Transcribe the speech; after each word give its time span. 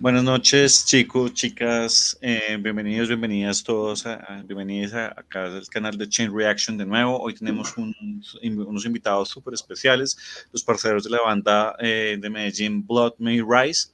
Buenas 0.00 0.22
noches, 0.22 0.84
chicos, 0.84 1.32
chicas, 1.32 2.18
eh, 2.20 2.58
bienvenidos, 2.60 3.08
bienvenidas 3.08 3.64
todos, 3.64 4.04
a, 4.06 4.42
bienvenidos 4.44 4.92
a, 4.92 5.06
acá 5.06 5.46
al 5.46 5.66
canal 5.68 5.96
de 5.96 6.06
Chain 6.06 6.30
Reaction 6.36 6.76
de 6.76 6.84
nuevo. 6.84 7.18
Hoy 7.18 7.34
tenemos 7.34 7.74
unos 7.78 8.84
invitados 8.84 9.30
súper 9.30 9.54
especiales, 9.54 10.46
los 10.52 10.62
parceros 10.62 11.04
de 11.04 11.10
la 11.10 11.22
banda 11.22 11.74
eh, 11.80 12.18
de 12.20 12.28
Medellín, 12.28 12.86
Blood 12.86 13.14
May 13.18 13.40
Rise. 13.40 13.88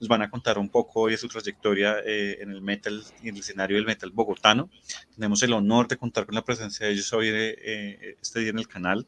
Nos 0.00 0.08
van 0.08 0.22
a 0.22 0.30
contar 0.30 0.58
un 0.58 0.68
poco 0.68 1.00
hoy 1.00 1.12
de 1.12 1.18
su 1.18 1.28
trayectoria 1.28 2.00
eh, 2.04 2.38
en 2.40 2.50
el 2.50 2.60
metal 2.60 3.02
y 3.22 3.30
el 3.30 3.36
escenario 3.38 3.76
del 3.76 3.86
metal 3.86 4.10
bogotano. 4.10 4.68
Tenemos 5.14 5.42
el 5.42 5.52
honor 5.52 5.88
de 5.88 5.96
contar 5.96 6.26
con 6.26 6.34
la 6.34 6.44
presencia 6.44 6.86
de 6.86 6.92
ellos 6.92 7.12
hoy 7.12 7.28
este 7.28 8.40
día 8.40 8.50
en 8.50 8.58
el 8.58 8.68
canal. 8.68 9.06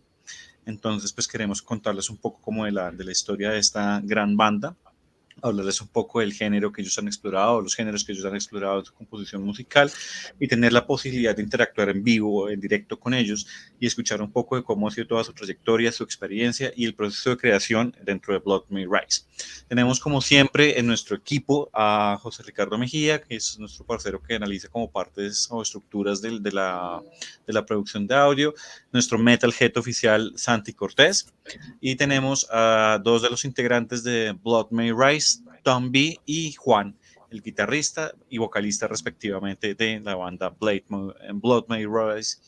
Entonces, 0.65 1.13
pues 1.13 1.29
queremos 1.29 1.63
contarles 1.63 2.11
un 2.11 2.19
poco 2.19 2.41
como 2.41 2.65
de 2.65 2.73
la, 2.73 2.91
de 2.91 3.05
la 3.05 3.13
historia 3.13 3.51
de 3.51 3.59
esta 3.59 4.01
gran 4.03 4.37
banda 4.37 4.77
hablarles 5.43 5.81
un 5.81 5.89
poco 5.89 6.21
del 6.21 6.33
género 6.33 6.73
que 6.73 6.83
ellos 6.83 6.99
han 6.99 7.07
explorado, 7.07 7.61
los 7.61 7.75
géneros 7.75 8.05
que 8.05 8.13
ellos 8.13 8.25
han 8.25 8.35
explorado 8.35 8.81
en 8.81 8.85
su 8.85 8.95
composición 8.95 9.43
musical 9.43 9.91
y 10.39 10.49
tener 10.49 10.73
la 10.73 10.87
posibilidad 10.87 11.35
de 11.35 11.43
interactuar 11.43 11.91
en 11.91 12.03
vivo, 12.03 12.49
en 12.51 12.61
directo 12.61 12.99
con 12.99 13.15
ellos 13.15 13.47
y 13.79 13.87
escuchar 13.87 14.23
un 14.23 14.33
poco 14.33 14.57
de 14.57 14.63
cómo 14.63 14.89
ha 14.89 14.91
sido 14.91 15.07
toda 15.07 15.25
su 15.25 15.33
trayectoria, 15.33 15.93
su 15.93 16.05
experiencia 16.05 16.73
y 16.77 16.85
el 16.85 16.95
proceso 16.95 17.31
de 17.31 17.37
creación 17.37 17.97
dentro 18.03 18.35
de 18.35 18.41
Blood 18.41 18.65
May 18.69 18.87
Rise. 18.87 19.23
Tenemos 19.69 20.01
como 20.01 20.21
siempre 20.21 20.79
en 20.79 20.87
nuestro 20.87 21.17
equipo 21.17 21.71
a 21.73 22.19
José 22.21 22.43
Ricardo 22.43 22.79
Mejía, 22.79 23.21
que 23.21 23.37
es 23.37 23.59
nuestro 23.59 23.85
parcero 23.85 24.23
que 24.23 24.35
analiza 24.35 24.69
como 24.69 24.91
partes 24.91 25.49
o 25.51 25.63
estructuras 25.63 26.21
de, 26.23 26.41
de 26.41 26.53
la, 26.53 27.03
de 27.47 27.53
la 27.53 27.65
producción 27.65 28.07
de 28.07 28.15
audio, 28.15 28.55
nuestro 28.93 29.19
Metal 29.19 29.53
Head 29.59 29.77
oficial 29.77 30.33
Santi 30.37 30.73
Cortés 30.73 31.33
y 31.81 31.97
tenemos 31.97 32.47
a 32.51 33.01
dos 33.03 33.23
de 33.23 33.31
los 33.31 33.45
integrantes 33.45 34.03
de 34.03 34.33
Blood 34.33 34.69
May 34.71 34.93
Rise, 34.93 35.28
B 35.91 36.19
y 36.25 36.53
Juan, 36.53 36.97
el 37.31 37.43
guitarrista 37.43 38.13
y 38.31 38.39
vocalista 38.39 38.89
respectivamente 38.89 39.75
de 39.75 40.01
la 40.01 40.15
banda 40.15 40.49
Blade, 40.49 40.85
Blood 41.35 41.67
May 41.69 41.85
Rise 41.87 42.39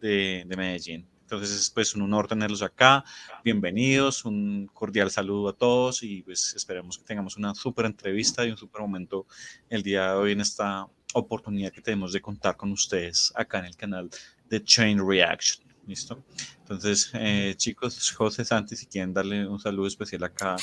de, 0.00 0.46
Medellín. 0.56 1.06
Entonces 1.22 1.50
es 1.50 1.70
pues 1.70 1.94
un 1.94 2.02
honor 2.02 2.26
tenerlos 2.26 2.62
acá. 2.62 3.04
Bienvenidos, 3.44 4.24
un 4.24 4.68
cordial 4.72 5.10
saludo 5.10 5.50
a 5.50 5.52
todos 5.52 6.02
y 6.02 6.22
pues 6.22 6.54
esperemos 6.56 6.98
que 6.98 7.04
tengamos 7.04 7.36
una 7.36 7.54
súper 7.54 7.84
entrevista 7.84 8.44
y 8.46 8.50
un 8.50 8.56
súper 8.56 8.80
momento 8.80 9.26
el 9.68 9.82
día 9.82 10.12
de 10.12 10.16
hoy 10.16 10.32
en 10.32 10.40
esta 10.40 10.86
oportunidad 11.12 11.72
que 11.72 11.82
tenemos 11.82 12.12
de 12.12 12.20
contar 12.20 12.56
con 12.56 12.72
ustedes 12.72 13.32
acá 13.36 13.58
en 13.58 13.66
el 13.66 13.76
canal 13.76 14.10
de 14.48 14.64
Chain 14.64 15.06
Reaction. 15.06 15.66
¿Listo? 15.86 16.22
Entonces, 16.60 17.10
eh, 17.14 17.54
chicos, 17.56 18.10
José 18.12 18.44
Santi, 18.44 18.76
si 18.76 18.86
quieren 18.86 19.12
darle 19.12 19.46
un 19.46 19.58
saludo 19.58 19.86
especial 19.86 20.24
acá 20.24 20.56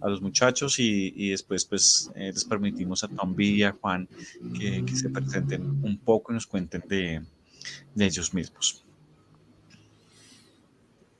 a 0.00 0.08
los 0.08 0.20
muchachos 0.20 0.78
y, 0.78 1.30
después 1.30 1.64
pues 1.64 2.10
eh, 2.14 2.30
les 2.32 2.44
permitimos 2.44 3.04
a 3.04 3.08
Tom 3.08 3.34
B 3.34 3.44
y 3.44 3.62
a 3.62 3.72
Juan 3.72 4.08
que, 4.58 4.84
se 4.94 5.08
presenten 5.10 5.62
un 5.82 5.98
poco 5.98 6.32
y 6.32 6.34
nos 6.34 6.46
cuenten 6.46 6.82
de, 6.88 7.22
ellos 7.96 8.32
mismos. 8.32 8.84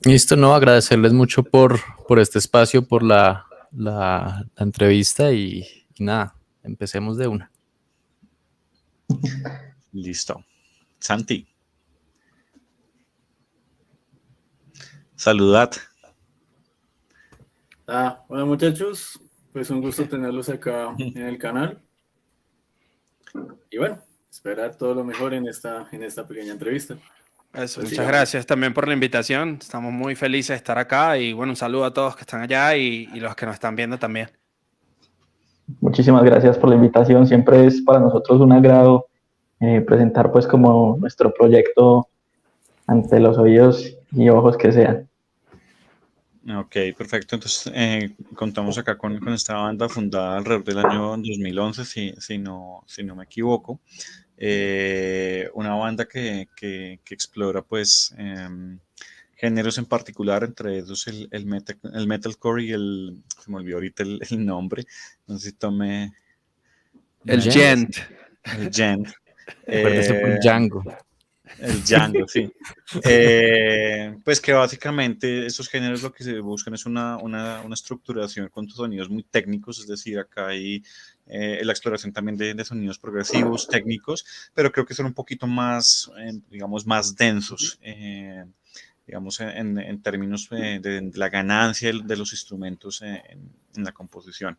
Listo, 0.02 0.36
no, 0.36 0.54
agradecerles 0.54 1.12
mucho 1.12 1.42
por, 1.42 1.80
por 2.06 2.20
este 2.20 2.38
espacio, 2.38 2.86
por 2.86 3.02
la, 3.02 3.46
la, 3.72 4.46
entrevista 4.56 5.32
y, 5.32 5.66
nada, 5.98 6.36
empecemos 6.62 7.18
de 7.18 7.26
una. 7.26 7.50
Listo. 9.92 10.44
Santi. 11.00 11.46
Saludad. 15.16 15.72
Ah, 17.90 18.22
hola 18.28 18.44
muchachos, 18.44 19.18
pues 19.50 19.70
un 19.70 19.80
gusto 19.80 20.04
tenerlos 20.10 20.50
acá 20.50 20.94
en 20.98 21.22
el 21.22 21.38
canal. 21.38 21.78
Y 23.70 23.78
bueno, 23.78 23.98
esperar 24.30 24.76
todo 24.76 24.94
lo 24.94 25.04
mejor 25.04 25.32
en 25.32 25.48
esta, 25.48 25.88
en 25.90 26.02
esta 26.02 26.26
pequeña 26.26 26.52
entrevista. 26.52 26.96
Pues 27.50 27.78
muchas 27.78 28.06
gracias 28.06 28.44
también 28.44 28.74
por 28.74 28.86
la 28.86 28.92
invitación. 28.92 29.56
Estamos 29.58 29.90
muy 29.90 30.14
felices 30.14 30.50
de 30.50 30.56
estar 30.56 30.76
acá 30.76 31.16
y 31.16 31.32
bueno, 31.32 31.52
un 31.52 31.56
saludo 31.56 31.86
a 31.86 31.94
todos 31.94 32.14
que 32.14 32.20
están 32.20 32.42
allá 32.42 32.76
y, 32.76 33.06
los 33.06 33.34
que 33.34 33.46
nos 33.46 33.54
están 33.54 33.74
viendo 33.74 33.98
también. 33.98 34.28
Muchísimas 35.80 36.22
gracias 36.24 36.58
por 36.58 36.68
la 36.68 36.76
invitación. 36.76 37.26
Siempre 37.26 37.64
es 37.64 37.80
para 37.80 38.00
nosotros 38.00 38.38
un 38.42 38.52
agrado 38.52 39.06
eh, 39.60 39.80
presentar 39.80 40.30
pues 40.30 40.46
como 40.46 40.98
nuestro 41.00 41.32
proyecto 41.32 42.06
ante 42.86 43.18
los 43.18 43.38
oídos 43.38 43.96
y 44.12 44.28
ojos 44.28 44.58
que 44.58 44.72
sean. 44.72 45.07
Ok, 46.56 46.76
perfecto. 46.96 47.34
Entonces, 47.34 47.70
eh, 47.74 48.16
contamos 48.34 48.78
acá 48.78 48.96
con, 48.96 49.18
con, 49.18 49.34
esta 49.34 49.54
banda 49.54 49.88
fundada 49.88 50.38
alrededor 50.38 50.64
del 50.64 50.78
año 50.78 51.16
2011, 51.16 51.84
si, 51.84 52.14
si, 52.18 52.38
no, 52.38 52.84
si 52.86 53.02
no 53.02 53.14
me 53.14 53.24
equivoco. 53.24 53.80
Eh, 54.36 55.50
una 55.54 55.74
banda 55.74 56.06
que, 56.06 56.48
que, 56.56 57.00
que 57.04 57.14
explora, 57.14 57.60
pues, 57.60 58.14
em, 58.16 58.78
géneros 59.34 59.76
en 59.78 59.86
particular, 59.86 60.42
entre 60.44 60.78
ellos 60.78 61.06
el, 61.08 61.28
el, 61.32 61.44
metal, 61.44 61.78
el 61.92 62.06
metalcore 62.06 62.64
y 62.64 62.72
el, 62.72 63.22
se 63.42 63.50
me 63.50 63.58
olvidó 63.58 63.76
ahorita 63.76 64.02
el, 64.04 64.20
el 64.30 64.46
nombre, 64.46 64.84
no 65.26 65.38
sé 65.38 65.50
si 65.50 65.56
tome... 65.56 66.12
El 67.26 67.42
gent. 67.42 67.96
El 68.44 68.70
gent. 68.72 69.08
Eh, 69.66 70.38
Django. 70.40 70.82
El 71.58 71.82
Django, 71.82 72.26
sí. 72.28 72.50
Eh, 73.04 74.16
pues 74.24 74.40
que 74.40 74.52
básicamente 74.52 75.46
esos 75.46 75.68
géneros 75.68 76.02
lo 76.02 76.12
que 76.12 76.24
se 76.24 76.40
buscan 76.40 76.74
es 76.74 76.86
una, 76.86 77.16
una, 77.16 77.62
una 77.62 77.74
estructuración 77.74 78.48
con 78.48 78.68
sonidos 78.68 79.08
muy 79.08 79.22
técnicos, 79.22 79.80
es 79.80 79.86
decir, 79.86 80.18
acá 80.18 80.48
hay 80.48 80.82
eh, 81.26 81.60
la 81.64 81.72
exploración 81.72 82.12
también 82.12 82.36
de, 82.36 82.54
de, 82.54 82.64
sonidos 82.64 82.98
progresivos, 82.98 83.68
técnicos, 83.68 84.24
pero 84.54 84.72
creo 84.72 84.86
que 84.86 84.94
son 84.94 85.06
un 85.06 85.14
poquito 85.14 85.46
más, 85.46 86.10
eh, 86.18 86.38
digamos, 86.50 86.86
más 86.86 87.16
densos. 87.16 87.78
digamos, 89.06 89.40
en, 89.40 89.78
en 89.78 90.02
términos 90.02 90.50
de, 90.50 91.10
la 91.14 91.30
ganancia 91.30 91.90
de 91.92 92.16
los 92.16 92.32
instrumentos 92.32 93.00
en, 93.00 93.22
en 93.74 93.84
la 93.84 93.92
composición. 93.92 94.58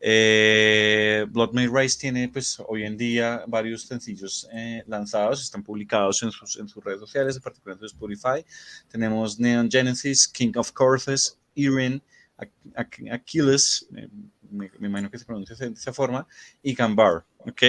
Eh, 0.00 1.26
Blood 1.30 1.52
May 1.52 1.68
Rise 1.68 1.98
tiene 1.98 2.28
pues 2.28 2.58
hoy 2.68 2.84
en 2.84 2.96
día 2.96 3.44
varios 3.46 3.82
sencillos 3.82 4.46
eh, 4.52 4.82
lanzados, 4.86 5.42
están 5.42 5.62
publicados 5.62 6.22
en 6.22 6.30
sus, 6.30 6.84
redes 6.84 7.00
sociales, 7.00 7.36
en 7.36 7.42
particular 7.42 7.78
en 7.80 7.86
Spotify. 7.86 8.44
Tenemos 8.88 9.38
Neon 9.38 9.70
Genesis, 9.70 10.28
King 10.28 10.52
of 10.56 10.72
Courses, 10.72 11.38
Irene, 11.54 12.02
Achilles, 13.10 13.88
me, 14.50 14.70
imagino 14.80 15.10
que 15.10 15.18
se 15.18 15.24
pronuncia 15.24 15.56
de 15.56 15.72
esa 15.72 15.92
forma, 15.92 16.26
y 16.62 16.74
Gambar, 16.74 17.24
¿ok? 17.38 17.62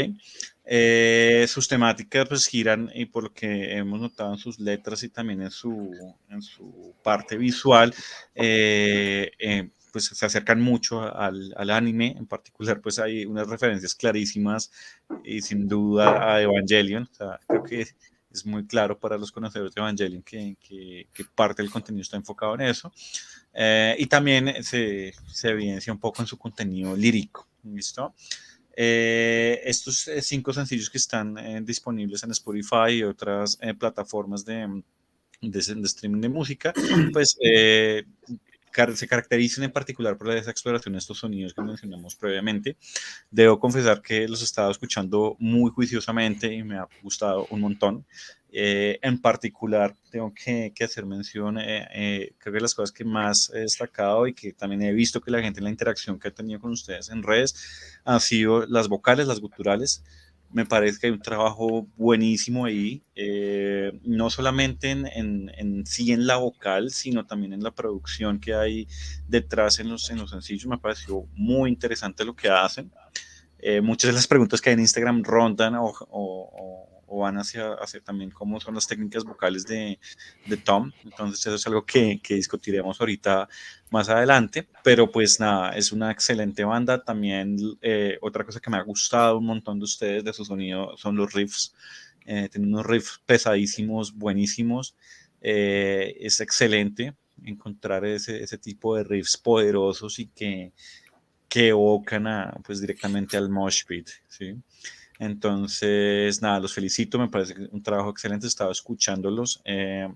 Eh, 0.66 1.46
sus 1.48 1.68
temáticas 1.68 2.28
pues 2.28 2.46
giran, 2.46 2.92
y 2.94 3.06
por 3.06 3.24
lo 3.24 3.34
que 3.34 3.78
hemos 3.78 4.02
notado 4.02 4.34
en 4.34 4.40
sus 4.40 4.60
letras 4.60 5.02
y 5.04 5.10
también 5.10 5.42
en 5.42 5.52
su, 5.52 6.94
parte 7.02 7.38
visual, 7.38 7.96
eh, 8.36 9.32
eh 9.40 9.70
pues 9.98 10.06
se 10.14 10.26
acercan 10.28 10.62
mucho 10.62 11.02
al, 11.02 11.56
al, 11.58 11.72
anime, 11.72 12.14
en 12.16 12.28
particular 12.28 12.80
pues 12.82 13.00
hay 13.00 13.26
unas 13.26 13.48
referencias 13.48 13.96
clarísimas 13.96 14.72
y 15.24 15.42
sin 15.42 15.68
duda 15.68 16.36
a 16.36 16.40
Evangelion, 16.40 17.10
o 17.12 17.16
sea, 17.16 17.40
creo 17.48 17.64
que 17.64 17.82
es 18.30 18.46
muy 18.46 18.68
claro 18.68 19.00
para 19.00 19.18
los 19.18 19.32
conocedores 19.32 19.74
de 19.74 19.82
Evangelion 19.82 20.22
que, 20.22 20.56
que, 20.60 21.08
que 21.12 21.26
parte 21.34 21.64
del 21.64 21.72
contenido 21.72 22.04
está 22.04 22.16
enfocado 22.16 22.54
en 22.54 22.62
eso, 22.62 22.94
eh, 23.56 23.96
y 23.98 24.06
también 24.06 24.64
se, 24.64 25.16
se, 25.34 25.50
evidencia 25.50 25.92
un 25.92 26.00
poco 26.00 26.22
en 26.22 26.28
su 26.28 26.38
contenido 26.38 26.96
lírico, 26.96 27.48
¿listo? 27.64 28.14
Eh, 28.76 29.62
estos 29.64 30.08
eh, 30.10 30.22
cinco 30.22 30.54
sencillos 30.54 30.92
que 30.92 31.00
están 31.00 31.40
eh, 31.40 31.60
disponibles 31.64 32.22
en 32.22 32.30
Spotify 32.30 32.92
y 32.92 33.04
otras 33.04 33.58
eh, 33.62 33.74
plataformas 33.74 34.46
de, 34.46 34.84
de, 35.42 35.76
de, 35.76 35.88
streaming 35.88 36.22
de 36.22 36.30
música, 36.30 36.72
pues 37.14 37.36
eh, 37.42 38.06
se 38.96 39.08
caracterizan 39.08 39.64
en 39.64 39.72
particular 39.72 40.18
por 40.18 40.30
esa 40.32 40.52
exploración 40.52 40.94
de 40.94 41.00
estos 41.00 41.20
sonidos 41.20 41.54
que 41.54 41.62
mencionamos 41.62 42.16
previamente. 42.16 42.78
Debo 43.32 43.60
confesar 43.60 44.02
que 44.02 44.28
los 44.28 44.42
he 44.42 44.46
estado 44.46 44.72
escuchando 44.72 45.36
muy 45.40 45.72
juiciosamente 45.72 46.54
y 46.54 46.64
me 46.64 46.78
ha 46.78 46.88
gustado 47.02 47.48
un 47.50 47.62
montón. 47.62 48.06
Eh, 48.50 48.98
en 49.02 49.20
particular, 49.22 49.94
tengo 50.10 50.34
que, 50.34 50.72
que 50.74 50.84
hacer 50.86 51.06
mención, 51.06 51.60
eh, 51.60 51.88
eh, 51.94 52.34
creo 52.38 52.54
que 52.54 52.62
las 52.62 52.74
cosas 52.74 52.94
que 52.94 53.04
más 53.04 53.52
he 53.54 53.60
destacado 53.60 54.26
y 54.26 54.34
que 54.34 54.54
también 54.54 54.84
he 54.84 54.94
visto 54.94 55.20
que 55.20 55.32
la 55.32 55.42
gente 55.42 55.60
en 55.60 55.66
la 55.66 55.70
interacción 55.70 56.18
que 56.18 56.30
ha 56.30 56.34
tenido 56.34 56.60
con 56.62 56.72
ustedes 56.72 57.10
en 57.10 57.24
redes 57.24 58.00
han 58.06 58.22
sido 58.22 58.66
las 58.66 58.88
vocales, 58.88 59.28
las 59.28 59.42
guturales 59.42 60.04
me 60.52 60.66
parece 60.66 61.00
que 61.00 61.08
hay 61.08 61.14
un 61.14 61.22
trabajo 61.22 61.88
buenísimo 61.96 62.66
ahí, 62.66 63.04
eh, 63.16 64.00
no 64.04 64.30
solamente 64.30 64.92
en, 64.92 65.06
en, 65.06 65.86
sí 65.86 66.12
en 66.12 66.26
la 66.26 66.38
vocal, 66.38 66.92
sino 66.92 67.26
también 67.26 67.54
en 67.54 67.64
la 67.64 67.72
producción 67.72 68.40
que 68.40 68.54
hay 68.54 68.88
detrás 69.28 69.80
en 69.80 69.90
los, 69.90 70.10
en 70.10 70.18
los 70.18 70.32
sencillos. 70.32 70.68
Me 70.68 70.78
pareció 70.78 71.28
muy 71.34 71.70
interesante 71.70 72.26
lo 72.26 72.36
que 72.36 72.50
hacen. 72.50 72.92
Eh, 73.60 73.82
muchas 73.82 74.10
de 74.10 74.14
las 74.14 74.28
preguntas 74.28 74.62
que 74.62 74.70
hay 74.70 74.76
en 74.76 74.82
Instagram 74.82 75.24
rondan 75.24 75.76
o 75.78 76.97
van 77.08 77.38
hacia, 77.38 77.74
hacia, 77.74 78.02
también 78.02 78.32
cómo 78.32 78.60
son 78.60 78.76
las 78.76 78.88
técnicas 78.88 79.24
vocales 79.24 79.66
de, 79.66 80.00
de 80.46 80.58
Tom. 80.58 80.92
Entonces 81.04 81.40
eso 81.46 81.56
es 81.56 81.68
algo 81.68 81.86
que, 81.86 82.20
que, 82.22 82.36
discutiremos 82.36 83.00
ahorita 83.00 83.48
más 83.90 84.10
adelante. 84.10 84.68
Pero 84.84 85.10
pues 85.12 85.40
nada, 85.40 85.72
es 85.72 85.92
una 85.92 86.12
excelente 86.12 86.64
banda. 86.64 87.04
También 87.04 87.58
eh, 87.82 88.18
otra 88.22 88.44
cosa 88.44 88.60
que 88.60 88.70
me 88.70 88.78
ha 88.78 88.84
gustado 88.84 89.38
un 89.38 89.46
montón 89.46 89.80
de 89.80 89.86
ustedes 89.86 90.24
de 90.24 90.34
su 90.34 90.44
sonido 90.44 90.98
son 90.98 91.16
los 91.16 91.34
riffs. 91.34 91.74
Eh, 92.26 92.50
tienen 92.50 92.74
unos 92.74 92.86
riffs 92.86 93.22
pesadísimos, 93.26 94.14
buenísimos. 94.14 94.96
Eh, 95.42 96.18
es 96.20 96.42
excelente 96.42 97.16
encontrar 97.44 98.06
ese, 98.06 98.44
ese 98.44 98.58
tipo 98.58 98.96
de 98.96 99.04
riffs 99.04 99.38
poderosos 99.38 100.20
y 100.20 100.28
que, 100.28 100.74
que 101.48 101.70
evocan 101.70 102.28
a, 102.28 102.54
pues, 102.66 102.82
directamente 102.82 103.38
al 103.38 103.50
mosh 103.50 103.86
pit, 103.86 104.10
¿sí? 104.28 104.56
Entonces, 105.20 106.42
nada, 106.42 106.60
los 106.60 106.74
felicito, 106.74 107.18
me 107.18 107.30
parece 107.30 107.56
un 107.72 107.82
trabajo 107.82 108.10
excelente, 108.10 108.48
estaba 108.48 108.72
escuchándolos. 108.72 109.62
Eh, 109.66 110.08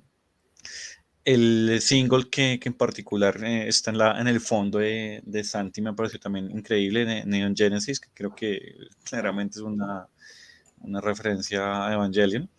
el 1.23 1.79
single 1.81 2.29
que, 2.29 2.59
que 2.59 2.69
en 2.69 2.75
particular 2.75 3.43
eh, 3.43 3.67
está 3.67 3.91
en, 3.91 3.97
la, 3.97 4.19
en 4.19 4.27
el 4.27 4.41
fondo 4.41 4.79
de, 4.79 5.43
Santi 5.43 5.81
me 5.81 5.93
pareció 5.93 6.19
también 6.19 6.49
increíble, 6.51 7.25
Neon 7.25 7.55
Genesis, 7.55 7.99
que 7.99 8.09
creo 8.13 8.33
que 8.33 8.59
claramente 9.03 9.59
es 9.59 9.63
una, 9.63 10.07
una 10.79 11.01
referencia 11.01 11.87
a 11.87 11.93
Evangelion. 11.93 12.49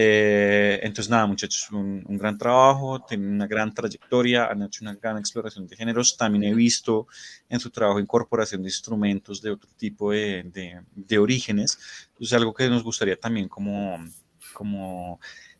Eh, 0.00 0.78
entonces, 0.84 1.10
nada, 1.10 1.26
muchachos, 1.26 1.72
un, 1.72 2.04
un, 2.06 2.18
gran 2.18 2.38
trabajo, 2.38 3.00
tienen 3.00 3.32
una 3.32 3.48
gran 3.48 3.74
trayectoria, 3.74 4.46
han 4.46 4.62
hecho 4.62 4.84
una 4.84 4.94
gran 4.94 5.18
exploración 5.18 5.66
de 5.66 5.74
géneros. 5.74 6.16
También 6.16 6.44
he 6.44 6.54
visto 6.54 7.08
en 7.48 7.58
su 7.58 7.68
trabajo 7.70 7.98
incorporación 7.98 8.62
de 8.62 8.68
instrumentos 8.68 9.42
de 9.42 9.50
otro 9.50 9.68
tipo 9.76 10.12
de, 10.12 10.44
de, 10.44 10.82
de 10.94 11.18
orígenes. 11.18 11.80
Es 12.20 12.32
algo 12.32 12.54
que 12.54 12.68
nos 12.68 12.84
gustaría 12.84 13.18
también 13.18 13.48
como, 13.48 13.98
como 14.52 15.18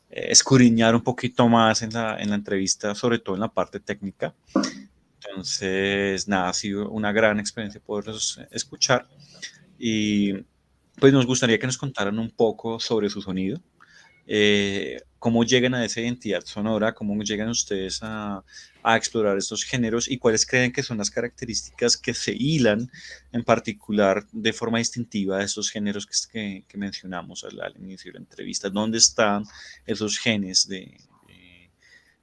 eh, 0.08 0.28
escudriñar 0.30 0.94
un 0.94 1.02
poquito 1.02 1.48
más 1.48 1.82
en 1.82 1.90
la, 1.92 2.16
en 2.20 2.30
la 2.30 2.36
entrevista, 2.36 2.94
sobre 2.94 3.18
todo 3.18 3.34
en 3.34 3.40
la 3.40 3.52
parte 3.52 3.80
técnica. 3.80 4.36
Entonces, 5.20 6.28
nada, 6.28 6.50
ha 6.50 6.54
sido 6.54 6.88
una 6.90 7.10
gran 7.10 7.40
experiencia 7.40 7.80
poderlos 7.80 8.40
escuchar. 8.52 9.08
Y 9.80 10.34
pues 10.94 11.12
nos 11.12 11.26
gustaría 11.26 11.58
que 11.58 11.66
nos 11.66 11.76
contaran 11.76 12.20
un 12.20 12.30
poco 12.30 12.78
sobre 12.78 13.10
su 13.10 13.20
sonido 13.20 13.60
eh, 14.28 15.00
cómo 15.18 15.42
llegan 15.42 15.74
a 15.74 15.84
esa 15.84 16.00
identidad 16.00 16.42
sonora, 16.44 16.94
cómo 16.94 17.20
llegan 17.22 17.48
ustedes 17.48 18.00
a, 18.02 18.44
a, 18.82 18.96
explorar 18.96 19.38
estos 19.38 19.64
géneros 19.64 20.08
y 20.08 20.18
cuáles 20.18 20.46
creen 20.46 20.70
que 20.70 20.82
son 20.82 20.98
las 20.98 21.10
características 21.10 21.96
que 21.96 22.12
se 22.12 22.32
hilan 22.32 22.90
en 23.32 23.42
particular 23.42 24.22
de 24.30 24.52
forma 24.52 24.78
distintiva 24.78 25.38
de 25.38 25.44
esos 25.44 25.70
géneros 25.70 26.06
que, 26.06 26.64
que 26.68 26.78
mencionamos 26.78 27.42
al, 27.44 27.58
al, 27.60 27.76
inicio 27.78 28.12
de 28.12 28.18
la 28.18 28.24
entrevista. 28.24 28.68
¿Dónde 28.68 28.98
están 28.98 29.44
esos 29.86 30.18
genes 30.18 30.68
de, 30.68 30.98
de, 31.26 31.70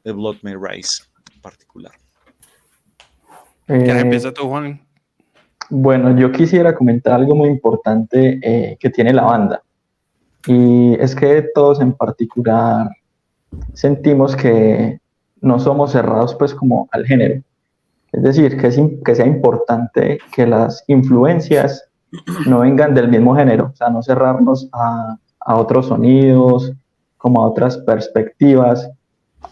de 0.04 0.12
Blood 0.12 0.38
May 0.44 0.56
Rise 0.56 1.04
en 1.34 1.42
particular? 1.42 1.94
Eh, 3.68 3.82
¿Qué 3.84 3.92
empieza 3.92 4.32
tú, 4.32 4.48
Juan? 4.48 4.80
Bueno, 5.70 6.16
yo 6.16 6.32
quisiera 6.32 6.76
comentar 6.76 7.14
algo 7.14 7.36
muy 7.36 7.50
importante 7.50 8.40
eh, 8.44 8.78
que 8.80 8.90
tiene 8.92 9.12
la 9.12 9.24
banda. 9.24 9.65
Y 10.48 10.94
es 10.96 11.16
que 11.16 11.50
todos 11.54 11.82
en 11.82 11.94
particular 11.94 12.90
sentimos 13.74 14.36
que 14.36 15.00
no 15.42 15.60
somos 15.60 15.92
cerrados 15.92 16.36
pues 16.36 16.54
como 16.54 16.88
al 16.92 17.06
género. 17.06 17.42
Es 18.12 18.24
decir, 18.24 18.58
que, 18.58 18.68
es, 18.68 18.80
sea 19.18 19.26
importante 19.26 20.20
que 20.34 20.48
las 20.48 20.84
influencias 20.88 21.90
no 22.48 22.60
vengan 22.60 22.94
del 22.94 23.10
mismo 23.10 23.36
género, 23.36 23.72
o 23.74 23.76
sea, 23.76 23.90
no 23.90 24.02
cerrarnos 24.02 24.70
a, 24.72 25.18
a 25.40 25.56
otros 25.56 25.88
sonidos, 25.88 26.74
como 27.18 27.42
a 27.42 27.48
otras 27.48 27.78
perspectivas. 27.80 28.90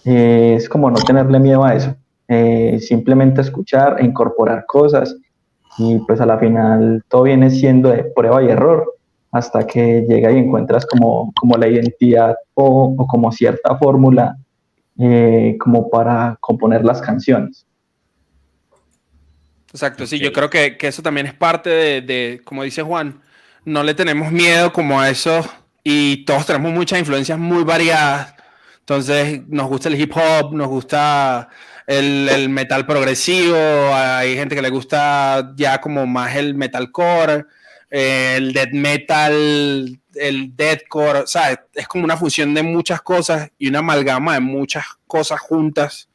Eh, 0.06 0.54
es 0.58 0.70
como 0.70 0.90
no 0.92 0.98
tenerle 0.98 1.40
miedo 1.40 1.64
a 1.64 1.76
eso, 1.76 1.96
eh, 2.28 2.80
simplemente 2.80 3.42
escuchar 3.42 3.98
e 4.00 4.06
incorporar 4.06 4.66
cosas 4.66 5.16
y 5.78 5.98
pues 6.00 6.22
a 6.22 6.26
la 6.26 6.38
final 6.38 7.04
todo 7.08 7.24
viene 7.24 7.50
siendo 7.50 7.90
de 7.90 8.04
prueba 8.04 8.44
y 8.44 8.50
error 8.50 8.94
hasta 9.34 9.66
que 9.66 10.06
llega 10.08 10.32
y 10.32 10.38
encuentras 10.38 10.86
como, 10.86 11.34
como 11.36 11.58
la 11.58 11.68
identidad 11.68 12.36
o, 12.54 12.96
o 12.98 13.08
como 13.08 13.32
cierta 13.32 13.76
fórmula 13.78 14.38
eh, 15.00 15.58
como 15.60 15.90
para 15.90 16.38
componer 16.40 16.86
las 16.86 17.02
canciones. 17.02 17.66
Exacto, 19.72 20.06
sí, 20.06 20.20
yo 20.20 20.32
creo 20.32 20.52
que, 20.52 20.78
que 20.78 20.88
eso 20.88 21.02
también 21.02 21.26
es 21.26 21.34
parte 21.34 21.72
de, 21.72 22.02
de, 22.02 22.42
como 22.44 22.62
dice 22.62 22.84
Juan, 22.84 23.22
no 23.66 23.82
le 23.82 23.96
tenemos 23.96 24.32
miedo 24.32 24.72
como 24.72 25.02
a 25.02 25.10
eso 25.10 25.44
y 25.84 26.26
todos 26.26 26.46
tenemos 26.46 26.72
muchas 26.72 27.00
influencias 27.00 27.40
muy 27.40 27.64
variadas. 27.64 28.36
Entonces 28.82 29.42
nos 29.48 29.68
gusta 29.68 29.90
el 29.90 30.00
hip 30.00 30.14
hop, 30.16 30.54
nos 30.54 30.68
gusta 30.68 31.50
el, 31.88 32.30
el, 32.30 32.50
metal 32.50 32.86
progresivo, 32.86 33.58
hay 33.58 34.36
gente 34.36 34.56
que 34.56 34.62
le 34.62 34.70
gusta 34.70 35.54
ya 35.56 35.82
como 35.82 36.06
más 36.06 36.36
el 36.36 36.54
metalcore, 36.54 37.46
el 37.96 38.54
death 38.54 38.72
metal, 38.72 40.00
el 40.16 40.56
deathcore, 40.56 41.20
o 41.20 41.28
sea, 41.28 41.64
es 41.76 41.88
como 41.88 42.04
una 42.04 42.18
fusión 42.18 42.56
de 42.56 42.64
muchas 42.64 43.04
cosas 43.04 43.52
y 43.60 43.68
una 43.68 43.80
amalgama 43.80 44.34
de 44.34 44.40
muchas 44.40 44.84
cosas 45.06 45.40
juntas. 45.40 46.10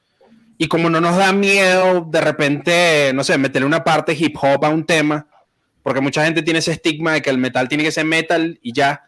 Y 0.56 0.66
como 0.66 0.90
no 0.90 1.00
nos 1.00 1.16
da 1.16 1.32
miedo 1.32 2.00
de 2.00 2.20
repente, 2.20 3.12
no 3.14 3.22
sé, 3.22 3.38
meterle 3.38 3.64
una 3.64 3.84
parte 3.84 4.16
hip 4.18 4.36
hop 4.42 4.64
a 4.64 4.70
un 4.70 4.84
tema, 4.84 5.28
porque 5.84 6.00
mucha 6.00 6.24
gente 6.24 6.42
tiene 6.42 6.58
ese 6.58 6.72
estigma 6.72 7.12
de 7.12 7.22
que 7.22 7.30
el 7.30 7.38
metal 7.38 7.68
tiene 7.68 7.84
que 7.84 7.92
ser 7.92 8.04
metal 8.04 8.58
y 8.60 8.72
ya. 8.72 9.04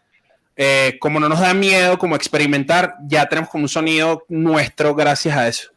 Eh, 0.55 0.97
como 1.01 1.19
no 1.19 1.29
nos 1.29 1.41
da 1.41 1.53
miedo 1.55 1.99
como 1.99 2.15
experimentar, 2.15 2.95
ya 3.09 3.29
tenemos 3.29 3.51
como 3.51 3.65
un 3.65 3.69
sonido 3.69 4.25
nuestro 4.29 4.95
gracias 4.95 5.37
a 5.37 5.49
eso. 5.49 5.73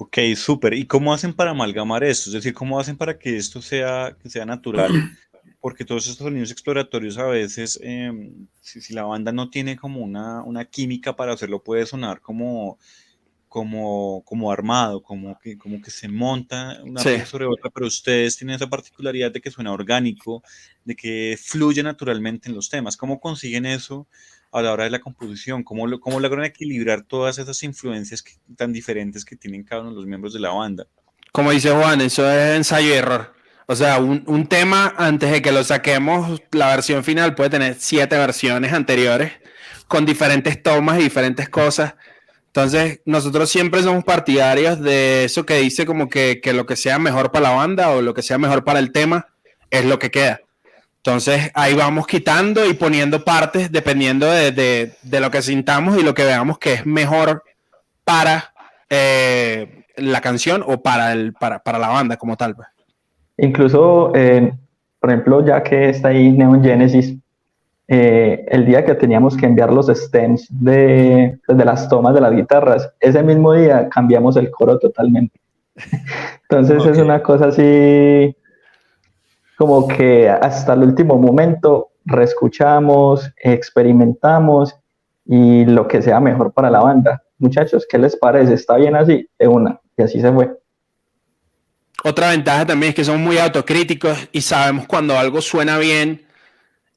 Ok, 0.00 0.16
súper. 0.36 0.74
¿Y 0.74 0.86
cómo 0.86 1.12
hacen 1.12 1.34
para 1.34 1.50
amalgamar 1.50 2.04
esto? 2.04 2.30
Es 2.30 2.34
decir, 2.34 2.54
¿cómo 2.54 2.78
hacen 2.78 2.96
para 2.96 3.18
que 3.18 3.36
esto 3.36 3.60
sea, 3.60 4.16
que 4.22 4.30
sea 4.30 4.46
natural? 4.46 4.86
Porque 5.60 5.84
todos 5.84 6.06
estos 6.06 6.24
sonidos 6.24 6.52
exploratorios 6.52 7.18
a 7.18 7.24
veces, 7.24 7.80
eh, 7.82 8.12
si, 8.60 8.80
si, 8.80 8.94
la 8.94 9.02
banda 9.02 9.32
no 9.32 9.50
tiene 9.50 9.76
como 9.76 10.00
una, 10.00 10.44
una, 10.44 10.64
química 10.66 11.16
para 11.16 11.32
hacerlo, 11.32 11.64
puede 11.64 11.84
sonar 11.84 12.20
como, 12.20 12.78
como, 13.48 14.22
como 14.24 14.52
armado, 14.52 15.02
como 15.02 15.36
que, 15.40 15.58
como 15.58 15.82
que 15.82 15.90
se 15.90 16.06
monta 16.06 16.80
una 16.84 17.02
sí. 17.02 17.14
cosa 17.14 17.26
sobre 17.26 17.46
otra, 17.46 17.68
pero 17.68 17.88
ustedes 17.88 18.36
tienen 18.36 18.54
esa 18.54 18.70
particularidad 18.70 19.32
de 19.32 19.40
que 19.40 19.50
suena 19.50 19.72
orgánico, 19.72 20.44
de 20.84 20.94
que 20.94 21.36
fluye 21.42 21.82
naturalmente 21.82 22.48
en 22.48 22.54
los 22.54 22.68
temas. 22.68 22.96
¿Cómo 22.96 23.18
consiguen 23.18 23.66
eso? 23.66 24.06
A 24.58 24.62
la 24.62 24.72
hora 24.72 24.84
de 24.84 24.90
la 24.90 25.00
composición? 25.00 25.62
¿Cómo, 25.62 25.86
lo, 25.86 26.00
cómo 26.00 26.20
logran 26.20 26.44
equilibrar 26.44 27.02
todas 27.02 27.38
esas 27.38 27.62
influencias 27.62 28.22
que, 28.22 28.32
tan 28.56 28.72
diferentes 28.72 29.24
que 29.24 29.36
tienen 29.36 29.64
cada 29.64 29.82
uno 29.82 29.90
de 29.90 29.96
los 29.96 30.06
miembros 30.06 30.32
de 30.32 30.40
la 30.40 30.50
banda? 30.50 30.86
Como 31.32 31.50
dice 31.50 31.70
Juan, 31.70 32.00
eso 32.00 32.30
es 32.30 32.56
ensayo 32.56 32.88
y 32.88 32.92
error. 32.92 33.34
O 33.66 33.76
sea, 33.76 33.98
un, 33.98 34.24
un, 34.26 34.46
tema 34.46 34.94
antes 34.96 35.30
de 35.30 35.42
que 35.42 35.52
lo 35.52 35.62
saquemos, 35.62 36.40
la 36.52 36.68
versión 36.68 37.04
final 37.04 37.34
puede 37.34 37.50
tener 37.50 37.76
siete 37.78 38.16
versiones 38.16 38.72
anteriores 38.72 39.32
con 39.86 40.06
diferentes 40.06 40.62
tomas 40.62 40.98
y 40.98 41.02
diferentes 41.02 41.48
cosas. 41.48 41.94
Entonces, 42.46 43.00
nosotros 43.04 43.50
siempre 43.50 43.82
somos 43.82 44.04
partidarios 44.04 44.80
de 44.80 45.24
eso 45.24 45.44
que 45.44 45.58
dice 45.58 45.86
como 45.86 46.08
que, 46.08 46.40
que 46.42 46.52
lo 46.52 46.66
que 46.66 46.76
sea 46.76 46.98
mejor 46.98 47.30
para 47.30 47.50
la 47.50 47.56
banda 47.56 47.90
o 47.90 48.02
lo 48.02 48.14
que 48.14 48.22
sea 48.22 48.38
mejor 48.38 48.64
para 48.64 48.78
el 48.78 48.90
tema 48.90 49.28
es 49.70 49.84
lo 49.84 49.98
que 49.98 50.10
queda. 50.10 50.40
Entonces 50.98 51.50
ahí 51.54 51.74
vamos 51.74 52.06
quitando 52.06 52.66
y 52.66 52.74
poniendo 52.74 53.24
partes 53.24 53.72
dependiendo 53.72 54.30
de, 54.30 54.52
de, 54.52 54.92
de 55.02 55.20
lo 55.20 55.30
que 55.30 55.42
sintamos 55.42 55.96
y 55.96 56.02
lo 56.02 56.12
que 56.12 56.24
veamos 56.24 56.58
que 56.58 56.74
es 56.74 56.86
mejor 56.86 57.44
para 58.04 58.52
eh, 58.90 59.84
la 59.96 60.20
canción 60.20 60.64
o 60.66 60.80
para, 60.80 61.12
el, 61.12 61.34
para, 61.34 61.58
para, 61.58 61.78
la 61.78 61.88
banda 61.88 62.16
como 62.16 62.36
tal. 62.36 62.56
Pues. 62.56 62.68
Incluso, 63.36 64.12
eh, 64.14 64.52
por 64.98 65.10
ejemplo, 65.10 65.44
ya 65.44 65.62
que 65.62 65.90
está 65.90 66.08
ahí 66.08 66.32
Neon 66.32 66.62
Genesis, 66.62 67.16
eh, 67.86 68.44
el 68.48 68.66
día 68.66 68.84
que 68.84 68.94
teníamos 68.94 69.36
que 69.36 69.46
enviar 69.46 69.72
los 69.72 69.86
stems 69.86 70.46
de, 70.50 71.38
de 71.46 71.64
las 71.64 71.88
tomas 71.88 72.14
de 72.14 72.20
las 72.20 72.32
guitarras, 72.32 72.90
ese 73.00 73.22
mismo 73.22 73.52
día 73.52 73.88
cambiamos 73.88 74.36
el 74.36 74.50
coro 74.50 74.78
totalmente. 74.78 75.38
Entonces 76.42 76.80
okay. 76.80 76.92
es 76.92 76.98
una 76.98 77.22
cosa 77.22 77.46
así 77.46 78.34
como 79.58 79.88
que 79.88 80.30
hasta 80.30 80.74
el 80.74 80.84
último 80.84 81.18
momento 81.18 81.90
reescuchamos, 82.04 83.28
experimentamos 83.36 84.76
y 85.26 85.64
lo 85.64 85.88
que 85.88 86.00
sea 86.00 86.20
mejor 86.20 86.52
para 86.52 86.70
la 86.70 86.78
banda. 86.78 87.24
Muchachos, 87.38 87.84
¿qué 87.90 87.98
les 87.98 88.16
parece? 88.16 88.54
¿Está 88.54 88.76
bien 88.76 88.94
así? 88.94 89.28
De 89.36 89.48
una. 89.48 89.80
Y 89.96 90.02
así 90.02 90.20
se 90.20 90.32
fue. 90.32 90.56
Otra 92.04 92.30
ventaja 92.30 92.66
también 92.66 92.90
es 92.90 92.94
que 92.94 93.04
somos 93.04 93.20
muy 93.20 93.38
autocríticos 93.38 94.28
y 94.30 94.42
sabemos 94.42 94.86
cuando 94.86 95.18
algo 95.18 95.40
suena 95.40 95.76
bien 95.76 96.24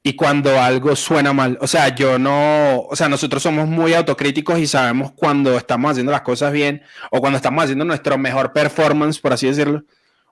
y 0.04 0.16
cuando 0.16 0.60
algo 0.62 0.96
suena 0.96 1.34
mal. 1.34 1.58
O 1.62 1.68
sea, 1.68 1.96
yo 1.96 2.20
no, 2.20 2.82
o 2.82 2.96
sea, 2.96 3.10
nosotros 3.10 3.42
somos 3.42 3.68
muy 3.68 3.96
autocríticos 3.96 4.60
y 4.60 4.68
sabemos 4.68 5.14
cuando 5.14 5.58
estamos 5.58 5.90
haciendo 5.90 6.12
las 6.12 6.22
cosas 6.22 6.54
bien 6.54 6.84
o 7.10 7.22
cuando 7.22 7.38
estamos 7.38 7.64
haciendo 7.64 7.86
nuestro 7.86 8.20
mejor 8.20 8.54
performance, 8.54 9.20
por 9.20 9.34
así 9.34 9.48
decirlo 9.48 9.84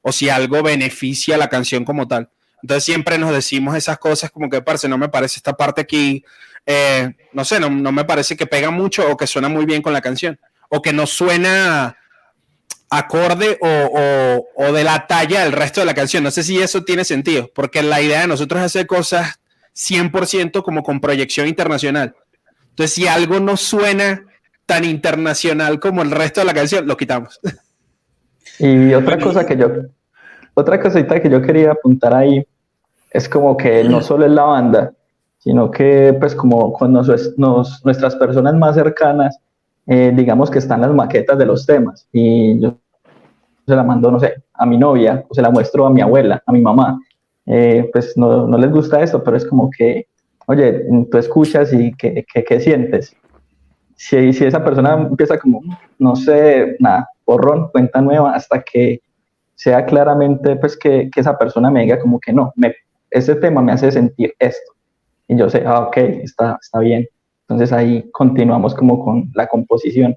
o 0.01 0.11
si 0.11 0.29
algo 0.29 0.63
beneficia 0.63 1.37
la 1.37 1.49
canción 1.49 1.85
como 1.85 2.07
tal. 2.07 2.29
Entonces 2.61 2.83
siempre 2.83 3.17
nos 3.17 3.31
decimos 3.31 3.75
esas 3.75 3.97
cosas 3.97 4.31
como 4.31 4.49
que, 4.49 4.61
parce, 4.61 4.89
no 4.89 4.97
me 4.97 5.09
parece 5.09 5.37
esta 5.37 5.53
parte 5.53 5.81
aquí, 5.81 6.23
eh, 6.65 7.15
no 7.33 7.45
sé, 7.45 7.59
no, 7.59 7.69
no, 7.69 7.91
me 7.91 8.05
parece 8.05 8.35
que 8.35 8.45
pega 8.45 8.69
mucho 8.69 9.09
o 9.09 9.17
que 9.17 9.27
suena 9.27 9.49
muy 9.49 9.65
bien 9.65 9.81
con 9.81 9.93
la 9.93 10.01
canción, 10.01 10.39
o 10.69 10.81
que 10.81 10.93
no 10.93 11.07
suena 11.07 11.95
acorde 12.89 13.57
o, 13.61 14.47
o, 14.55 14.73
de 14.73 14.83
la 14.83 15.07
talla 15.07 15.43
del 15.43 15.53
resto 15.53 15.79
de 15.79 15.85
la 15.85 15.93
canción. 15.93 16.23
No 16.23 16.31
sé 16.31 16.43
si 16.43 16.59
eso 16.59 16.83
tiene 16.83 17.05
sentido, 17.05 17.49
porque 17.53 17.83
la 17.83 18.01
idea 18.01 18.21
de 18.21 18.27
nosotros 18.27 18.59
es 18.59 18.65
hacer 18.65 18.87
cosas 18.87 19.39
100% 19.75 20.63
como 20.63 20.83
con 20.83 20.99
proyección 20.99 21.47
internacional. 21.47 22.15
Entonces, 22.69 22.95
si 22.95 23.07
algo 23.07 23.39
no 23.39 23.57
suena 23.57 24.25
tan 24.65 24.85
internacional 24.85 25.79
como 25.79 26.01
el 26.01 26.11
resto 26.11 26.41
de 26.41 26.45
la 26.45 26.53
canción, 26.53 26.87
lo 26.87 26.97
quitamos. 26.97 27.39
Y 28.59 28.93
otra 28.93 29.17
cosa 29.17 29.45
que 29.45 29.55
yo, 29.55 29.67
otra 30.53 30.79
cosita 30.79 31.21
que 31.21 31.29
yo 31.29 31.41
quería 31.41 31.71
apuntar 31.71 32.13
ahí 32.13 32.45
es 33.11 33.27
como 33.27 33.57
que 33.57 33.83
no 33.83 34.01
solo 34.01 34.25
es 34.25 34.31
la 34.31 34.43
banda, 34.43 34.93
sino 35.39 35.71
que 35.71 36.15
pues 36.19 36.35
como 36.35 36.73
con 36.73 36.91
nuestras 36.93 38.15
personas 38.17 38.55
más 38.55 38.75
cercanas, 38.75 39.39
eh, 39.87 40.11
digamos 40.15 40.51
que 40.51 40.59
están 40.59 40.81
las 40.81 40.93
maquetas 40.93 41.37
de 41.37 41.45
los 41.45 41.65
temas 41.65 42.07
y 42.11 42.59
yo 42.59 42.77
se 43.65 43.75
la 43.75 43.83
mando, 43.83 44.11
no 44.11 44.19
sé, 44.19 44.35
a 44.53 44.65
mi 44.65 44.77
novia 44.77 45.23
o 45.29 45.33
se 45.33 45.41
la 45.41 45.49
muestro 45.49 45.85
a 45.85 45.89
mi 45.89 46.01
abuela, 46.01 46.43
a 46.45 46.51
mi 46.51 46.61
mamá. 46.61 46.99
Eh, 47.45 47.89
pues 47.91 48.15
no, 48.15 48.47
no, 48.47 48.57
les 48.57 48.71
gusta 48.71 49.01
esto, 49.01 49.23
pero 49.23 49.37
es 49.37 49.45
como 49.45 49.71
que, 49.71 50.07
oye, 50.45 50.85
tú 51.09 51.17
escuchas 51.17 51.73
y 51.73 51.91
¿qué, 51.93 52.23
qué, 52.25 52.59
sientes? 52.59 53.15
Si, 53.95 54.33
si 54.33 54.45
esa 54.45 54.63
persona 54.63 54.93
empieza 54.93 55.37
como, 55.39 55.61
no 55.97 56.15
sé, 56.15 56.75
nada, 56.79 57.09
borrón, 57.29 57.69
cuenta 57.71 58.01
nueva, 58.01 58.33
hasta 58.33 58.63
que 58.63 59.01
sea 59.55 59.85
claramente, 59.85 60.55
pues 60.55 60.75
que, 60.77 61.09
que 61.13 61.19
esa 61.19 61.37
persona 61.37 61.69
me 61.69 61.81
diga 61.81 61.99
como 61.99 62.19
que 62.19 62.33
no, 62.33 62.53
ese 63.11 63.35
tema 63.35 63.61
me 63.61 63.71
hace 63.71 63.91
sentir 63.91 64.33
esto. 64.39 64.73
Y 65.27 65.37
yo 65.37 65.49
sé, 65.49 65.63
ah, 65.65 65.81
ok, 65.81 65.97
está, 65.97 66.57
está 66.59 66.79
bien. 66.79 67.07
Entonces 67.41 67.71
ahí 67.71 68.09
continuamos 68.11 68.73
como 68.73 69.03
con 69.03 69.29
la 69.35 69.47
composición. 69.47 70.15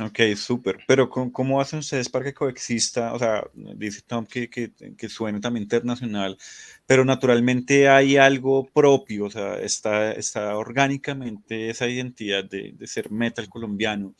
Ok, 0.00 0.18
súper. 0.34 0.78
Pero 0.88 1.08
¿cómo 1.08 1.60
hacen 1.60 1.78
ustedes 1.78 2.08
para 2.08 2.24
que 2.24 2.34
coexista? 2.34 3.12
O 3.12 3.18
sea, 3.18 3.44
dice 3.54 4.02
Tom 4.04 4.26
que, 4.26 4.50
que, 4.50 4.72
que, 4.72 5.08
suene 5.08 5.38
también 5.38 5.62
internacional, 5.62 6.36
pero 6.84 7.04
naturalmente 7.04 7.88
hay 7.88 8.16
algo 8.16 8.66
propio, 8.66 9.26
o 9.26 9.30
sea, 9.30 9.54
está, 9.60 10.10
está 10.10 10.56
orgánicamente 10.56 11.70
esa 11.70 11.86
identidad 11.86 12.44
de, 12.44 12.72
de 12.72 12.86
ser 12.88 13.12
metal 13.12 13.48
colombiano. 13.48 14.14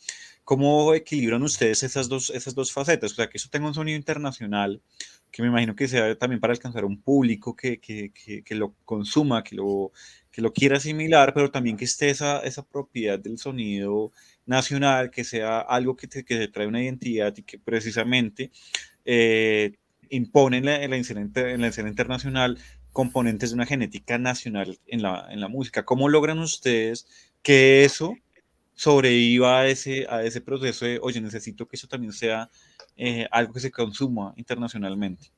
¿Cómo 0.45 0.93
equilibran 0.93 1.43
ustedes 1.43 1.83
esas 1.83 2.07
dos, 2.07 2.29
esas 2.29 2.55
dos 2.55 2.71
facetas? 2.71 3.11
O 3.11 3.15
sea, 3.15 3.27
que 3.27 3.37
eso 3.37 3.49
tenga 3.51 3.67
un 3.67 3.73
sonido 3.73 3.97
internacional, 3.97 4.81
que 5.31 5.41
me 5.41 5.49
imagino 5.49 5.75
que 5.75 5.87
sea 5.87 6.15
también 6.17 6.39
para 6.39 6.53
alcanzar 6.53 6.85
un 6.85 7.01
público 7.01 7.55
que, 7.55 7.79
que, 7.79 8.11
que 8.13 8.55
lo 8.55 8.75
consuma, 8.85 9.43
que 9.43 9.55
lo, 9.55 9.91
que 10.31 10.41
lo 10.41 10.53
quiera 10.53 10.77
asimilar, 10.77 11.33
pero 11.33 11.49
también 11.49 11.77
que 11.77 11.85
esté 11.85 12.09
esa, 12.09 12.39
esa 12.41 12.63
propiedad 12.63 13.17
del 13.17 13.37
sonido 13.37 14.11
nacional, 14.45 15.09
que 15.09 15.23
sea 15.23 15.61
algo 15.61 15.95
que 15.95 16.07
te, 16.07 16.23
que 16.23 16.47
trae 16.47 16.67
una 16.67 16.83
identidad 16.83 17.33
y 17.37 17.41
que 17.41 17.57
precisamente 17.57 18.51
eh, 19.03 19.77
impone 20.09 20.57
en 20.57 20.65
la, 20.65 20.83
en, 20.83 20.91
la 20.91 20.97
escena, 20.97 21.21
en 21.35 21.61
la 21.61 21.67
escena 21.67 21.89
internacional 21.89 22.59
componentes 22.91 23.49
de 23.49 23.55
una 23.55 23.65
genética 23.65 24.17
nacional 24.17 24.77
en 24.87 25.01
la, 25.01 25.27
en 25.31 25.41
la 25.41 25.47
música. 25.47 25.85
¿Cómo 25.85 26.07
logran 26.07 26.39
ustedes 26.39 27.07
que 27.41 27.83
eso 27.83 28.15
sobreviva 28.75 29.61
a 29.61 29.67
ese, 29.67 30.05
a 30.09 30.23
ese 30.23 30.41
proceso 30.41 30.85
de, 30.85 30.99
oye, 31.01 31.21
necesito 31.21 31.67
que 31.67 31.75
eso 31.75 31.87
también 31.87 32.13
sea 32.13 32.49
eh, 32.95 33.25
algo 33.31 33.53
que 33.53 33.59
se 33.59 33.71
consuma 33.71 34.33
internacionalmente? 34.35 35.31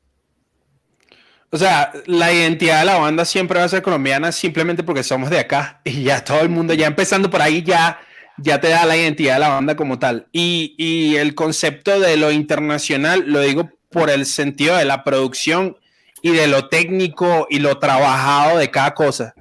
O 1.50 1.58
sea, 1.58 1.94
la 2.06 2.34
identidad 2.34 2.80
de 2.80 2.86
la 2.86 2.98
banda 2.98 3.24
siempre 3.24 3.60
va 3.60 3.66
a 3.66 3.70
ser 3.70 3.82
colombiana 3.82 4.34
simplemente 4.34 4.84
porque 4.84 5.04
somos 5.04 5.30
de 5.30 5.40
acá 5.40 5.82
y 5.86 6.04
ya 6.04 6.24
todo 6.24 6.42
el 6.42 6.50
mundo, 6.50 6.74
ya 6.74 6.88
empezando 6.88 7.30
por 7.30 7.42
ahí, 7.42 7.64
ya, 7.64 8.00
ya 8.38 8.60
te 8.60 8.68
da 8.68 8.86
la 8.86 8.98
identidad 8.98 9.36
de 9.36 9.40
la 9.40 9.50
banda 9.50 9.76
como 9.76 9.98
tal. 9.98 10.28
Y, 10.34 10.76
y 10.78 11.16
el 11.16 11.36
concepto 11.36 12.00
de 12.02 12.18
lo 12.18 12.32
internacional 12.32 13.24
lo 13.28 13.40
digo 13.40 13.70
por 13.90 14.10
el 14.10 14.26
sentido 14.26 14.76
de 14.76 14.84
la 14.84 15.06
producción 15.06 15.78
y 16.22 16.32
de 16.32 16.48
lo 16.48 16.68
técnico 16.68 17.48
y 17.50 17.60
lo 17.60 17.80
trabajado 17.80 18.58
de 18.58 18.70
cada 18.70 18.94
cosa. 18.94 19.34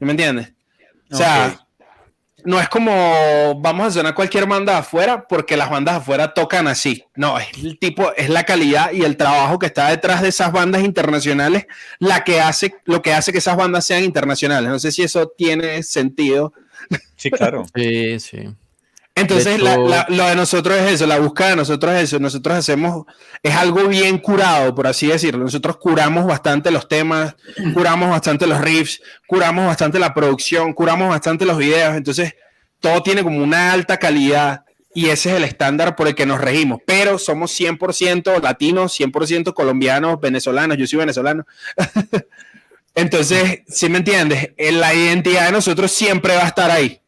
¿Me 0.00 0.10
entiendes? 0.10 0.52
O 1.10 1.16
sea, 1.16 1.63
no 2.44 2.60
es 2.60 2.68
como 2.68 3.58
vamos 3.60 3.88
a 3.88 3.90
sonar 3.90 4.14
cualquier 4.14 4.46
banda 4.46 4.78
afuera 4.78 5.26
porque 5.26 5.56
las 5.56 5.70
bandas 5.70 5.96
afuera 5.96 6.34
tocan 6.34 6.68
así. 6.68 7.04
No, 7.14 7.38
es 7.38 7.48
el 7.62 7.78
tipo, 7.78 8.12
es 8.16 8.28
la 8.28 8.44
calidad 8.44 8.92
y 8.92 9.02
el 9.02 9.16
trabajo 9.16 9.58
que 9.58 9.66
está 9.66 9.88
detrás 9.88 10.22
de 10.22 10.28
esas 10.28 10.52
bandas 10.52 10.84
internacionales 10.84 11.66
la 11.98 12.22
que 12.22 12.40
hace, 12.40 12.74
lo 12.84 13.02
que 13.02 13.12
hace 13.12 13.32
que 13.32 13.38
esas 13.38 13.56
bandas 13.56 13.86
sean 13.86 14.04
internacionales. 14.04 14.70
No 14.70 14.78
sé 14.78 14.92
si 14.92 15.02
eso 15.02 15.28
tiene 15.28 15.82
sentido. 15.82 16.52
Sí, 17.16 17.30
claro. 17.30 17.64
sí, 17.74 18.20
sí. 18.20 18.54
Entonces, 19.16 19.60
lo 19.60 20.26
de 20.26 20.34
nosotros 20.34 20.76
es 20.76 20.94
eso, 20.94 21.06
la 21.06 21.20
búsqueda 21.20 21.50
de 21.50 21.56
nosotros 21.56 21.94
es 21.94 22.02
eso. 22.04 22.18
Nosotros 22.18 22.56
hacemos, 22.56 23.06
es 23.42 23.54
algo 23.54 23.86
bien 23.86 24.18
curado, 24.18 24.74
por 24.74 24.88
así 24.88 25.06
decirlo. 25.06 25.44
Nosotros 25.44 25.76
curamos 25.76 26.26
bastante 26.26 26.72
los 26.72 26.88
temas, 26.88 27.36
curamos 27.74 28.10
bastante 28.10 28.46
los 28.46 28.60
riffs, 28.60 29.00
curamos 29.26 29.66
bastante 29.66 30.00
la 30.00 30.12
producción, 30.12 30.72
curamos 30.72 31.10
bastante 31.10 31.44
los 31.44 31.56
videos. 31.58 31.94
Entonces, 31.94 32.34
todo 32.80 33.02
tiene 33.02 33.22
como 33.22 33.42
una 33.42 33.72
alta 33.72 33.98
calidad 33.98 34.64
y 34.92 35.10
ese 35.10 35.30
es 35.30 35.36
el 35.36 35.44
estándar 35.44 35.94
por 35.94 36.08
el 36.08 36.16
que 36.16 36.26
nos 36.26 36.40
regimos. 36.40 36.80
Pero 36.84 37.18
somos 37.18 37.58
100% 37.58 38.42
latinos, 38.42 38.98
100% 38.98 39.54
colombianos, 39.54 40.20
venezolanos. 40.20 40.76
Yo 40.76 40.88
soy 40.88 40.98
venezolano. 40.98 41.46
Entonces, 42.96 43.60
si 43.68 43.88
me 43.88 43.98
entiendes, 43.98 44.50
la 44.56 44.92
identidad 44.92 45.46
de 45.46 45.52
nosotros 45.52 45.92
siempre 45.92 46.34
va 46.34 46.42
a 46.42 46.48
estar 46.48 46.70
ahí. 46.70 47.00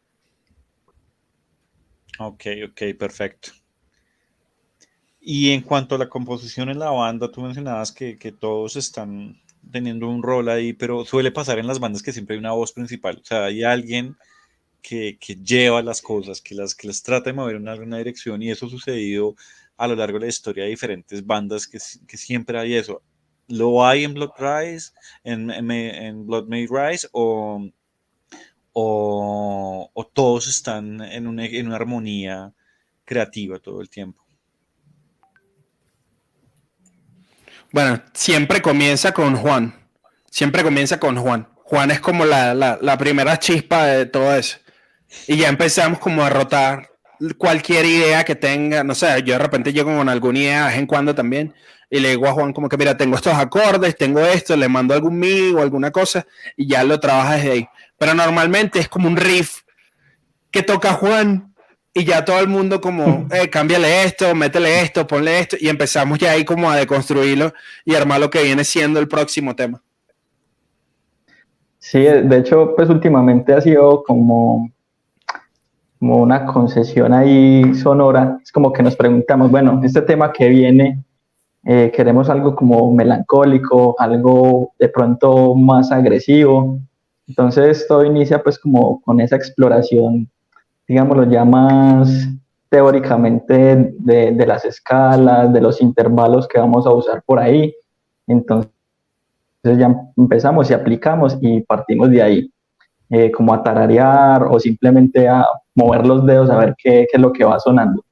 Ok, 2.19 2.45
ok, 2.69 2.81
perfecto. 2.97 3.51
Y 5.21 5.51
en 5.51 5.61
cuanto 5.61 5.95
a 5.95 5.97
la 5.97 6.09
composición 6.09 6.69
en 6.69 6.79
la 6.79 6.89
banda, 6.89 7.29
tú 7.29 7.41
mencionabas 7.41 7.91
que, 7.91 8.17
que, 8.17 8.31
todos 8.31 8.75
están 8.75 9.41
teniendo 9.71 10.07
un 10.07 10.23
rol 10.23 10.49
ahí, 10.49 10.73
pero 10.73 11.05
suele 11.05 11.31
pasar 11.31 11.59
en 11.59 11.67
las 11.67 11.79
bandas 11.79 12.01
que 12.01 12.13
siempre 12.13 12.35
hay 12.35 12.39
una 12.39 12.53
voz 12.53 12.71
principal. 12.71 13.19
O 13.21 13.25
sea, 13.25 13.45
hay 13.45 13.63
alguien 13.63 14.15
que, 14.81 15.17
que 15.19 15.35
lleva 15.35 15.81
las 15.81 16.01
cosas, 16.01 16.41
que 16.41 16.55
las, 16.55 16.73
que 16.73 16.87
las 16.87 17.03
trata 17.03 17.29
de 17.29 17.33
mover 17.33 17.57
en 17.57 17.67
una, 17.67 17.97
dirección, 17.97 18.41
y 18.41 18.51
eso 18.51 18.67
ha 18.67 18.69
sucedido 18.69 19.35
a 19.75 19.87
lo 19.87 19.95
largo 19.95 20.17
de 20.17 20.25
la 20.25 20.29
historia 20.29 20.63
de 20.63 20.69
diferentes 20.69 21.25
bandas 21.25 21.67
que, 21.67 21.77
que 22.07 22.17
siempre 22.17 22.57
hay 22.57 22.75
eso. 22.75 23.01
¿Lo 23.49 23.85
hay 23.85 24.05
en 24.05 24.13
Blood 24.13 24.31
Rise, 24.39 24.91
en, 25.23 25.51
en, 25.51 25.71
en 25.71 26.25
Blood 26.25 26.47
May 26.47 26.67
Rise, 26.67 27.07
o, 27.11 27.69
o, 28.79 30.11
todos 30.13 30.47
están 30.47 31.01
en 31.01 31.25
una, 31.25 31.45
en 31.45 31.65
una 31.65 31.75
armonía 31.77 32.53
creativa 33.05 33.57
todo 33.57 33.81
el 33.81 33.89
tiempo? 33.89 34.23
Bueno, 37.71 38.01
siempre 38.13 38.61
comienza 38.61 39.11
con 39.13 39.35
Juan. 39.35 39.73
Siempre 40.29 40.63
comienza 40.63 40.99
con 40.99 41.17
Juan. 41.17 41.47
Juan 41.55 41.91
es 41.91 41.99
como 41.99 42.23
la, 42.23 42.53
la, 42.53 42.97
primera 42.97 43.39
chispa 43.39 43.85
de 43.85 44.05
todo 44.05 44.35
eso. 44.35 44.59
Y 45.27 45.37
ya 45.37 45.49
empezamos 45.49 45.99
como 45.99 46.21
a 46.23 46.29
rotar 46.29 46.91
cualquier 47.37 47.85
idea 47.85 48.23
que 48.23 48.35
tenga. 48.35 48.83
No 48.83 48.93
sé, 48.93 49.07
yo 49.23 49.33
de 49.33 49.39
repente 49.39 49.73
llego 49.73 49.95
con 49.97 50.07
alguna 50.07 50.39
idea 50.39 50.61
de 50.61 50.67
vez 50.69 50.77
en 50.77 50.85
cuando 50.85 51.15
también. 51.15 51.53
Y 51.89 51.99
le 51.99 52.09
digo 52.09 52.27
a 52.27 52.33
Juan 52.33 52.53
como 52.53 52.69
que, 52.69 52.77
mira, 52.77 52.95
tengo 52.95 53.15
estos 53.15 53.33
acordes, 53.33 53.95
tengo 53.95 54.19
esto, 54.19 54.55
le 54.55 54.67
mando 54.67 54.93
algún 54.93 55.17
mi 55.17 55.51
o 55.51 55.61
alguna 55.61 55.91
cosa. 55.91 56.27
Y 56.55 56.67
ya 56.67 56.83
lo 56.83 56.99
trabaja 56.99 57.37
desde 57.37 57.51
ahí 57.51 57.69
pero 57.97 58.13
normalmente 58.13 58.79
es 58.79 58.87
como 58.87 59.07
un 59.07 59.17
riff 59.17 59.61
que 60.51 60.63
toca 60.63 60.93
Juan 60.93 61.53
y 61.93 62.05
ya 62.05 62.23
todo 62.23 62.39
el 62.39 62.47
mundo 62.47 62.79
como, 62.79 63.27
eh, 63.31 63.49
cámbiale 63.49 64.03
esto, 64.03 64.35
métele 64.35 64.81
esto, 64.81 65.07
ponle 65.07 65.39
esto, 65.39 65.57
y 65.59 65.67
empezamos 65.67 66.19
ya 66.19 66.31
ahí 66.31 66.45
como 66.45 66.69
a 66.69 66.75
deconstruirlo 66.75 67.53
y 67.85 67.95
armar 67.95 68.19
lo 68.19 68.29
que 68.29 68.43
viene 68.43 68.63
siendo 68.63 68.99
el 68.99 69.07
próximo 69.07 69.55
tema. 69.55 69.81
Sí, 71.79 71.99
de 71.99 72.37
hecho, 72.37 72.73
pues 72.75 72.89
últimamente 72.89 73.53
ha 73.53 73.61
sido 73.61 74.03
como, 74.03 74.69
como 75.99 76.17
una 76.17 76.45
concesión 76.45 77.13
ahí 77.13 77.73
sonora. 77.75 78.39
Es 78.43 78.51
como 78.51 78.73
que 78.73 78.83
nos 78.83 78.95
preguntamos, 78.95 79.49
bueno, 79.49 79.79
este 79.83 80.01
tema 80.01 80.33
que 80.33 80.49
viene, 80.49 81.03
eh, 81.63 81.91
queremos 81.95 82.29
algo 82.29 82.55
como 82.55 82.93
melancólico, 82.93 83.95
algo 83.99 84.73
de 84.77 84.89
pronto 84.89 85.55
más 85.55 85.91
agresivo, 85.91 86.79
entonces 87.27 87.85
todo 87.87 88.05
inicia 88.05 88.41
pues 88.41 88.57
como 88.57 89.01
con 89.01 89.19
esa 89.19 89.35
exploración, 89.35 90.29
digámoslo 90.87 91.29
ya 91.29 91.43
más 91.43 92.29
teóricamente 92.69 93.93
de, 93.99 94.45
las 94.45 94.65
escalas, 94.65 95.51
de 95.53 95.61
los 95.61 95.81
intervalos 95.81 96.47
que 96.47 96.59
vamos 96.59 96.85
a 96.85 96.91
usar 96.91 97.23
por 97.23 97.39
ahí. 97.39 97.73
Entonces 98.27 98.71
ya 99.63 99.95
empezamos 100.17 100.69
y 100.69 100.73
aplicamos 100.73 101.37
y 101.41 101.61
partimos 101.61 102.09
de 102.09 102.21
ahí, 102.21 102.51
eh, 103.09 103.31
como 103.31 103.53
a 103.53 103.63
tararear 103.63 104.43
o 104.43 104.59
simplemente 104.59 105.27
a 105.27 105.45
mover 105.75 106.05
los 106.05 106.25
dedos 106.25 106.49
a 106.49 106.57
ver 106.57 106.75
qué, 106.77 107.07
es 107.11 107.21
lo 107.21 107.31
que 107.31 107.45
va 107.45 107.59
sonando. 107.59 108.03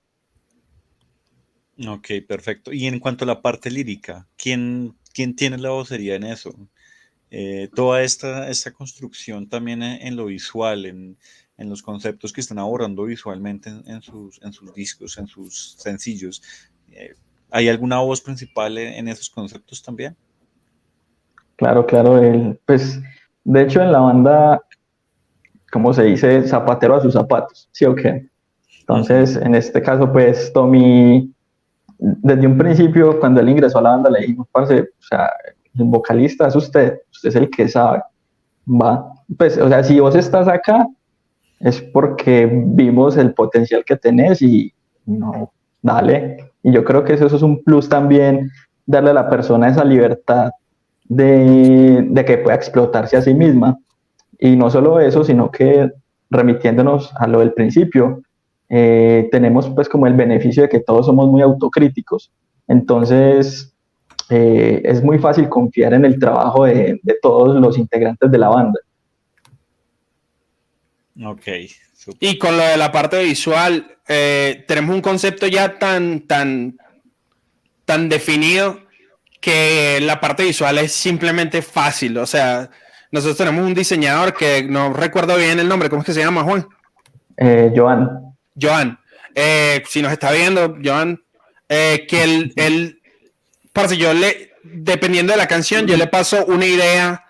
Ok, 1.87 2.07
perfecto. 2.25 2.71
Y 2.71 2.87
en 2.87 2.99
cuanto 2.99 3.25
a 3.25 3.27
la 3.27 3.41
parte 3.41 3.69
lírica, 3.69 4.25
¿quién 4.37 4.95
¿quién 5.15 5.35
tiene 5.35 5.57
la 5.57 5.69
vocería 5.69 6.15
en 6.15 6.25
eso? 6.25 6.53
Eh, 7.37 7.69
toda 7.75 8.01
esta, 8.01 8.47
esta 8.49 8.71
construcción 8.71 9.49
también 9.49 9.83
en, 9.83 10.15
lo 10.15 10.27
visual, 10.27 10.85
en, 10.85 11.17
en, 11.57 11.69
los 11.69 11.83
conceptos 11.83 12.31
que 12.31 12.39
están 12.39 12.59
abordando 12.59 13.03
visualmente 13.03 13.69
en, 13.87 14.01
sus, 14.01 14.41
en 14.41 14.53
sus 14.53 14.73
discos, 14.73 15.17
en 15.17 15.27
sus 15.27 15.75
sencillos. 15.77 16.41
Eh, 16.93 17.13
¿Hay 17.51 17.67
alguna 17.67 17.99
voz 17.99 18.21
principal 18.21 18.77
en, 18.77 19.09
esos 19.09 19.29
conceptos 19.29 19.83
también? 19.83 20.15
Claro, 21.57 21.85
claro. 21.85 22.23
El, 22.23 22.57
pues, 22.65 23.01
de 23.43 23.63
hecho, 23.63 23.81
en 23.81 23.91
la 23.91 23.99
banda, 23.99 24.61
como 25.73 25.93
se 25.93 26.03
dice, 26.03 26.47
zapatero 26.47 26.95
a 26.95 27.01
sus 27.01 27.11
zapatos, 27.11 27.67
¿sí 27.73 27.83
o 27.83 27.93
qué? 27.93 28.29
Entonces, 28.79 29.35
en 29.35 29.55
este 29.55 29.81
caso, 29.81 30.09
pues, 30.09 30.53
Tommy, 30.53 31.33
desde 31.97 32.47
un 32.47 32.57
principio, 32.57 33.19
cuando 33.19 33.41
él 33.41 33.49
ingresó 33.49 33.79
a 33.79 33.81
la 33.81 33.89
banda, 33.89 34.09
le 34.09 34.21
dijimos, 34.21 34.47
parce, 34.53 34.79
o 34.79 35.03
sea, 35.03 35.29
el 35.77 35.85
vocalista 35.85 36.47
es 36.47 36.55
usted, 36.55 36.99
usted 37.11 37.29
es 37.29 37.35
el 37.35 37.49
que 37.49 37.67
sabe. 37.67 38.01
Va, 38.67 39.13
pues, 39.37 39.57
o 39.57 39.67
sea, 39.67 39.83
si 39.83 39.99
vos 39.99 40.15
estás 40.15 40.47
acá, 40.47 40.87
es 41.59 41.81
porque 41.81 42.49
vimos 42.51 43.17
el 43.17 43.33
potencial 43.33 43.83
que 43.85 43.95
tenés 43.95 44.41
y 44.41 44.73
no, 45.05 45.51
dale. 45.81 46.51
Y 46.63 46.71
yo 46.71 46.83
creo 46.83 47.03
que 47.03 47.13
eso, 47.13 47.27
es 47.27 47.41
un 47.41 47.63
plus 47.63 47.87
también, 47.87 48.49
darle 48.85 49.11
a 49.11 49.13
la 49.13 49.29
persona 49.29 49.69
esa 49.69 49.83
libertad 49.83 50.51
de, 51.05 52.05
de 52.09 52.25
que 52.25 52.39
pueda 52.39 52.55
explotarse 52.55 53.17
a 53.17 53.21
sí 53.21 53.33
misma. 53.33 53.77
Y 54.39 54.55
no 54.55 54.69
solo 54.69 54.99
eso, 54.99 55.23
sino 55.23 55.51
que 55.51 55.91
remitiéndonos 56.29 57.13
a 57.15 57.27
lo 57.27 57.39
del 57.39 57.53
principio, 57.53 58.21
eh, 58.69 59.29
tenemos 59.31 59.69
pues 59.69 59.87
como 59.87 60.07
el 60.07 60.13
beneficio 60.13 60.63
de 60.63 60.69
que 60.69 60.79
todos 60.79 61.05
somos 61.05 61.29
muy 61.29 61.41
autocríticos. 61.41 62.31
Entonces, 62.67 63.74
eh, 64.29 64.81
es 64.83 65.03
muy 65.03 65.19
fácil 65.19 65.47
confiar 65.49 65.93
en 65.93 66.05
el 66.05 66.17
trabajo 66.19 66.65
de, 66.65 66.99
todos 67.21 67.59
los 67.59 67.77
integrantes 67.77 68.31
de 68.31 68.37
la 68.37 68.49
banda. 68.49 68.79
Ok. 71.23 71.47
Y 72.19 72.37
con 72.37 72.57
lo 72.57 72.63
de 72.63 72.77
la 72.77 72.91
parte 72.91 73.23
visual, 73.23 73.97
eh, 74.07 74.63
tenemos 74.67 74.95
un 74.95 75.01
concepto 75.01 75.47
ya 75.47 75.77
tan, 75.77 76.21
tan, 76.21 76.77
tan 77.85 78.09
definido 78.09 78.79
que 79.39 79.99
la 80.01 80.19
parte 80.19 80.43
visual 80.43 80.77
es 80.79 80.91
simplemente 80.91 81.61
fácil. 81.61 82.17
O 82.17 82.25
sea, 82.25 82.69
nosotros 83.11 83.37
tenemos 83.37 83.65
un 83.65 83.73
diseñador 83.73 84.33
que 84.33 84.63
no 84.63 84.91
recuerdo 84.93 85.37
bien 85.37 85.59
el 85.59 85.67
nombre, 85.67 85.89
¿cómo 85.89 86.01
es 86.01 86.05
que 86.05 86.13
se 86.13 86.21
llama, 86.21 86.43
Juan? 86.43 86.65
Eh, 87.37 87.71
Joan. 87.75 88.35
Joan. 88.59 88.99
si 89.87 90.01
nos 90.01 90.11
está 90.11 90.31
viendo, 90.31 90.77
Joan, 90.83 91.21
que 91.67 92.23
él, 92.23 92.53
él 92.55 93.01
Parce, 93.75 93.97
yo 93.97 94.13
le, 94.13 94.53
dependiendo 94.63 95.33
de 95.33 95.37
la 95.37 95.47
canción, 95.47 95.85
yo 95.85 95.97
le 95.97 96.07
paso 96.07 96.45
una 96.45 96.65
idea 96.65 97.25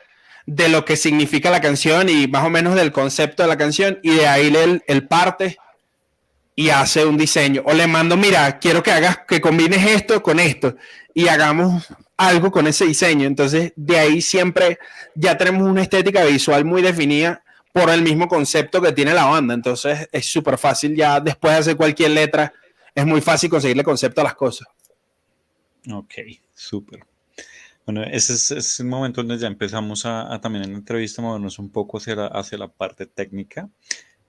de 0.45 0.69
lo 0.69 0.85
que 0.85 0.95
significa 0.95 1.49
la 1.49 1.59
canción 1.59 2.07
y 2.07 2.27
más 2.27 2.45
o 2.45 2.51
menos 2.51 2.75
del 2.75 2.91
concepto 2.91 3.41
de 3.41 3.49
la 3.49 3.57
canción 3.57 3.97
y 4.03 4.11
de 4.11 4.27
ahí 4.27 4.55
él, 4.55 4.83
el 4.85 5.07
parte 5.07 5.57
y 6.55 6.69
hace 6.69 7.03
un 7.03 7.17
diseño. 7.17 7.63
O 7.65 7.73
le 7.73 7.87
mando, 7.87 8.15
mira, 8.15 8.59
quiero 8.59 8.83
que 8.83 8.91
hagas, 8.91 9.21
que 9.27 9.41
combines 9.41 9.87
esto 9.87 10.21
con 10.21 10.39
esto 10.39 10.75
y 11.15 11.29
hagamos 11.29 11.87
algo 12.15 12.51
con 12.51 12.67
ese 12.67 12.85
diseño. 12.85 13.25
Entonces, 13.25 13.73
de 13.75 13.97
ahí 13.97 14.21
siempre 14.21 14.77
ya 15.15 15.35
tenemos 15.39 15.67
una 15.67 15.81
estética 15.81 16.23
visual 16.25 16.63
muy 16.63 16.83
definida 16.83 17.41
por 17.73 17.89
el 17.89 18.03
mismo 18.03 18.27
concepto 18.27 18.83
que 18.83 18.91
tiene 18.91 19.15
la 19.15 19.25
banda. 19.25 19.55
Entonces, 19.55 20.07
es 20.11 20.27
súper 20.27 20.59
fácil 20.59 20.95
ya 20.95 21.19
después 21.19 21.53
de 21.53 21.59
hacer 21.59 21.75
cualquier 21.75 22.11
letra, 22.11 22.53
es 22.93 23.03
muy 23.03 23.21
fácil 23.21 23.49
conseguirle 23.49 23.84
concepto 23.84 24.21
a 24.21 24.25
las 24.25 24.36
cosas. 24.36 24.67
Ok, 25.91 26.13
súper. 26.54 27.06
Bueno, 27.86 28.04
ese 28.04 28.34
es, 28.34 28.80
el 28.80 28.88
momento 28.88 29.21
donde 29.21 29.38
ya 29.38 29.48
empezamos 29.48 30.06
a, 30.06 30.39
también 30.41 30.63
en 30.63 30.71
la 30.71 30.78
entrevista 30.80 31.21
movernos 31.21 31.60
un 31.60 31.69
poco 31.69 31.98
hacia 31.98 32.15
la, 32.15 32.28
hacia 32.28 32.58
la 32.58 32.67
parte 32.67 33.06
técnica. 33.06 33.69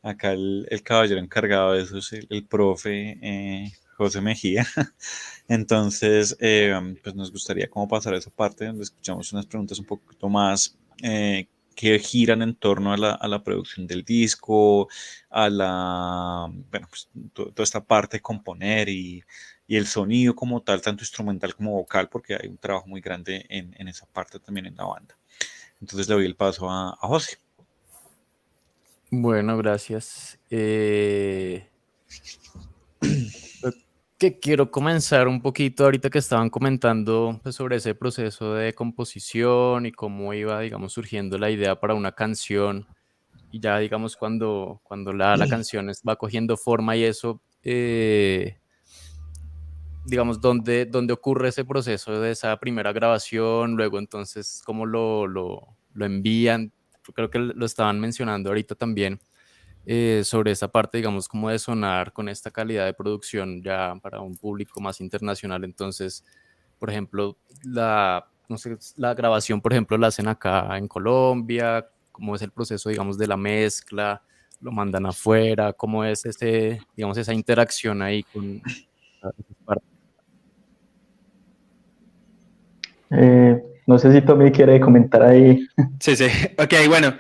Acá 0.02 0.32
el, 0.32 0.68
caballero 0.84 1.20
encargado 1.20 1.72
de 1.72 1.82
eso 1.82 1.98
es 1.98 2.12
el, 2.12 2.44
profe 2.46 3.18
eh, 3.22 3.72
José 3.96 4.20
Mejía. 4.20 4.66
Entonces, 5.48 6.36
eh, 6.40 6.74
pues 7.02 7.14
nos 7.14 7.32
gustaría 7.32 7.68
como 7.68 7.88
pasar 7.88 8.14
a 8.14 8.18
esa 8.18 8.30
parte 8.30 8.66
donde 8.66 8.84
escuchamos 8.84 9.32
unas 9.32 9.46
preguntas 9.46 9.78
un 9.78 9.86
poquito 9.86 10.28
más 10.28 10.76
eh, 11.02 11.48
que 11.74 11.98
giran 11.98 12.42
en 12.42 12.54
torno 12.56 12.92
a 12.92 12.96
la, 12.98 13.12
a 13.12 13.28
la, 13.28 13.42
producción 13.42 13.86
del 13.86 14.04
disco, 14.04 14.88
a 15.30 15.48
la, 15.48 16.46
bueno, 16.70 16.88
pues 16.90 17.08
toda 17.32 17.64
esta 17.64 17.84
parte 17.84 18.18
de 18.18 18.22
componer 18.22 18.88
y 18.88 19.22
y 19.66 19.76
el 19.76 19.86
sonido 19.86 20.34
como 20.34 20.62
tal, 20.62 20.80
tanto 20.80 21.02
instrumental 21.02 21.54
como 21.54 21.72
vocal, 21.72 22.08
porque 22.08 22.34
hay 22.34 22.48
un 22.48 22.58
trabajo 22.58 22.86
muy 22.86 23.00
grande 23.00 23.44
en, 23.48 23.74
en 23.78 23.88
esa 23.88 24.06
parte 24.06 24.38
también 24.38 24.66
en 24.66 24.76
la 24.76 24.84
banda. 24.84 25.16
Entonces 25.80 26.08
le 26.08 26.14
doy 26.14 26.26
el 26.26 26.36
paso 26.36 26.70
a, 26.70 26.90
a 26.90 27.06
José. 27.06 27.38
Bueno, 29.10 29.56
gracias. 29.56 30.38
Eh, 30.50 31.68
que 34.18 34.38
quiero 34.38 34.70
comenzar 34.70 35.28
un 35.28 35.42
poquito 35.42 35.84
ahorita 35.84 36.10
que 36.10 36.18
estaban 36.18 36.48
comentando 36.48 37.38
pues, 37.42 37.54
sobre 37.54 37.76
ese 37.76 37.94
proceso 37.94 38.54
de 38.54 38.74
composición 38.74 39.86
y 39.86 39.92
cómo 39.92 40.32
iba, 40.32 40.60
digamos, 40.60 40.92
surgiendo 40.92 41.38
la 41.38 41.50
idea 41.50 41.78
para 41.78 41.94
una 41.94 42.12
canción 42.12 42.86
y 43.52 43.60
ya, 43.60 43.78
digamos, 43.78 44.16
cuando, 44.16 44.80
cuando 44.82 45.12
la, 45.12 45.36
la 45.36 45.46
canción 45.48 45.90
va 46.08 46.16
cogiendo 46.16 46.56
forma 46.56 46.96
y 46.96 47.04
eso, 47.04 47.40
eh, 47.62 48.58
digamos, 50.06 50.40
dónde, 50.40 50.86
dónde 50.86 51.12
ocurre 51.12 51.48
ese 51.48 51.64
proceso 51.64 52.20
de 52.20 52.30
esa 52.30 52.56
primera 52.58 52.92
grabación, 52.92 53.76
luego 53.76 53.98
entonces 53.98 54.62
cómo 54.64 54.86
lo, 54.86 55.26
lo, 55.26 55.76
lo 55.94 56.06
envían, 56.06 56.72
creo 57.14 57.30
que 57.30 57.38
lo 57.38 57.66
estaban 57.66 58.00
mencionando 58.00 58.50
ahorita 58.50 58.74
también, 58.74 59.20
eh, 59.84 60.22
sobre 60.24 60.50
esa 60.50 60.68
parte, 60.68 60.98
digamos, 60.98 61.28
como 61.28 61.48
de 61.50 61.58
sonar 61.58 62.12
con 62.12 62.28
esta 62.28 62.50
calidad 62.50 62.86
de 62.86 62.94
producción 62.94 63.62
ya 63.62 63.94
para 64.02 64.20
un 64.20 64.36
público 64.36 64.80
más 64.80 65.00
internacional. 65.00 65.62
Entonces, 65.64 66.24
por 66.78 66.90
ejemplo, 66.90 67.36
la, 67.64 68.28
no 68.48 68.58
sé, 68.58 68.76
la 68.96 69.14
grabación, 69.14 69.60
por 69.60 69.72
ejemplo, 69.72 69.96
la 69.96 70.08
hacen 70.08 70.28
acá 70.28 70.76
en 70.76 70.88
Colombia, 70.88 71.88
cómo 72.10 72.34
es 72.34 72.42
el 72.42 72.50
proceso, 72.50 72.88
digamos, 72.88 73.18
de 73.18 73.26
la 73.28 73.36
mezcla, 73.36 74.22
lo 74.60 74.72
mandan 74.72 75.06
afuera, 75.06 75.72
cómo 75.72 76.04
es 76.04 76.24
ese, 76.26 76.80
digamos, 76.96 77.18
esa 77.18 77.34
interacción 77.34 78.02
ahí 78.02 78.22
con 78.24 78.62
Eh, 83.16 83.62
no 83.86 83.98
sé 83.98 84.12
si 84.12 84.20
Tommy 84.20 84.50
quiere 84.50 84.80
comentar 84.80 85.22
ahí. 85.22 85.66
Sí, 86.00 86.16
sí. 86.16 86.26
Ok, 86.58 86.74
bueno. 86.88 87.14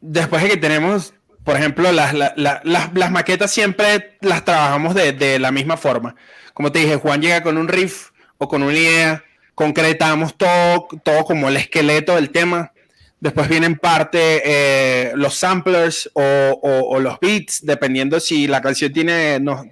Después 0.00 0.42
de 0.42 0.50
que 0.50 0.56
tenemos, 0.58 1.14
por 1.44 1.56
ejemplo, 1.56 1.90
las, 1.90 2.14
las, 2.14 3.10
maquetas 3.10 3.50
siempre 3.50 4.18
las 4.20 4.44
trabajamos 4.44 4.94
de, 4.94 5.38
la 5.38 5.50
misma 5.50 5.78
forma. 5.78 6.14
Como 6.52 6.70
te 6.70 6.80
dije, 6.80 6.96
Juan 6.96 7.22
llega 7.22 7.42
con 7.42 7.56
un 7.56 7.68
riff 7.68 8.10
o 8.36 8.46
con 8.46 8.62
una 8.62 8.74
idea, 8.74 9.24
concretamos 9.54 10.36
todo, 10.36 10.88
todo 11.02 11.24
como 11.24 11.48
el 11.48 11.56
esqueleto 11.56 12.16
del 12.16 12.30
tema. 12.30 12.72
Después 13.18 13.48
vienen 13.48 13.76
parte 13.76 14.42
eh, 14.44 15.12
los 15.14 15.34
samplers 15.34 16.10
o, 16.12 16.98
los 17.00 17.18
beats, 17.20 17.64
dependiendo 17.64 18.20
si 18.20 18.46
la 18.46 18.60
canción 18.60 18.92
tiene, 18.92 19.40
nos, 19.40 19.64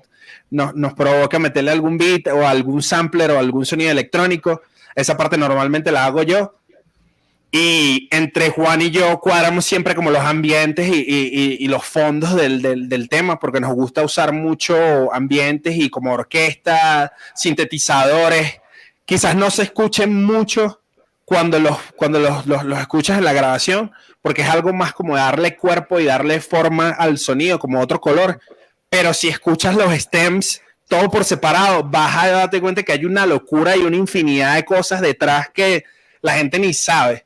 nos, 0.51 0.75
nos 0.75 0.95
provoca 0.95 1.39
meterle 1.39 1.73
algún 1.73 1.99
beat 1.99 2.29
o 2.29 2.49
algún 2.49 2.83
sampler 2.83 3.33
o 3.33 3.39
algún 3.39 3.67
sonido 3.67 3.91
electrónico 3.91 4.63
esa 4.95 5.17
parte 5.17 5.37
normalmente 5.37 5.93
la 5.93 6.07
hago 6.07 6.23
yo. 6.23 6.57
Y 7.55 8.09
entre 8.11 8.49
Juan 8.49 8.81
y 8.81 8.91
yo 8.91 9.21
cuadramos 9.21 9.67
siempre 9.67 9.95
como 9.95 10.11
los 10.11 10.23
ambientes 10.23 10.91
y, 10.91 11.69
los 11.69 11.85
fondos 11.85 12.35
del, 12.35 13.09
tema, 13.11 13.39
porque 13.39 13.61
nos 13.61 13.75
gusta 13.75 14.03
usar 14.03 14.33
mucho 14.33 15.13
ambientes 15.13 15.77
y 15.77 15.91
como 15.91 16.15
orquesta, 16.15 17.13
sintetizadores. 17.35 18.61
Quizás 19.05 19.37
no 19.37 19.51
se 19.51 19.65
escuchen 19.65 20.25
mucho 20.25 20.81
cuando 21.27 21.61
los, 21.61 21.77
cuando 21.95 22.21
los, 22.21 22.47
los, 22.47 22.79
escuchas 22.79 23.19
en 23.19 23.25
la 23.25 23.35
grabación, 23.35 23.93
porque 24.23 24.41
es 24.41 24.49
algo 24.49 24.73
más 24.73 24.95
como 24.95 25.17
darle 25.17 25.55
cuerpo 25.55 26.01
y 26.01 26.07
darle 26.07 26.41
forma 26.41 26.89
al 26.89 27.19
sonido, 27.19 27.59
como 27.59 27.81
otro 27.81 28.01
color. 28.01 28.41
Pero 28.89 29.13
si 29.13 29.29
escuchas 29.29 29.75
los 29.75 29.93
stems 29.93 30.63
todo 30.89 31.09
por 31.11 31.25
separado, 31.25 31.83
vas 31.85 32.25
a 32.25 32.31
darte 32.31 32.61
cuenta 32.61 32.83
que 32.83 32.93
hay 32.93 33.05
una 33.05 33.27
locura 33.27 33.77
y 33.77 33.81
una 33.81 33.97
infinidad 33.97 34.57
de 34.57 34.65
cosas 34.65 35.01
detrás 35.01 35.49
que 35.51 35.85
la 36.21 36.33
gente 36.33 36.59
ni 36.59 36.73
sabe. 36.73 37.25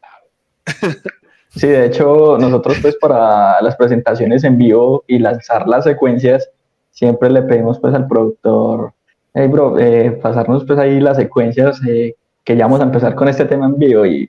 Sí, 1.56 1.68
de 1.68 1.86
hecho, 1.86 2.36
nosotros 2.38 2.76
pues 2.82 2.96
para 2.96 3.62
las 3.62 3.76
presentaciones 3.76 4.44
en 4.44 4.58
vivo 4.58 5.04
y 5.06 5.18
lanzar 5.18 5.66
las 5.66 5.84
secuencias, 5.84 6.50
siempre 6.90 7.30
le 7.30 7.40
pedimos 7.42 7.78
pues 7.78 7.94
al 7.94 8.06
productor, 8.06 8.92
hey 9.32 9.48
bro, 9.48 9.78
eh, 9.78 10.10
pasarnos 10.20 10.66
pues 10.66 10.78
ahí 10.78 11.00
las 11.00 11.16
secuencias 11.16 11.80
eh, 11.88 12.14
que 12.44 12.56
ya 12.58 12.66
vamos 12.66 12.80
a 12.80 12.84
empezar 12.84 13.14
con 13.14 13.28
este 13.28 13.46
tema 13.46 13.64
en 13.64 13.78
vivo 13.78 14.04
y, 14.04 14.28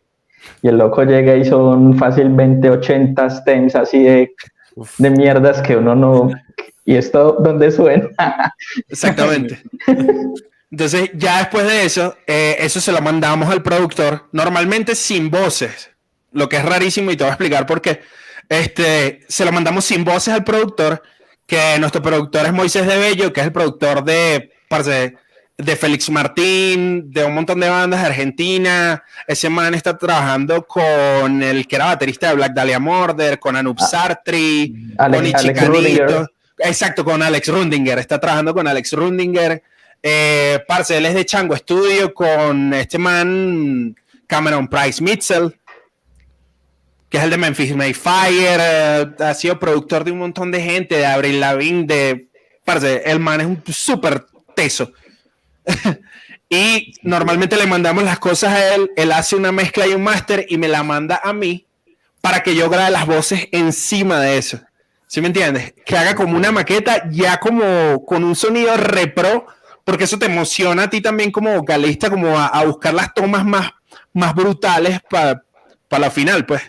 y 0.61 0.67
el 0.69 0.77
loco 0.77 1.03
llega 1.03 1.35
y 1.35 1.43
son 1.43 1.97
fácilmente 1.97 2.69
80 2.69 3.29
stems 3.29 3.75
así 3.75 4.03
de, 4.03 4.33
de 4.97 5.09
mierdas 5.09 5.61
que 5.61 5.75
uno 5.75 5.95
no, 5.95 6.29
¿y 6.87 6.95
esto 6.95 7.37
dónde 7.39 7.69
suena? 7.69 8.07
Exactamente. 8.87 9.61
Entonces, 10.71 11.11
ya 11.13 11.39
después 11.39 11.67
de 11.67 11.85
eso, 11.85 12.17
eh, 12.25 12.55
eso 12.59 12.79
se 12.79 12.93
lo 12.93 13.01
mandamos 13.01 13.49
al 13.49 13.61
productor, 13.61 14.27
normalmente 14.31 14.95
sin 14.95 15.29
voces, 15.29 15.91
lo 16.31 16.47
que 16.47 16.55
es 16.55 16.65
rarísimo 16.65 17.11
y 17.11 17.17
te 17.17 17.25
voy 17.25 17.29
a 17.29 17.33
explicar 17.33 17.65
por 17.65 17.81
qué. 17.81 18.01
Este, 18.47 19.19
se 19.27 19.43
lo 19.43 19.51
mandamos 19.51 19.83
sin 19.83 20.05
voces 20.05 20.33
al 20.33 20.45
productor, 20.45 21.03
que 21.45 21.77
nuestro 21.79 22.01
productor 22.01 22.45
es 22.45 22.53
Moisés 22.53 22.87
de 22.87 22.97
Bello, 22.97 23.33
que 23.33 23.41
es 23.41 23.47
el 23.47 23.53
productor 23.53 24.05
de, 24.05 24.51
de 25.57 25.75
Félix 25.75 26.09
Martín, 26.09 27.11
de 27.11 27.25
un 27.25 27.33
montón 27.33 27.59
de 27.59 27.69
bandas 27.69 28.01
de 28.01 28.07
Argentina. 28.07 29.03
Ese 29.27 29.49
man 29.49 29.73
está 29.73 29.97
trabajando 29.97 30.65
con 30.65 31.43
el 31.43 31.67
que 31.67 31.75
era 31.75 31.85
baterista 31.85 32.29
de 32.29 32.35
Black 32.35 32.53
Dahlia 32.53 32.79
Murder, 32.79 33.39
con 33.39 33.57
Anup 33.57 33.77
ah, 33.81 33.85
Sartri, 33.85 34.93
con 34.97 35.25
Ichicanito. 35.25 36.27
Exacto, 36.59 37.05
con 37.05 37.21
Alex 37.21 37.47
Rundinger. 37.47 37.99
Está 37.99 38.19
trabajando 38.19 38.53
con 38.53 38.67
Alex 38.67 38.93
Rundinger. 38.93 39.61
Eh, 40.03 40.59
es 40.69 41.13
de 41.13 41.25
Chango 41.25 41.55
Studio 41.55 42.13
con 42.13 42.73
este 42.73 42.97
man 42.97 43.95
Cameron 44.27 44.67
Price 44.67 45.01
Mitchell, 45.03 45.55
que 47.09 47.17
es 47.17 47.23
el 47.23 47.29
de 47.29 47.37
Memphis 47.37 47.75
Mayfire. 47.75 48.57
Eh, 48.59 49.07
ha 49.19 49.33
sido 49.33 49.59
productor 49.59 50.03
de 50.03 50.11
un 50.11 50.19
montón 50.19 50.51
de 50.51 50.61
gente, 50.61 50.97
de 50.97 51.05
Abril 51.05 51.39
Lavigne, 51.39 51.85
de. 51.85 52.27
Parce, 52.63 53.03
el 53.05 53.19
man 53.19 53.41
es 53.41 53.47
un 53.47 53.63
súper 53.71 54.25
teso. 54.55 54.91
y 56.49 56.93
normalmente 57.01 57.55
le 57.55 57.65
mandamos 57.65 58.03
las 58.03 58.19
cosas 58.19 58.53
a 58.53 58.75
él, 58.75 58.91
él 58.95 59.11
hace 59.11 59.35
una 59.35 59.51
mezcla 59.51 59.87
y 59.87 59.93
un 59.93 60.03
máster 60.03 60.45
y 60.49 60.57
me 60.57 60.67
la 60.67 60.83
manda 60.83 61.19
a 61.23 61.33
mí 61.33 61.65
para 62.21 62.43
que 62.43 62.55
yo 62.55 62.69
grabe 62.69 62.91
las 62.91 63.05
voces 63.05 63.47
encima 63.51 64.19
de 64.19 64.37
eso. 64.37 64.59
¿Sí 65.07 65.21
me 65.21 65.27
entiendes? 65.27 65.73
Que 65.85 65.97
haga 65.97 66.15
como 66.15 66.37
una 66.37 66.51
maqueta 66.51 67.09
ya 67.09 67.39
como 67.39 68.05
con 68.05 68.23
un 68.23 68.35
sonido 68.35 68.75
repro, 68.75 69.47
porque 69.83 70.03
eso 70.03 70.19
te 70.19 70.25
emociona 70.25 70.83
a 70.83 70.89
ti 70.89 71.01
también 71.01 71.31
como 71.31 71.55
vocalista, 71.55 72.09
como 72.09 72.37
a, 72.37 72.63
buscar 72.65 72.93
las 72.93 73.13
tomas 73.13 73.45
más, 73.45 73.71
más 74.13 74.35
brutales 74.35 74.99
para 75.09 75.41
la 75.89 76.11
final, 76.11 76.45
pues. 76.45 76.61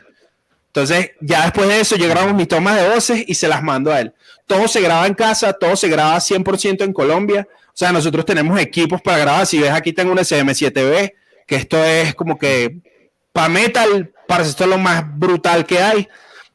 Entonces, 0.68 1.10
ya 1.20 1.42
después 1.42 1.66
de 1.68 1.80
eso, 1.80 1.96
yo 1.96 2.08
grabo 2.08 2.32
mis 2.32 2.46
tomas 2.46 2.76
de 2.76 2.88
voces 2.88 3.24
y 3.26 3.34
se 3.34 3.48
las 3.48 3.62
mando 3.64 3.90
a 3.90 4.00
él. 4.00 4.14
Todo 4.46 4.68
se 4.68 4.80
graba 4.80 5.06
en 5.08 5.14
casa, 5.14 5.52
todo 5.52 5.74
se 5.74 5.88
graba 5.88 6.16
100% 6.18 6.84
en 6.84 6.92
Colombia. 6.92 7.48
O 7.50 7.72
sea, 7.74 7.90
nosotros 7.90 8.24
tenemos 8.24 8.60
equipos 8.60 9.02
para 9.02 9.18
grabar. 9.18 9.46
Si 9.46 9.58
ves, 9.58 9.72
aquí 9.72 9.92
tengo 9.92 10.12
un 10.12 10.18
SM7B, 10.18 11.14
que 11.46 11.56
esto 11.56 11.82
es 11.82 12.14
como 12.14 12.38
que 12.38 12.78
para 13.32 13.48
metal, 13.48 14.12
para 14.28 14.44
esto 14.44 14.64
es 14.64 14.70
lo 14.70 14.78
más 14.78 15.02
brutal 15.18 15.66
que 15.66 15.80
hay. 15.80 16.08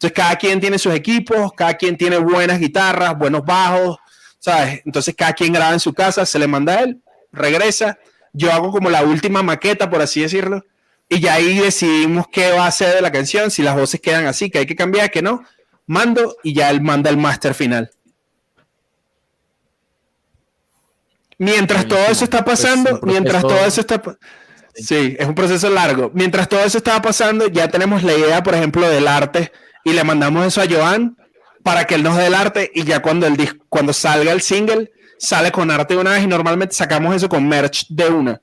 Entonces, 0.04 0.22
cada 0.22 0.36
quien 0.36 0.60
tiene 0.60 0.78
sus 0.78 0.94
equipos, 0.94 1.54
cada 1.54 1.76
quien 1.76 1.96
tiene 1.96 2.18
buenas 2.18 2.60
guitarras, 2.60 3.18
buenos 3.18 3.46
bajos, 3.46 4.00
¿sabes? 4.38 4.82
Entonces, 4.86 5.16
cada 5.18 5.32
quien 5.32 5.54
graba 5.54 5.72
en 5.72 5.80
su 5.80 5.94
casa, 5.94 6.26
se 6.26 6.38
le 6.38 6.46
manda 6.46 6.74
a 6.74 6.82
él, 6.82 7.02
regresa. 7.32 7.98
Yo 8.34 8.52
hago 8.52 8.70
como 8.70 8.90
la 8.90 9.04
última 9.04 9.44
maqueta, 9.44 9.90
por 9.90 10.02
así 10.02 10.20
decirlo, 10.20 10.66
y 11.08 11.22
ya 11.22 11.36
ahí 11.36 11.58
decidimos 11.58 12.26
qué 12.30 12.52
va 12.52 12.68
a 12.68 12.72
ser 12.72 12.96
de 12.96 13.02
la 13.02 13.14
canción, 13.14 13.50
si 13.50 13.64
las 13.64 13.78
voces 13.78 14.02
quedan 14.02 14.26
así, 14.26 14.50
que 14.50 14.58
hay 14.60 14.66
que 14.66 14.76
cambiar, 14.76 15.10
que 15.10 15.22
no. 15.22 15.42
Mando 15.86 16.36
y 16.44 16.54
ya 16.54 16.70
él 16.70 16.82
manda 16.82 17.10
el 17.10 17.16
máster 17.16 17.54
final. 17.54 17.90
Mientras 21.38 21.88
todo 21.88 22.06
eso 22.10 22.26
está 22.26 22.44
pasando, 22.44 23.00
mientras 23.04 23.42
todo 23.42 23.66
eso 23.66 23.80
está 23.80 24.02
Sí, 24.76 25.16
es 25.18 25.28
un 25.28 25.36
proceso 25.36 25.70
largo. 25.70 26.12
Mientras 26.14 26.50
todo 26.50 26.60
eso 26.60 26.80
estaba 26.80 27.02
pasando, 27.02 27.48
ya 27.48 27.70
tenemos 27.70 28.04
la 28.04 28.18
idea, 28.18 28.44
por 28.44 28.56
ejemplo, 28.56 28.90
del 28.90 29.08
arte 29.08 29.54
y 29.84 29.94
le 29.94 30.04
mandamos 30.04 30.46
eso 30.46 30.62
a 30.62 30.68
Joan 30.70 31.18
para 31.64 31.86
que 31.86 31.96
él 31.96 32.04
nos 32.04 32.18
dé 32.18 32.28
el 32.28 32.36
arte 32.36 32.72
y 32.74 32.84
ya 32.84 33.02
cuando, 33.02 33.26
el 33.26 33.62
cuando 33.70 33.94
salga 33.94 34.32
el 34.32 34.42
single, 34.42 34.92
sale 35.18 35.52
con 35.52 35.72
arte 35.72 35.94
de 35.94 36.02
una 36.02 36.12
vez 36.12 36.24
y 36.24 36.28
normalmente 36.28 36.76
sacamos 36.76 37.16
eso 37.16 37.30
con 37.30 37.48
merch 37.48 37.88
de 37.90 38.10
una. 38.10 38.42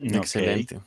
Excelente. 0.00 0.80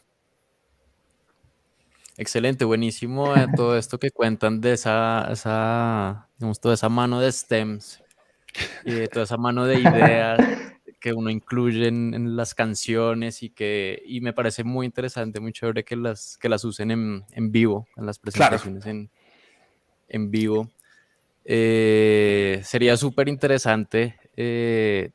Excelente, 2.17 2.65
buenísimo 2.65 3.33
eh, 3.33 3.47
todo 3.55 3.77
esto 3.77 3.97
que 3.97 4.11
cuentan 4.11 4.59
de 4.59 4.73
esa, 4.73 5.29
esa, 5.31 6.27
toda 6.61 6.73
esa 6.73 6.89
mano 6.89 7.21
de 7.21 7.31
stems 7.31 8.03
y 8.83 8.91
de 8.91 9.07
toda 9.07 9.23
esa 9.23 9.37
mano 9.37 9.65
de 9.65 9.79
ideas 9.79 10.39
que 10.99 11.13
uno 11.13 11.29
incluye 11.29 11.87
en, 11.87 12.35
las 12.35 12.53
canciones 12.53 13.41
y 13.43 13.49
que 13.49 14.01
y 14.05 14.21
me 14.21 14.33
parece 14.33 14.63
muy 14.63 14.85
interesante, 14.85 15.39
muy 15.39 15.53
chévere 15.53 15.83
que 15.83 15.95
las, 15.95 16.37
que 16.37 16.49
las 16.49 16.63
usen 16.65 16.91
en, 16.91 17.25
en 17.31 17.51
vivo, 17.51 17.87
en 17.97 18.05
las 18.05 18.19
presentaciones 18.19 18.85
en, 18.85 19.09
en, 20.07 20.31
vivo. 20.31 20.69
Eh, 21.45 22.61
sería 22.63 22.97
súper 22.97 23.27
interesante 23.29 24.17
eh, 24.35 25.11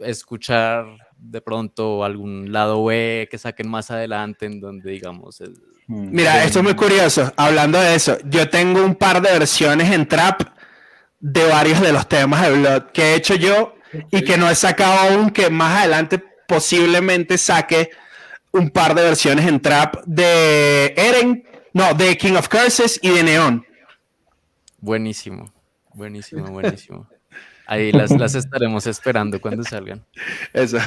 escuchar 0.00 0.86
de 1.16 1.40
pronto 1.40 2.04
algún 2.04 2.52
lado 2.52 2.84
B 2.84 3.28
que 3.30 3.38
saquen 3.38 3.68
más 3.68 3.90
adelante 3.90 4.46
en 4.46 4.60
donde 4.60 4.90
digamos 4.90 5.40
mm. 5.86 6.10
Mira, 6.10 6.44
esto 6.44 6.58
es 6.58 6.64
muy 6.64 6.74
curioso. 6.74 7.32
Hablando 7.36 7.80
de 7.80 7.94
eso, 7.94 8.18
yo 8.24 8.50
tengo 8.50 8.84
un 8.84 8.96
par 8.96 9.22
de 9.22 9.30
versiones 9.30 9.90
en 9.92 10.06
trap 10.06 10.42
de 11.20 11.46
varios 11.46 11.80
de 11.80 11.92
los 11.92 12.08
temas 12.08 12.42
de 12.42 12.58
Blood 12.58 12.82
que 12.92 13.02
he 13.02 13.14
hecho 13.14 13.36
yo 13.36 13.76
y 14.10 14.22
que 14.22 14.36
no 14.36 14.48
he 14.48 14.54
sacado 14.54 14.92
aún, 14.92 15.30
que 15.30 15.50
más 15.50 15.78
adelante 15.78 16.22
posiblemente 16.46 17.38
saque 17.38 17.90
un 18.52 18.70
par 18.70 18.94
de 18.94 19.02
versiones 19.02 19.46
en 19.46 19.60
trap 19.60 20.04
de 20.06 20.94
Eren, 20.96 21.44
no, 21.72 21.94
de 21.94 22.16
King 22.16 22.34
of 22.34 22.48
Curses 22.48 22.98
y 23.02 23.10
de 23.10 23.22
Neon. 23.22 23.64
Buenísimo, 24.78 25.52
buenísimo, 25.94 26.50
buenísimo. 26.50 27.08
Ahí 27.66 27.92
las, 27.92 28.10
las 28.10 28.34
estaremos 28.34 28.86
esperando 28.86 29.40
cuando 29.40 29.62
salgan. 29.62 30.04
Eso. 30.52 30.78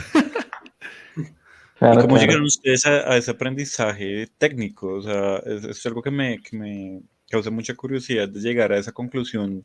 cómo 1.79 2.17
llegaron 2.17 2.43
ustedes 2.43 2.85
a, 2.85 3.17
ese 3.17 3.31
aprendizaje 3.31 4.27
técnico? 4.37 4.95
O 4.95 5.01
sea, 5.01 5.37
es, 5.37 5.85
algo 5.85 6.01
que 6.01 6.11
me, 6.11 6.41
que 6.41 6.57
me, 6.57 7.01
causa 7.29 7.49
mucha 7.49 7.73
curiosidad 7.73 8.29
de 8.29 8.39
llegar 8.39 8.71
a 8.71 8.77
esa 8.77 8.91
conclusión 8.91 9.63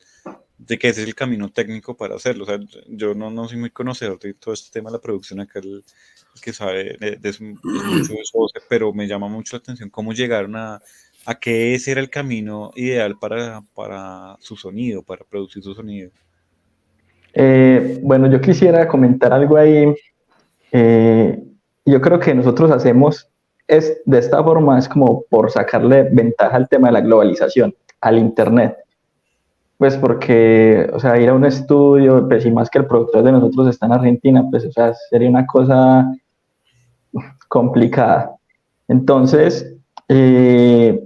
de 0.67 0.79
que 0.79 0.89
ese 0.89 1.03
es 1.03 1.09
el 1.09 1.15
camino 1.15 1.49
técnico 1.51 1.97
para 1.97 2.17
hacerlo. 2.17 2.45
O 2.45 2.47
sea, 2.47 2.59
yo 2.87 3.15
no, 3.15 3.31
no 3.31 3.49
soy 3.49 3.59
muy 3.59 3.71
conocedor 3.71 4.19
de 4.19 4.35
todo 4.35 4.53
este 4.53 4.71
tema 4.71 4.91
de 4.91 4.97
la 4.97 5.03
producción 5.03 5.41
acá, 5.41 5.61
el, 5.61 5.83
que 6.43 6.53
sabe 6.53 6.97
de, 7.01 7.19
eso, 7.23 7.43
mucho 7.43 8.13
de 8.13 8.21
eso, 8.21 8.47
pero 8.69 8.93
me 8.93 9.07
llama 9.07 9.29
mucho 9.29 9.57
la 9.57 9.61
atención 9.61 9.91
cómo 9.91 10.13
llegaron 10.13 10.57
a, 10.57 10.81
a 11.27 11.35
que 11.35 11.75
ese 11.75 11.93
era 11.93 12.01
el 12.01 12.11
camino 12.11 12.71
ideal 12.77 13.17
para, 13.19 13.63
para 13.75 14.37
su 14.41 14.57
sonido, 14.57 15.03
para 15.03 15.25
producir 15.25 15.63
su 15.63 15.75
sonido. 15.75 16.11
Eh, 17.33 17.99
bueno, 18.03 18.31
yo 18.31 18.41
quisiera 18.41 18.87
comentar 18.87 19.33
algo 19.33 19.57
ahí. 19.57 19.95
Eh, 20.73 21.43
yo 21.87 22.01
creo 22.01 22.21
que 22.21 22.35
nosotros 22.35 22.71
hacemos 22.71 23.29
es 23.67 24.03
de 24.05 24.19
esta 24.19 24.43
forma, 24.43 24.79
es 24.79 24.89
como 24.89 25.23
por 25.31 25.51
sacarle 25.51 26.03
ventaja 26.11 26.57
al 26.57 26.69
tema 26.69 26.89
de 26.89 26.93
la 26.93 27.01
globalización, 27.01 27.75
al 28.01 28.19
Internet. 28.19 28.77
Pues 29.81 29.97
porque, 29.97 30.91
o 30.93 31.01
sea, 31.01 31.19
ir 31.19 31.31
a 31.31 31.35
un 31.35 31.47
estudio, 31.47 32.29
pues 32.29 32.45
y 32.45 32.51
más 32.51 32.69
que 32.69 32.81
el 32.81 32.87
productor 32.87 33.23
de 33.23 33.33
nosotros 33.33 33.67
está 33.67 33.87
en 33.87 33.93
Argentina, 33.93 34.45
pues, 34.51 34.67
o 34.67 34.73
sea, 34.73 34.93
sería 35.09 35.31
una 35.31 35.47
cosa 35.47 36.07
complicada. 37.49 38.37
Entonces, 38.89 39.75
eh, 40.07 41.03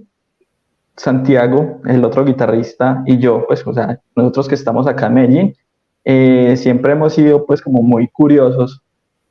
Santiago, 0.97 1.83
el 1.85 2.05
otro 2.05 2.25
guitarrista, 2.25 3.05
y 3.07 3.19
yo, 3.19 3.45
pues, 3.47 3.65
o 3.65 3.73
sea, 3.73 4.01
nosotros 4.17 4.49
que 4.49 4.57
estamos 4.57 4.89
acá 4.89 5.07
en 5.07 5.15
Medellín, 5.15 5.57
eh, 6.05 6.57
siempre 6.57 6.95
hemos 6.95 7.13
sido 7.15 7.47
pues 7.47 7.63
como 7.63 7.81
muy 7.81 8.09
curiosos 8.09 8.83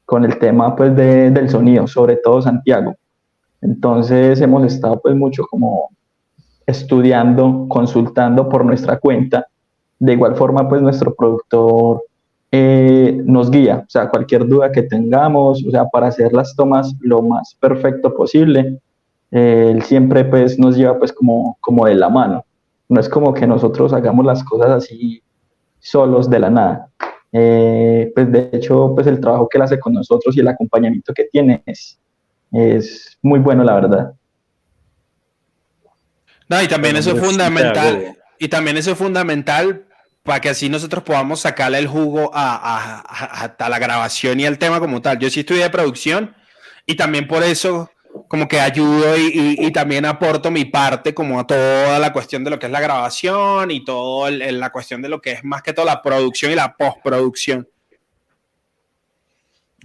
con 0.05 0.23
el 0.23 0.39
tema 0.39 0.73
pues 0.73 0.95
del 0.95 1.49
sonido, 1.49 1.85
sobre 1.87 2.15
todo 2.15 2.41
Santiago. 2.41 2.95
Entonces 3.59 4.39
hemos 4.39 4.65
estado 4.71 5.01
pues 5.01 5.17
mucho 5.17 5.43
como 5.51 5.89
estudiando, 6.65 7.65
consultando 7.67 8.49
por 8.49 8.65
nuestra 8.65 8.99
cuenta. 8.99 9.47
De 9.99 10.13
igual 10.13 10.35
forma 10.35 10.67
pues 10.67 10.81
nuestro 10.81 11.13
productor 11.13 12.03
eh, 12.51 13.19
nos 13.25 13.49
guía, 13.49 13.83
o 13.87 13.89
sea, 13.89 14.09
cualquier 14.09 14.47
duda 14.47 14.71
que 14.71 14.83
tengamos, 14.83 15.65
o 15.65 15.71
sea, 15.71 15.85
para 15.85 16.07
hacer 16.07 16.33
las 16.33 16.55
tomas 16.55 16.95
lo 16.99 17.21
más 17.21 17.55
perfecto 17.59 18.13
posible, 18.13 18.79
eh, 19.31 19.69
él 19.71 19.81
siempre 19.81 20.23
pues 20.23 20.59
nos 20.59 20.77
lleva 20.77 20.99
pues 20.99 21.11
como, 21.11 21.57
como 21.61 21.87
de 21.87 21.95
la 21.95 22.09
mano. 22.09 22.45
No 22.89 22.99
es 22.99 23.09
como 23.09 23.33
que 23.33 23.47
nosotros 23.47 23.91
hagamos 23.93 24.23
las 24.25 24.43
cosas 24.43 24.69
así 24.69 25.23
solos 25.79 26.29
de 26.29 26.39
la 26.39 26.49
nada. 26.51 26.89
Eh, 27.31 28.11
pues 28.13 28.31
de 28.31 28.49
hecho, 28.53 28.93
pues 28.93 29.07
el 29.07 29.19
trabajo 29.19 29.49
que 29.49 29.57
él 29.57 29.63
hace 29.63 29.79
con 29.79 29.93
nosotros 29.93 30.37
y 30.37 30.39
el 30.39 30.47
acompañamiento 30.47 31.11
que 31.13 31.23
tiene 31.31 31.63
es, 31.65 31.99
es 32.51 33.17
muy 33.23 33.39
bueno, 33.39 33.63
la 33.63 33.73
verdad. 33.73 34.13
No, 36.53 36.61
y 36.61 36.67
también 36.67 36.95
eso 36.95 37.15
es 37.15 37.19
fundamental. 37.19 38.15
Y 38.37 38.47
también 38.47 38.77
eso 38.77 38.91
es 38.91 38.97
fundamental 38.97 39.85
para 40.21 40.39
que 40.39 40.49
así 40.49 40.69
nosotros 40.69 41.03
podamos 41.03 41.39
sacarle 41.39 41.79
el 41.79 41.87
jugo 41.87 42.29
a, 42.33 42.99
a, 43.01 43.45
a, 43.45 43.69
la 43.69 43.79
grabación 43.79 44.39
y 44.39 44.45
al 44.45 44.59
tema 44.59 44.79
como 44.79 45.01
tal. 45.01 45.17
Yo 45.17 45.31
sí 45.31 45.39
estudié 45.39 45.67
producción 45.71 46.35
y 46.85 46.95
también 46.95 47.27
por 47.27 47.43
eso 47.43 47.89
como 48.27 48.47
que 48.47 48.59
ayudo 48.59 49.17
y, 49.17 49.71
también 49.71 50.05
aporto 50.05 50.51
mi 50.51 50.65
parte 50.65 51.15
como 51.15 51.39
a 51.39 51.47
toda 51.47 51.97
la 51.97 52.13
cuestión 52.13 52.43
de 52.43 52.51
lo 52.51 52.59
que 52.59 52.67
es 52.67 52.71
la 52.71 52.81
grabación 52.81 53.71
y 53.71 53.83
toda 53.83 54.29
la 54.29 54.69
cuestión 54.71 55.01
de 55.01 55.09
lo 55.09 55.19
que 55.19 55.31
es 55.31 55.43
más 55.43 55.63
que 55.63 55.73
todo 55.73 55.85
la 55.85 56.03
producción 56.03 56.51
y 56.51 56.55
la 56.55 56.75
postproducción. 56.77 57.67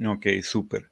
Ok, 0.06 0.26
súper. 0.42 0.87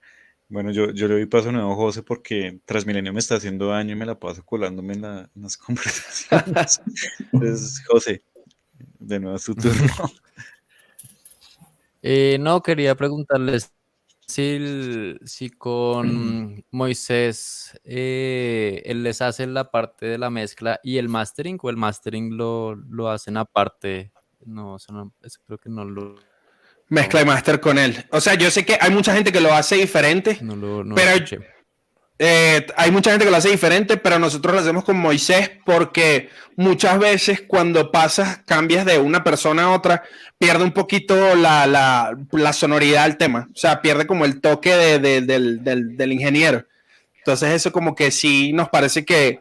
Bueno, 0.48 0.70
yo, 0.70 0.90
yo 0.92 1.08
le 1.08 1.14
doy 1.14 1.26
paso 1.26 1.50
nuevo 1.50 1.72
a 1.72 1.76
José 1.76 2.02
porque 2.02 2.60
Transmilenio 2.64 3.12
me 3.12 3.18
está 3.18 3.34
haciendo 3.34 3.68
daño 3.68 3.92
y 3.92 3.96
me 3.96 4.06
la 4.06 4.18
paso 4.18 4.44
colándome 4.44 4.94
en, 4.94 5.02
la, 5.02 5.30
en 5.34 5.42
las 5.42 5.56
conversaciones. 5.56 6.80
Entonces, 7.32 7.84
José, 7.86 8.22
de 8.98 9.20
nuevo 9.20 9.36
es 9.36 9.44
tu 9.44 9.54
turno. 9.54 9.72
Eh, 12.08 12.38
no, 12.38 12.62
quería 12.62 12.94
preguntarles 12.94 13.74
si, 14.28 15.16
si 15.24 15.50
con 15.50 16.62
Moisés 16.70 17.76
eh, 17.82 18.80
él 18.84 19.02
les 19.02 19.22
hace 19.22 19.44
la 19.48 19.72
parte 19.72 20.06
de 20.06 20.18
la 20.18 20.30
mezcla 20.30 20.78
y 20.84 20.98
el 20.98 21.08
mastering 21.08 21.58
o 21.60 21.70
el 21.70 21.76
mastering 21.76 22.36
lo, 22.36 22.76
lo 22.76 23.08
hacen 23.08 23.36
aparte. 23.36 24.12
No, 24.44 24.76
eso 24.76 24.92
no, 24.92 25.12
eso 25.22 25.40
creo 25.46 25.58
que 25.58 25.68
no 25.68 25.84
lo. 25.84 26.14
Mezcla 26.88 27.20
y 27.20 27.24
master 27.24 27.60
con 27.60 27.78
él. 27.78 28.04
O 28.10 28.20
sea, 28.20 28.34
yo 28.34 28.50
sé 28.50 28.64
que 28.64 28.78
hay 28.80 28.90
mucha 28.90 29.12
gente 29.14 29.32
que 29.32 29.40
lo 29.40 29.52
hace 29.52 29.76
diferente, 29.76 30.38
No 30.40 30.54
lo 30.56 30.84
no 30.84 30.90
lo 30.90 30.94
Pero- 30.94 31.10
escuché. 31.10 31.38
Eh, 32.18 32.66
hay 32.78 32.90
mucha 32.90 33.10
gente 33.10 33.26
que 33.26 33.30
lo 33.30 33.36
hace 33.36 33.50
diferente, 33.50 33.98
pero 33.98 34.18
nosotros 34.18 34.54
lo 34.54 34.60
hacemos 34.62 34.84
con 34.84 34.96
Moisés 34.96 35.50
porque 35.66 36.30
muchas 36.56 36.98
veces 36.98 37.42
cuando 37.46 37.90
pasas, 37.92 38.38
cambias 38.46 38.86
de 38.86 38.98
una 38.98 39.22
persona 39.22 39.64
a 39.64 39.72
otra, 39.72 40.02
pierde 40.38 40.64
un 40.64 40.72
poquito 40.72 41.34
la, 41.34 41.66
la- 41.66 42.16
la 42.32 42.52
sonoridad 42.54 43.04
del 43.04 43.18
tema. 43.18 43.48
O 43.52 43.56
sea, 43.58 43.82
pierde 43.82 44.06
como 44.06 44.24
el 44.24 44.40
toque 44.40 44.74
de- 44.74 44.98
de- 44.98 45.20
del, 45.20 45.62
del- 45.62 45.96
del 45.98 46.12
ingeniero. 46.12 46.64
Entonces 47.18 47.50
eso 47.50 47.70
como 47.70 47.94
que 47.94 48.10
sí 48.10 48.52
nos 48.54 48.70
parece 48.70 49.04
que 49.04 49.40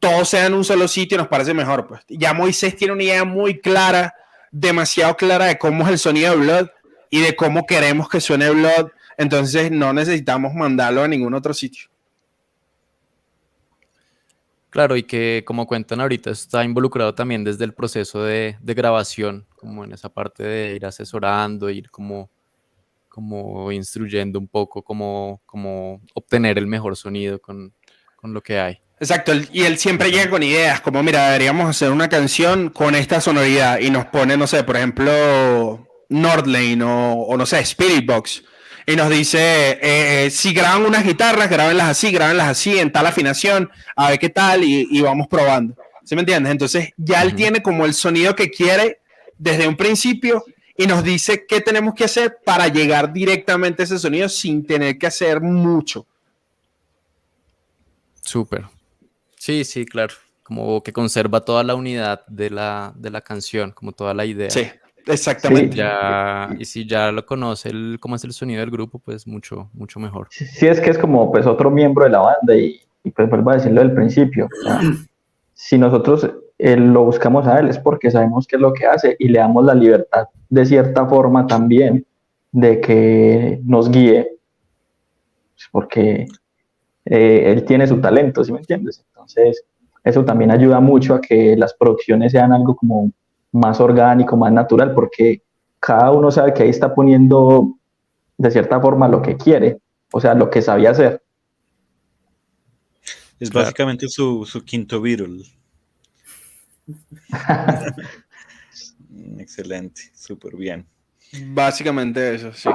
todo 0.00 0.24
sea 0.24 0.46
en 0.46 0.54
un 0.54 0.64
solo 0.64 0.88
sitio 0.88 1.18
nos 1.18 1.28
parece 1.28 1.52
mejor. 1.52 1.86
Pues. 1.86 2.00
Ya 2.08 2.32
Moisés 2.32 2.76
tiene 2.76 2.94
una 2.94 3.02
idea 3.02 3.24
muy 3.24 3.60
clara, 3.60 4.14
demasiado 4.50 5.16
clara 5.18 5.46
de 5.46 5.58
cómo 5.58 5.84
es 5.84 5.90
el 5.90 5.98
sonido 5.98 6.30
de 6.30 6.36
Blood 6.38 6.68
y 7.10 7.20
de 7.20 7.36
cómo 7.36 7.66
queremos 7.66 8.08
que 8.08 8.20
suene 8.20 8.50
Blood. 8.50 8.90
Entonces 9.18 9.70
no 9.70 9.92
necesitamos 9.92 10.54
mandarlo 10.54 11.02
a 11.02 11.08
ningún 11.08 11.34
otro 11.34 11.54
sitio. 11.54 11.88
Claro, 14.70 14.96
y 14.96 15.04
que 15.04 15.42
como 15.46 15.66
cuentan 15.66 16.00
ahorita, 16.00 16.30
está 16.30 16.62
involucrado 16.62 17.14
también 17.14 17.44
desde 17.44 17.64
el 17.64 17.72
proceso 17.72 18.22
de, 18.22 18.58
de 18.60 18.74
grabación, 18.74 19.46
como 19.56 19.84
en 19.84 19.92
esa 19.92 20.10
parte 20.10 20.42
de 20.42 20.74
ir 20.74 20.84
asesorando, 20.84 21.70
ir 21.70 21.90
como, 21.90 22.28
como 23.08 23.72
instruyendo 23.72 24.38
un 24.38 24.48
poco 24.48 24.82
cómo, 24.82 25.40
cómo 25.46 26.02
obtener 26.12 26.58
el 26.58 26.66
mejor 26.66 26.94
sonido 26.94 27.40
con, 27.40 27.72
con 28.16 28.34
lo 28.34 28.42
que 28.42 28.58
hay. 28.60 28.80
Exacto, 28.98 29.32
y 29.52 29.62
él 29.62 29.78
siempre 29.78 30.10
llega 30.10 30.30
con 30.30 30.42
ideas, 30.42 30.80
como 30.80 31.02
mira, 31.02 31.26
deberíamos 31.26 31.68
hacer 31.68 31.90
una 31.90 32.08
canción 32.08 32.70
con 32.70 32.94
esta 32.94 33.20
sonoridad 33.20 33.78
y 33.78 33.90
nos 33.90 34.06
pone, 34.06 34.36
no 34.36 34.46
sé, 34.46 34.64
por 34.64 34.76
ejemplo, 34.76 35.85
Nordlane 36.08 36.82
o, 36.82 37.12
o 37.22 37.36
no 37.36 37.46
sé, 37.46 37.60
Spirit 37.60 38.06
Box. 38.06 38.42
Y 38.86 38.94
nos 38.94 39.10
dice, 39.10 39.38
eh, 39.72 40.26
eh, 40.26 40.30
si 40.30 40.52
graban 40.52 40.86
unas 40.86 41.04
guitarras, 41.04 41.50
grábenlas 41.50 41.88
así, 41.88 42.12
grábenlas 42.12 42.48
así, 42.48 42.78
en 42.78 42.92
tal 42.92 43.06
afinación, 43.06 43.68
a 43.96 44.10
ver 44.10 44.18
qué 44.18 44.28
tal, 44.28 44.62
y, 44.62 44.86
y 44.90 45.00
vamos 45.00 45.26
probando. 45.26 45.74
¿Sí 46.04 46.14
me 46.14 46.20
entiendes? 46.20 46.52
Entonces 46.52 46.90
ya 46.96 47.22
él 47.22 47.34
tiene 47.34 47.62
como 47.62 47.84
el 47.84 47.94
sonido 47.94 48.36
que 48.36 48.48
quiere 48.48 49.00
desde 49.38 49.66
un 49.66 49.76
principio 49.76 50.44
y 50.76 50.86
nos 50.86 51.02
dice 51.02 51.46
qué 51.48 51.60
tenemos 51.60 51.94
que 51.94 52.04
hacer 52.04 52.38
para 52.44 52.68
llegar 52.68 53.12
directamente 53.12 53.82
a 53.82 53.84
ese 53.84 53.98
sonido 53.98 54.28
sin 54.28 54.64
tener 54.64 54.98
que 54.98 55.08
hacer 55.08 55.40
mucho. 55.40 56.06
Súper. 58.20 58.66
Sí, 59.36 59.64
sí, 59.64 59.84
claro. 59.84 60.14
Como 60.42 60.82
que 60.82 60.92
conserva 60.92 61.44
toda 61.44 61.64
la 61.64 61.74
unidad 61.74 62.24
de 62.28 62.50
la, 62.50 62.92
de 62.94 63.10
la 63.10 63.20
canción, 63.20 63.72
como 63.72 63.90
toda 63.90 64.14
la 64.14 64.24
idea. 64.24 64.50
Sí, 64.50 64.68
exactamente. 65.06 65.76
Ya, 65.76 66.54
y 66.58 66.64
si 66.64 66.86
ya 66.86 67.12
lo 67.12 67.24
conoce 67.24 67.70
el, 67.70 67.98
cómo 68.00 68.16
es 68.16 68.24
el 68.24 68.32
sonido 68.32 68.60
del 68.60 68.70
grupo, 68.70 68.98
pues 68.98 69.26
mucho, 69.26 69.70
mucho 69.72 70.00
mejor. 70.00 70.28
Sí, 70.30 70.46
sí 70.46 70.66
es 70.66 70.80
que 70.80 70.90
es 70.90 70.98
como 70.98 71.30
pues 71.30 71.46
otro 71.46 71.70
miembro 71.70 72.04
de 72.04 72.10
la 72.10 72.20
banda 72.20 72.56
y, 72.56 72.80
y, 73.04 73.10
pues 73.10 73.28
vuelvo 73.28 73.50
a 73.50 73.54
decirlo 73.54 73.80
del 73.80 73.92
principio. 73.92 74.48
si 75.54 75.78
nosotros 75.78 76.30
eh, 76.58 76.76
lo 76.76 77.04
buscamos 77.04 77.46
a 77.46 77.58
él 77.58 77.68
es 77.68 77.78
porque 77.78 78.10
sabemos 78.10 78.46
qué 78.46 78.56
es 78.56 78.62
lo 78.62 78.72
que 78.72 78.86
hace 78.86 79.16
y 79.18 79.28
le 79.28 79.38
damos 79.38 79.64
la 79.64 79.74
libertad 79.74 80.28
de 80.48 80.64
cierta 80.64 81.06
forma 81.06 81.46
también 81.46 82.06
de 82.52 82.80
que 82.80 83.60
nos 83.64 83.90
guíe, 83.90 84.38
pues, 85.54 85.68
porque 85.70 86.26
eh, 87.04 87.52
él 87.52 87.64
tiene 87.64 87.86
su 87.86 88.00
talento, 88.00 88.42
¿sí 88.42 88.52
me 88.52 88.58
entiendes? 88.58 89.04
Entonces, 89.08 89.64
eso 90.04 90.24
también 90.24 90.50
ayuda 90.50 90.80
mucho 90.80 91.14
a 91.14 91.20
que 91.20 91.56
las 91.56 91.74
producciones 91.74 92.32
sean 92.32 92.52
algo 92.52 92.74
como 92.74 93.10
más 93.56 93.80
orgánico, 93.80 94.36
más 94.36 94.52
natural, 94.52 94.94
porque 94.94 95.42
cada 95.80 96.10
uno 96.10 96.30
sabe 96.30 96.54
que 96.54 96.62
ahí 96.62 96.70
está 96.70 96.94
poniendo 96.94 97.76
de 98.38 98.50
cierta 98.50 98.80
forma 98.80 99.08
lo 99.08 99.22
que 99.22 99.36
quiere, 99.36 99.78
o 100.12 100.20
sea, 100.20 100.34
lo 100.34 100.50
que 100.50 100.62
sabía 100.62 100.90
hacer. 100.90 101.22
Es 103.38 103.50
Claro. 103.50 103.66
básicamente 103.66 104.08
su, 104.08 104.44
su 104.46 104.64
quinto 104.64 105.00
Beatle. 105.00 105.44
Excelente, 109.38 110.02
súper 110.14 110.56
bien. 110.56 110.86
Básicamente 111.48 112.34
eso, 112.34 112.52
sí. 112.52 112.70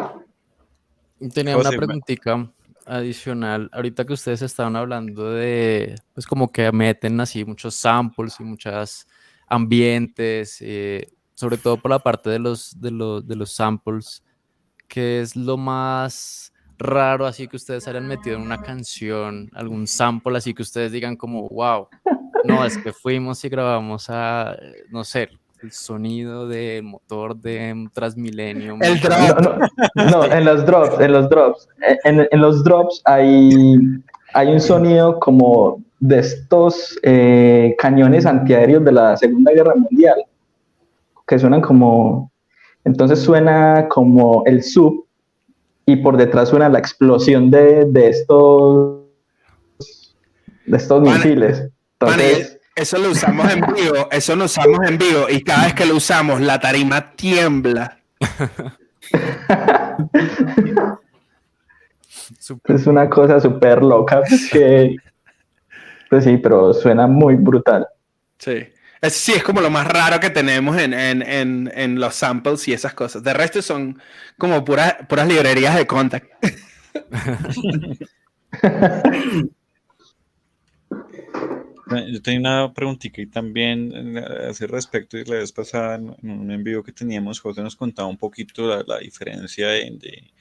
Tenía 1.34 1.56
José, 1.56 1.70
una 1.70 1.78
preguntita 1.78 2.52
adicional. 2.86 3.70
Ahorita 3.72 4.06
que 4.06 4.14
ustedes 4.14 4.42
estaban 4.42 4.76
hablando 4.76 5.32
de, 5.32 5.96
pues 6.14 6.26
como 6.26 6.52
que 6.52 6.72
meten 6.72 7.20
así 7.20 7.46
muchos 7.46 7.76
samples 7.76 8.40
y 8.40 8.44
muchos 8.44 9.08
ambientes, 9.52 10.58
eh, 10.62 11.10
sobre 11.36 11.58
todo 11.58 11.78
por 11.78 11.92
la 11.92 12.00
parte 12.00 12.30
de 12.30 12.40
los, 12.40 12.80
de 12.80 12.90
los, 12.90 13.28
de 13.28 13.36
los 13.36 13.52
samples, 13.52 14.24
¿qué 14.88 15.22
es 15.22 15.36
lo 15.36 15.58
más 15.58 16.54
raro 16.78 17.28
así 17.28 17.48
que 17.48 17.58
ustedes 17.58 17.88
hayan 17.88 18.08
metido 18.08 18.38
en 18.38 18.44
una 18.44 18.62
canción? 18.62 19.52
¿Algún 19.54 19.88
sample 19.88 20.38
así 20.38 20.54
que 20.54 20.62
ustedes 20.62 20.94
digan 20.94 21.18
como, 21.18 21.50
wow, 21.50 21.88
no, 22.46 22.66
es 22.66 22.78
que 22.78 22.94
fuimos 22.94 23.44
y 23.44 23.50
grabamos 23.50 24.10
a, 24.10 24.56
no 24.90 25.04
sé, 25.04 25.30
el 25.62 25.72
sonido 25.72 26.48
del 26.48 26.84
motor 26.84 27.36
de 27.36 27.74
un 27.74 27.90
Transmilenio. 27.90 28.78
El 28.80 29.00
drop. 29.00 29.18
No, 29.42 29.58
no, 29.96 30.10
no, 30.10 30.26
en 30.26 30.46
los 30.46 30.66
drops, 30.66 31.00
en 31.00 31.12
los 31.12 31.30
drops. 31.30 31.68
En, 32.04 32.28
en 32.32 32.42
los 32.42 32.64
drops 32.64 33.02
hay, 33.06 33.78
hay 34.34 34.48
un 34.48 34.62
sonido 34.62 35.20
como 35.20 35.84
de 36.02 36.20
estos 36.20 37.00
eh, 37.04 37.76
cañones 37.78 38.26
antiaéreos 38.26 38.84
de 38.84 38.92
la 38.92 39.16
Segunda 39.16 39.54
Guerra 39.54 39.76
Mundial, 39.76 40.26
que 41.26 41.40
suenan 41.40 41.62
como, 41.62 42.32
entonces 42.84 43.22
suena 43.22 43.88
como 43.88 44.44
el 44.46 44.64
sub 44.64 45.06
y 45.86 45.96
por 45.98 46.18
detrás 46.18 46.50
suena 46.50 46.68
la 46.68 46.80
explosión 46.80 47.50
de, 47.50 47.86
de 47.86 48.10
estos, 48.10 49.02
de 50.66 50.78
estos 50.78 51.04
Vale. 51.04 51.16
misiles. 51.16 51.70
Vale, 52.00 52.60
eso 52.76 52.98
lo 52.98 53.12
usamos 53.12 53.54
en 53.54 53.62
vivo, 53.62 54.10
eso 54.12 54.36
lo 54.36 54.46
usamos 54.46 54.80
en 54.88 54.98
vivo 54.98 55.30
y 55.30 55.44
cada 55.44 55.66
vez 55.66 55.76
que 55.76 55.86
lo 55.86 55.96
usamos 55.96 56.42
la 56.42 56.60
tarima 56.60 57.14
tiembla. 57.16 58.00
Es 62.68 62.88
una 62.88 63.10
cosa 63.10 63.40
súper 63.40 63.84
loca 63.84 64.22
que, 64.52 64.96
pues 66.12 66.26
sí, 66.26 66.36
pero 66.36 66.74
suena 66.74 67.08
muy 67.08 67.36
brutal. 67.36 67.88
Sí. 68.38 68.68
Es, 69.02 69.14
sí, 69.14 69.32
es 69.32 69.46
como 69.46 69.62
lo 69.62 69.70
más 69.70 69.88
raro 69.88 70.20
que 70.20 70.30
tenemos 70.30 70.78
en, 70.78 70.94
en, 70.94 71.22
en, 71.22 71.72
en 71.74 72.02
los 72.02 72.16
samples 72.16 72.68
y 72.68 72.74
esas 72.74 72.94
cosas. 72.94 73.24
De 73.24 73.34
resto 73.34 73.62
son 73.62 73.98
como 74.38 74.66
puras, 74.66 74.98
puras 75.08 75.26
librerías 75.26 75.74
de 75.74 75.88
contact. 75.88 76.30
Eh, 76.44 76.58
Yo 82.12 82.22
tenía 82.22 82.40
una 82.42 82.74
preguntita 82.74 83.22
y 83.22 83.28
también 83.28 84.18
eh, 84.18 84.20
a 84.20 84.50
ese 84.50 84.68
respecto, 84.68 85.18
y 85.18 85.24
la 85.24 85.36
vez 85.36 85.54
pasada 85.54 85.96
en 85.96 86.14
en 86.22 86.30
un 86.30 86.52
envío 86.52 86.84
que 86.84 86.92
teníamos, 86.92 87.40
José 87.40 87.62
nos 87.62 87.78
contaba 87.78 88.10
un 88.10 88.18
poquito 88.18 88.68
la, 88.68 88.84
la 88.86 88.98
diferencia 89.00 89.70
de, 89.70 89.92
de 89.92 90.34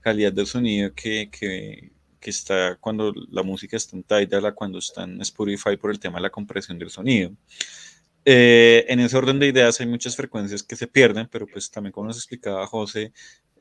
calidad 0.00 0.32
del 0.32 0.46
sonido 0.46 0.94
que, 0.94 1.28
que, 1.30 1.95
que 2.26 2.30
está 2.30 2.74
cuando 2.80 3.12
la 3.30 3.44
música 3.44 3.76
está 3.76 3.94
en 3.94 4.02
Tidal 4.02 4.46
a 4.46 4.52
cuando 4.52 4.78
está 4.80 5.04
en 5.04 5.20
Spotify 5.20 5.76
por 5.76 5.92
el 5.92 6.00
tema 6.00 6.16
de 6.16 6.22
la 6.22 6.30
compresión 6.30 6.76
del 6.76 6.90
sonido. 6.90 7.30
Eh, 8.24 8.84
en 8.88 8.98
ese 8.98 9.16
orden 9.16 9.38
de 9.38 9.46
ideas 9.46 9.80
hay 9.80 9.86
muchas 9.86 10.16
frecuencias 10.16 10.64
que 10.64 10.74
se 10.74 10.88
pierden, 10.88 11.28
pero 11.30 11.46
pues 11.46 11.70
también 11.70 11.92
como 11.92 12.08
nos 12.08 12.16
explicaba 12.16 12.66
José, 12.66 13.12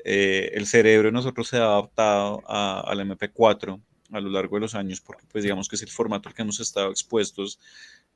eh, 0.03 0.49
el 0.55 0.65
cerebro 0.65 1.09
de 1.09 1.11
nosotros 1.11 1.47
se 1.47 1.57
ha 1.57 1.65
adaptado 1.65 2.41
al 2.47 2.99
MP4 3.01 3.79
a 4.11 4.19
lo 4.19 4.29
largo 4.31 4.55
de 4.55 4.61
los 4.61 4.73
años, 4.73 4.99
porque 4.99 5.25
pues 5.31 5.43
digamos 5.43 5.69
que 5.69 5.75
es 5.75 5.83
el 5.83 5.89
formato 5.89 6.27
al 6.27 6.33
que 6.33 6.41
hemos 6.41 6.59
estado 6.59 6.89
expuestos, 6.89 7.59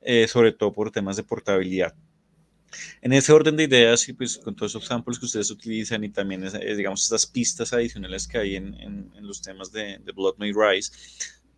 eh, 0.00 0.26
sobre 0.26 0.50
todo 0.50 0.72
por 0.72 0.90
temas 0.90 1.14
de 1.14 1.22
portabilidad. 1.22 1.94
En 3.02 3.12
ese 3.12 3.32
orden 3.32 3.56
de 3.56 3.64
ideas 3.64 4.08
y 4.08 4.12
pues 4.12 4.38
con 4.38 4.54
todos 4.54 4.72
esos 4.72 4.86
samples 4.86 5.18
que 5.18 5.26
ustedes 5.26 5.50
utilizan 5.50 6.04
y 6.04 6.10
también 6.10 6.44
eh, 6.44 6.74
digamos 6.76 7.02
estas 7.02 7.26
pistas 7.26 7.72
adicionales 7.72 8.26
que 8.28 8.38
hay 8.38 8.56
en, 8.56 8.74
en- 8.74 9.12
en 9.16 9.26
los 9.26 9.42
temas 9.42 9.72
de, 9.72 9.98
de 9.98 10.12
Blood 10.12 10.36
May 10.38 10.52
Rise, 10.52 10.92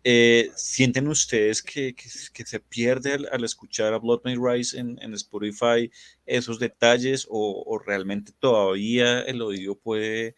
eh, 0.05 0.51
¿sienten 0.55 1.07
ustedes 1.07 1.61
que, 1.63 1.93
que- 1.95 2.09
que 2.33 2.45
se 2.45 2.59
pierde 2.59 3.13
al, 3.13 3.29
al 3.31 3.43
escuchar 3.43 3.93
a 3.93 3.99
Blood 3.99 4.21
May 4.25 4.35
Rise 4.35 4.77
en, 4.79 4.99
en 5.01 5.13
Spotify 5.13 5.89
esos 6.25 6.59
detalles 6.59 7.25
o, 7.29 7.63
o 7.65 7.79
realmente 7.79 8.31
todavía 8.39 9.21
el 9.21 9.41
oído 9.41 9.75
puede 9.77 10.35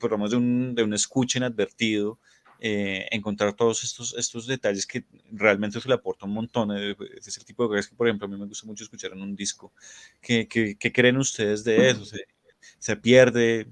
por 0.00 0.10
lo 0.10 0.18
menos 0.18 0.30
de 0.30 0.36
un, 0.38 0.74
de 0.74 0.82
un 0.82 0.94
escucha 0.94 1.38
inadvertido, 1.38 2.18
eh, 2.66 3.06
encontrar 3.10 3.52
todos 3.52 3.84
estos, 3.84 4.14
estos 4.16 4.46
detalles 4.46 4.86
que 4.86 5.04
realmente 5.30 5.78
se 5.82 5.86
le 5.86 5.96
aporta 5.96 6.24
un 6.24 6.32
montón. 6.32 6.74
Eh, 6.74 6.96
es 7.14 7.36
el 7.36 7.44
tipo 7.44 7.64
de 7.64 7.68
cosas 7.68 7.88
que, 7.88 7.94
por 7.94 8.08
ejemplo, 8.08 8.24
a 8.24 8.30
mí 8.30 8.38
me 8.38 8.46
gusta 8.46 8.66
mucho 8.66 8.84
escuchar 8.84 9.12
en 9.12 9.20
un 9.20 9.36
disco. 9.36 9.70
¿Qué, 10.18 10.48
qué, 10.48 10.74
qué 10.74 10.90
creen 10.90 11.18
ustedes 11.18 11.62
de 11.62 11.90
eso? 11.90 12.06
¿Se, 12.06 12.26
¿Se, 12.78 12.96
pierde? 12.96 13.66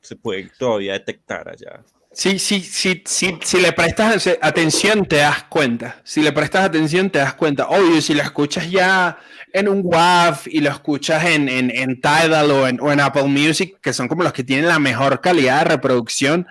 ¿Se 0.00 0.14
puede 0.14 0.52
todavía 0.56 0.92
detectar 0.92 1.48
allá? 1.48 1.84
Sí, 2.12 2.38
sí, 2.38 2.60
sí, 2.60 3.02
sí, 3.04 3.36
si 3.42 3.60
le 3.60 3.72
prestas 3.72 4.28
atención 4.40 5.04
te 5.04 5.16
das 5.16 5.42
cuenta. 5.42 6.00
Si 6.04 6.22
le 6.22 6.30
prestas 6.30 6.64
atención 6.64 7.10
te 7.10 7.18
das 7.18 7.34
cuenta. 7.34 7.66
Obvio, 7.66 8.00
si 8.00 8.14
lo 8.14 8.22
escuchas 8.22 8.70
ya 8.70 9.18
en 9.52 9.66
un 9.66 9.80
WAV 9.82 10.42
y 10.46 10.60
lo 10.60 10.70
escuchas 10.70 11.24
en, 11.24 11.48
en, 11.48 11.72
en 11.76 12.00
Tidal 12.00 12.52
o 12.52 12.68
en, 12.68 12.80
o 12.80 12.92
en 12.92 13.00
Apple 13.00 13.24
Music, 13.24 13.78
que 13.82 13.92
son 13.92 14.06
como 14.06 14.22
los 14.22 14.32
que 14.32 14.44
tienen 14.44 14.68
la 14.68 14.78
mejor 14.78 15.20
calidad 15.20 15.64
de 15.64 15.70
reproducción, 15.70 16.46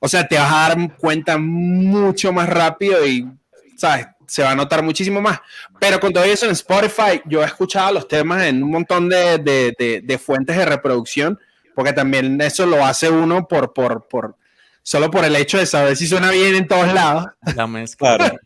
o 0.00 0.08
sea, 0.08 0.26
te 0.26 0.36
vas 0.36 0.50
a 0.50 0.68
dar 0.68 0.96
cuenta 0.96 1.36
mucho 1.38 2.32
más 2.32 2.48
rápido 2.48 3.06
y, 3.06 3.28
¿sabes? 3.76 4.06
Se 4.26 4.42
va 4.42 4.52
a 4.52 4.54
notar 4.54 4.82
muchísimo 4.82 5.20
más. 5.20 5.40
Pero 5.78 6.00
con 6.00 6.12
todo 6.12 6.24
eso 6.24 6.46
en 6.46 6.52
Spotify, 6.52 7.20
yo 7.26 7.42
he 7.42 7.46
escuchado 7.46 7.92
los 7.92 8.08
temas 8.08 8.44
en 8.44 8.62
un 8.62 8.70
montón 8.70 9.08
de, 9.08 9.38
de, 9.38 10.02
de, 10.02 10.18
fuentes 10.18 10.56
de 10.56 10.64
reproducción, 10.64 11.38
porque 11.74 11.92
también 11.92 12.40
eso 12.40 12.64
lo 12.64 12.84
hace 12.84 13.10
uno 13.10 13.46
por, 13.46 13.72
por, 13.74 14.08
por, 14.08 14.36
solo 14.82 15.10
por 15.10 15.24
el 15.24 15.36
hecho 15.36 15.58
de 15.58 15.66
saber 15.66 15.96
si 15.96 16.06
suena 16.06 16.30
bien 16.30 16.54
en 16.54 16.66
todos 16.66 16.92
lados. 16.94 17.26
La 17.54 17.66
mezcla. 17.66 18.38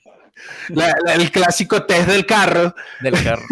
el 1.15 1.31
clásico 1.31 1.85
test 1.85 2.09
del 2.09 2.27
carro. 2.27 2.75
Del 3.01 3.23
carro. 3.23 3.47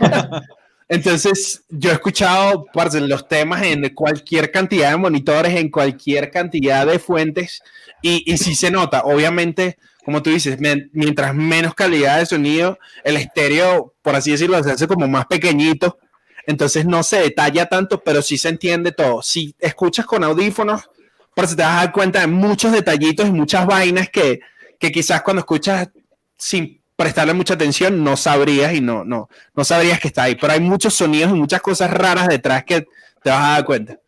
Entonces, 0.88 1.64
yo 1.70 1.90
he 1.90 1.94
escuchado 1.94 2.66
los 3.08 3.28
temas 3.28 3.62
en 3.62 3.88
cualquier 3.94 4.50
cantidad 4.50 4.90
de 4.90 4.96
monitores, 4.96 5.54
en 5.54 5.70
cualquier 5.70 6.30
cantidad 6.30 6.86
de 6.86 6.98
fuentes, 6.98 7.62
y, 8.02 8.30
y 8.30 8.36
sí 8.38 8.54
se 8.54 8.70
nota. 8.70 9.02
Obviamente, 9.04 9.78
como 10.04 10.22
tú 10.22 10.30
dices, 10.30 10.58
mientras 10.92 11.34
menos 11.34 11.74
calidad 11.74 12.18
de 12.18 12.26
sonido, 12.26 12.78
el 13.02 13.16
estéreo, 13.16 13.94
por 14.02 14.14
así 14.14 14.32
decirlo, 14.32 14.62
se 14.62 14.72
hace 14.72 14.86
como 14.86 15.08
más 15.08 15.26
pequeñito. 15.26 15.98
Entonces 16.46 16.84
no 16.84 17.02
se 17.02 17.20
detalla 17.20 17.66
tanto, 17.66 18.02
pero 18.04 18.20
sí 18.20 18.36
se 18.36 18.50
entiende 18.50 18.92
todo. 18.92 19.22
Si 19.22 19.54
escuchas 19.58 20.04
con 20.04 20.22
audífonos, 20.22 20.90
pues 21.34 21.56
te 21.56 21.62
vas 21.62 21.72
a 21.72 21.84
dar 21.84 21.92
cuenta 21.92 22.20
de 22.20 22.26
muchos 22.26 22.72
detallitos 22.72 23.26
y 23.26 23.32
muchas 23.32 23.66
vainas 23.66 24.10
que, 24.10 24.40
que 24.78 24.92
quizás 24.92 25.22
cuando 25.22 25.40
escuchas 25.40 25.88
sin 26.36 26.82
prestarle 26.96 27.34
mucha 27.34 27.54
atención, 27.54 28.04
no 28.04 28.16
sabrías 28.16 28.74
y 28.74 28.80
no, 28.80 29.04
no, 29.04 29.28
no 29.54 29.64
sabrías 29.64 30.00
que 30.00 30.08
está 30.08 30.24
ahí. 30.24 30.36
Pero 30.36 30.52
hay 30.52 30.60
muchos 30.60 30.94
sonidos 30.94 31.30
y 31.30 31.34
muchas 31.34 31.60
cosas 31.60 31.90
raras 31.90 32.28
detrás 32.28 32.64
que 32.64 32.86
te 33.22 33.30
vas 33.30 33.44
a 33.44 33.52
dar 33.52 33.64
cuenta. 33.64 33.98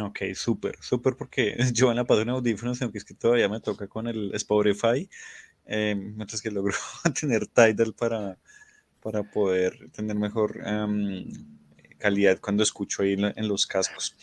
Ok, 0.00 0.20
súper, 0.34 0.76
súper 0.80 1.16
porque 1.16 1.56
yo 1.72 1.90
en 1.90 1.96
la 1.96 2.06
en 2.08 2.28
audífonos, 2.30 2.80
aunque 2.82 2.98
es 2.98 3.04
que 3.04 3.14
todavía 3.14 3.48
me 3.48 3.60
toca 3.60 3.86
con 3.88 4.06
el 4.06 4.34
Spotify, 4.34 5.08
eh, 5.66 5.94
mientras 5.94 6.40
que 6.40 6.50
logro 6.50 6.74
tener 7.20 7.46
Tidal 7.46 7.94
para, 7.94 8.38
para 9.02 9.22
poder 9.22 9.90
tener 9.92 10.16
mejor 10.16 10.60
em, 10.64 11.28
calidad 11.98 12.40
cuando 12.40 12.62
escucho 12.62 13.02
ahí 13.02 13.12
en, 13.12 13.48
los 13.48 13.66
cascos. 13.66 14.16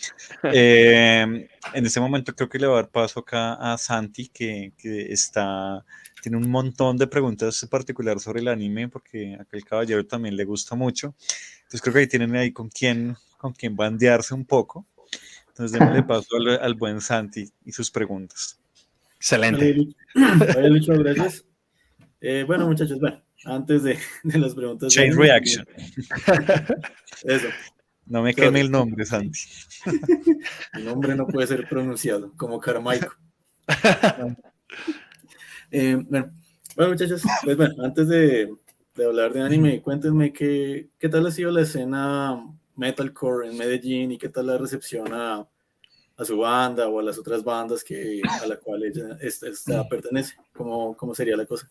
Em, 0.43 1.47
en 1.73 1.85
este 1.85 1.99
momento 1.99 2.35
creo 2.35 2.49
que 2.49 2.59
le 2.59 2.67
voy 2.67 2.77
a 2.77 2.81
dar 2.81 2.89
paso 2.89 3.19
acá 3.19 3.53
a 3.53 3.77
Santi, 3.77 4.29
que, 4.29 4.73
que 4.77 5.13
está 5.13 5.85
tiene 6.21 6.37
un 6.37 6.49
montón 6.49 6.97
de 6.97 7.07
preguntas 7.07 7.61
en 7.63 7.69
particular 7.69 8.19
sobre 8.19 8.41
el 8.41 8.47
anime, 8.47 8.89
porque 8.89 9.35
a 9.35 9.43
aquel 9.43 9.63
caballero 9.63 10.05
también 10.05 10.35
le 10.35 10.45
gusta 10.45 10.75
mucho. 10.75 11.15
Entonces 11.57 11.81
creo 11.81 11.93
que 11.93 11.99
ahí 11.99 12.07
tienen 12.07 12.35
ahí 12.35 12.51
con 12.51 12.69
quién, 12.69 13.15
con 13.37 13.53
quién 13.53 13.75
bandearse 13.75 14.33
un 14.33 14.45
poco. 14.45 14.85
Entonces 15.47 15.77
démosle 15.77 16.03
paso 16.07 16.37
al, 16.61 16.73
buen 16.75 17.01
Santi 17.01 17.49
y 17.65 17.71
sus 17.71 17.91
preguntas. 17.91 18.59
Excelente. 19.15 19.87
Muchas 20.15 20.99
gracias. 20.99 21.45
Eh, 22.21 22.43
bueno, 22.45 22.67
muchachos, 22.67 22.99
bueno, 22.99 23.21
antes 23.45 23.83
de, 23.83 23.97
de 24.23 24.39
las 24.39 24.53
preguntas. 24.53 24.93
Chain 24.93 25.15
Reaction. 25.15 25.65
Eso. 27.23 27.47
No 28.05 28.23
me 28.23 28.33
queme 28.33 28.61
el 28.61 28.71
nombre, 28.71 29.05
Santi. 29.05 29.39
El 30.73 30.85
nombre 30.85 31.15
no 31.15 31.27
puede 31.27 31.47
ser 31.47 31.67
pronunciado 31.69 32.33
como 32.35 32.59
Carmaico. 32.59 33.15
Eh, 35.71 35.97
bueno, 36.07 36.31
bueno, 36.75 36.91
muchachos, 36.91 37.21
pues 37.43 37.57
bueno, 37.57 37.83
antes 37.83 38.07
de, 38.07 38.49
hablar 39.05 39.33
de 39.33 39.41
anime, 39.41 39.81
cuéntenme 39.81 40.33
qué, 40.33 40.89
qué 40.97 41.09
tal 41.09 41.25
ha 41.27 41.31
sido 41.31 41.51
la 41.51 41.61
escena 41.61 42.43
metalcore 42.75 43.49
en 43.49 43.57
Medellín 43.57 44.11
y 44.11 44.17
qué 44.17 44.29
tal 44.29 44.47
la 44.47 44.57
recepción 44.57 45.13
a, 45.13 45.47
a 46.19 46.25
su 46.25 46.37
banda 46.37 46.87
o 46.87 46.99
a 46.99 47.03
las 47.03 47.17
otras 47.17 47.43
bandas 47.43 47.83
que, 47.83 48.21
a 48.41 48.45
la 48.45 48.57
cual 48.57 48.83
ella 48.83 49.17
esta, 49.21 49.87
pertenece. 49.87 50.35
¿Cómo, 50.53 50.95
¿Cómo 50.95 51.15
sería 51.15 51.37
la 51.37 51.45
cosa? 51.45 51.69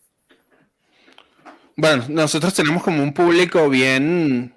Bueno, 1.75 2.05
nosotros 2.09 2.53
tenemos 2.53 2.83
como 2.83 3.01
un 3.01 3.13
público 3.13 3.69
bien, 3.69 4.53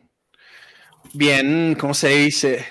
bien, 1.12 1.76
¿cómo 1.78 1.92
se 1.92 2.08
dice? 2.08 2.64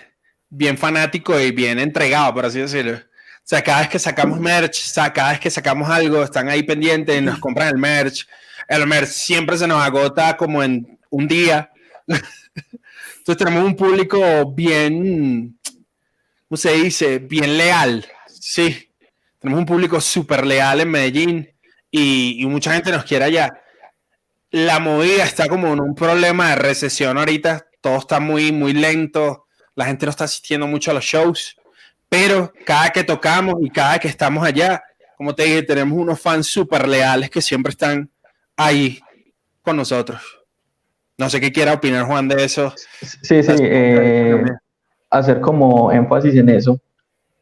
Bien 0.50 0.78
fanático 0.78 1.40
y 1.40 1.52
bien 1.52 1.80
entregado, 1.80 2.34
por 2.34 2.46
así 2.46 2.60
decirlo. 2.60 3.00
Sea, 3.44 3.62
cada 3.62 3.80
vez 3.80 3.90
que 3.90 4.00
sacamos 4.00 4.40
merch, 4.40 4.94
cada 5.14 5.32
vez 5.32 5.40
que 5.40 5.50
sacamos 5.50 5.90
algo, 5.90 6.24
están 6.24 6.48
ahí 6.50 6.64
pendientes, 6.64 7.22
nos 7.22 7.40
compran 7.40 7.70
el 7.70 7.78
merch. 7.78 8.28
El 8.68 8.88
merch 8.88 9.10
siempre 9.10 9.58
se 9.58 9.68
nos 9.68 9.84
agota 9.84 10.38
como 10.38 10.64
en 10.64 11.00
un 11.10 11.28
día. 11.28 11.72
Entonces 12.08 13.38
tenemos 13.38 13.64
un 13.64 13.76
público 13.76 14.52
bien, 14.54 15.60
¿cómo 16.48 16.58
se 16.58 16.74
dice? 16.74 17.20
Bien 17.20 17.58
leal. 17.58 18.06
Sí, 18.28 18.90
tenemos 19.40 19.60
un 19.60 19.66
público 19.66 20.00
súper 20.00 20.46
leal 20.46 20.82
en 20.82 20.90
Medellín 20.90 21.50
y, 21.90 22.42
y, 22.42 22.46
mucha 22.46 22.74
gente 22.74 22.92
nos 22.92 23.04
quiere 23.04 23.26
allá. 23.26 23.62
La 24.50 24.80
movida 24.80 25.24
está 25.24 25.48
como 25.48 25.74
en 25.74 25.82
un 25.82 25.96
problema 25.96 26.50
de 26.50 26.56
recesión 26.56 27.18
ahorita. 27.18 27.68
Todo 27.82 27.98
está 27.98 28.20
muy, 28.20 28.52
muy 28.52 28.74
lento. 28.74 29.48
La 29.76 29.86
gente 29.86 30.06
no 30.06 30.10
está 30.10 30.26
asistiendo 30.26 30.68
mucho 30.68 30.92
a 30.92 30.94
los 30.94 31.04
shows 31.04 31.58
pero 32.12 32.52
cada 32.66 32.90
que 32.90 33.06
tocamos 33.06 33.56
y 33.62 33.70
cada 33.70 33.98
que 33.98 34.10
estamos 34.10 34.44
allá, 34.44 34.84
como 35.16 35.34
te 35.34 35.44
dije, 35.44 35.64
tenemos 35.64 35.98
unos 35.98 36.20
fans 36.20 36.46
súper 36.46 36.86
leales 36.86 37.30
que 37.30 37.42
siempre 37.42 37.70
están 37.70 38.10
ahí 38.58 39.00
con 39.62 39.78
nosotros. 39.78 40.22
No 41.18 41.30
sé 41.30 41.40
qué 41.40 41.54
quiera 41.54 41.72
opinar 41.72 42.06
Juan 42.06 42.28
de 42.28 42.44
eso. 42.44 42.74
Sí, 43.00 43.42
sí, 43.42 43.54
eh, 43.60 44.44
hacer 45.10 45.40
como 45.40 45.90
énfasis 45.90 46.36
en 46.36 46.50
eso. 46.50 46.82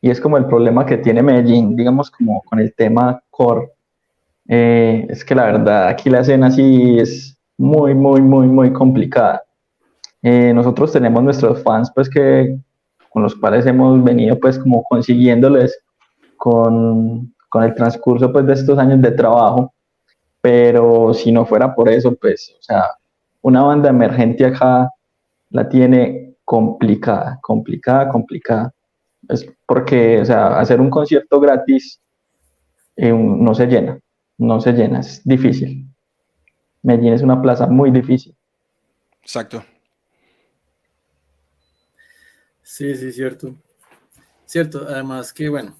Y 0.01 0.11
es 0.11 0.21
como 0.21 0.37
el 0.37 0.45
problema 0.45 0.85
que 0.85 0.97
tiene 0.97 1.23
Medellín, 1.23 1.75
digamos, 1.75 2.11
como 2.11 2.43
con 2.43 2.59
el 2.59 2.71
tema 2.75 3.23
core. 3.31 3.71
Eh, 4.47 5.07
es 5.09 5.25
que 5.25 5.33
la 5.33 5.45
verdad, 5.45 5.87
aquí 5.87 6.11
la 6.11 6.19
escena 6.19 6.51
sí 6.51 6.99
es 6.99 7.35
muy, 7.57 7.95
muy, 7.95 8.21
muy, 8.21 8.45
muy 8.45 8.71
complicada. 8.71 9.41
Eh, 10.21 10.53
nosotros 10.53 10.91
tenemos 10.91 11.23
nuestros 11.23 11.63
fans, 11.63 11.91
pues 11.95 12.07
que 12.07 12.55
con 13.09 13.23
los 13.23 13.35
cuales 13.35 13.65
hemos 13.65 14.03
venido 14.03 14.39
pues 14.39 14.59
como 14.59 14.83
consiguiéndoles 14.83 15.79
con, 16.37 17.33
con 17.49 17.63
el 17.63 17.73
transcurso 17.73 18.31
pues 18.31 18.45
de 18.45 18.53
estos 18.53 18.77
años 18.77 19.01
de 19.01 19.11
trabajo, 19.11 19.73
pero 20.41 21.13
si 21.13 21.31
no 21.31 21.45
fuera 21.45 21.75
por 21.75 21.89
eso, 21.89 22.15
pues, 22.15 22.55
o 22.57 22.61
sea, 22.61 22.85
una 23.41 23.63
banda 23.63 23.89
emergente 23.89 24.45
acá 24.45 24.89
la 25.49 25.67
tiene 25.67 26.35
complicada, 26.45 27.39
complicada, 27.41 28.09
complicada. 28.09 28.73
Es 29.27 29.45
porque, 29.65 30.21
o 30.21 30.25
sea, 30.25 30.59
hacer 30.59 30.79
un 30.79 30.89
concierto 30.89 31.39
gratis 31.39 32.01
eh, 32.95 33.11
no 33.11 33.53
se 33.53 33.67
llena, 33.67 33.99
no 34.37 34.59
se 34.61 34.73
llena, 34.73 34.99
es 34.99 35.21
difícil. 35.23 35.85
Medellín 36.81 37.13
es 37.13 37.21
una 37.21 37.41
plaza 37.41 37.67
muy 37.67 37.91
difícil. 37.91 38.35
Exacto. 39.21 39.63
Sí, 42.69 42.95
sí, 42.95 43.11
cierto. 43.11 43.55
Cierto, 44.45 44.85
además 44.87 45.33
que, 45.33 45.49
bueno, 45.49 45.75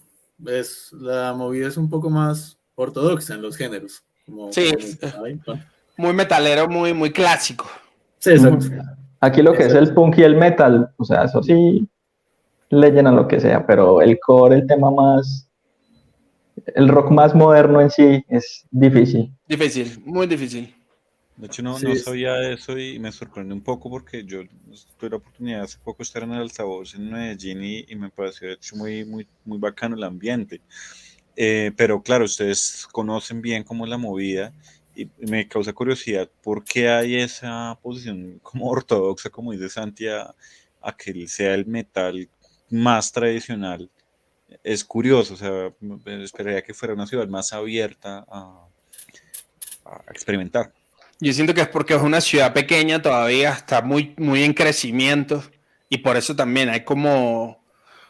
es, 0.48 0.92
la 0.92 1.34
movida 1.36 1.68
es 1.68 1.78
un 1.78 1.88
poco 1.88 2.10
más 2.10 2.58
ortodoxa 2.74 3.36
en 3.36 3.44
los 3.44 3.56
géneros. 3.56 4.04
sí, 4.50 4.72
muy 5.98 6.14
metalero, 6.14 6.68
muy, 6.68 6.92
muy 6.94 7.12
clásico. 7.12 7.70
Sí, 8.18 8.32
exacto. 8.32 8.66
Aquí 9.20 9.44
lo 9.44 9.54
que 9.54 9.68
es 9.68 9.74
el 9.76 9.94
punk 9.94 10.18
y 10.18 10.24
el 10.24 10.36
metal, 10.36 10.92
o 10.98 11.06
sea, 11.06 11.26
eso 11.26 11.44
sí 11.44 11.88
le 12.70 12.92
llenan 12.92 13.16
lo 13.16 13.28
que 13.28 13.40
sea, 13.40 13.68
pero 13.68 14.02
el 14.02 14.20
core, 14.20 14.56
el 14.56 14.66
tema 14.66 14.90
más, 14.90 15.48
el 16.74 16.90
rock 16.90 17.12
más 17.12 17.36
moderno 17.36 17.82
en 17.82 17.92
sí 17.92 18.26
es 18.30 18.66
difícil. 18.72 19.32
Difícil, 19.48 20.02
muy 20.06 20.26
difícil. 20.26 20.76
De 21.40 21.48
hecho, 21.48 21.64
no, 21.64 21.80
no 21.80 21.96
sabía 21.96 22.52
eso 22.52 22.78
y 22.78 23.00
me 23.00 23.14
sorprende 23.14 23.54
un 23.54 23.62
poco 23.62 23.90
porque 23.90 24.26
yo 24.26 24.42
tuve 24.98 25.12
la 25.12 25.16
oportunidad 25.16 25.62
hace 25.62 25.78
poco 25.78 26.00
de 26.00 26.04
estar 26.04 26.24
en 26.24 26.34
el 26.34 26.42
altavoz 26.42 26.96
en 26.96 27.10
Medellín 27.10 27.64
y, 27.64 27.96
me 27.96 28.10
pareció 28.10 28.50
de 28.50 28.56
hecho 28.56 28.76
muy, 28.76 29.06
muy, 29.06 29.26
muy 29.46 29.58
bacano 29.58 29.96
el 29.96 30.04
ambiente. 30.04 30.60
Eh, 31.38 31.72
pero 31.78 32.04
claro, 32.04 32.26
ustedes 32.26 32.86
conocen 32.92 33.42
bien 33.42 33.64
cómo 33.64 33.86
es 33.86 33.90
la 33.90 33.98
movida 33.98 34.52
y 34.94 35.10
me 35.20 35.48
causa 35.48 35.72
curiosidad 35.72 36.30
por 36.44 36.66
qué 36.66 36.90
hay 36.90 37.16
esa 37.16 37.80
posición 37.82 38.40
como 38.44 38.68
ortodoxa, 38.70 39.30
como 39.30 39.54
dice 39.54 39.70
Santi, 39.70 40.10
a, 40.10 40.36
que 40.98 41.26
sea 41.30 41.54
el 41.54 41.66
metal 41.66 42.28
más 42.70 43.14
tradicional 43.14 43.90
es 44.64 44.84
curioso, 44.84 45.36
o 45.36 45.38
sea, 45.38 45.72
esperaría 46.22 46.64
que 46.64 46.74
fuera 46.74 46.94
una 46.94 47.08
ciudad 47.08 47.28
más 47.28 47.54
abierta 47.54 48.26
a, 48.28 48.68
a 49.86 50.12
experimentar. 50.12 50.74
Yo 51.22 51.34
siento 51.34 51.54
que 51.54 51.62
es 51.62 51.68
porque 51.68 51.96
es 51.96 52.02
una 52.02 52.22
ciudad 52.22 52.54
pequeña, 52.54 53.02
todavía 53.02 53.52
está 53.52 53.82
muy, 53.82 54.14
muy 54.18 54.44
en 54.44 54.54
crecimiento 54.54 55.44
y 55.90 55.98
por 55.98 56.16
eso 56.16 56.36
también 56.36 56.70
hay 56.70 56.86
como, 56.86 57.62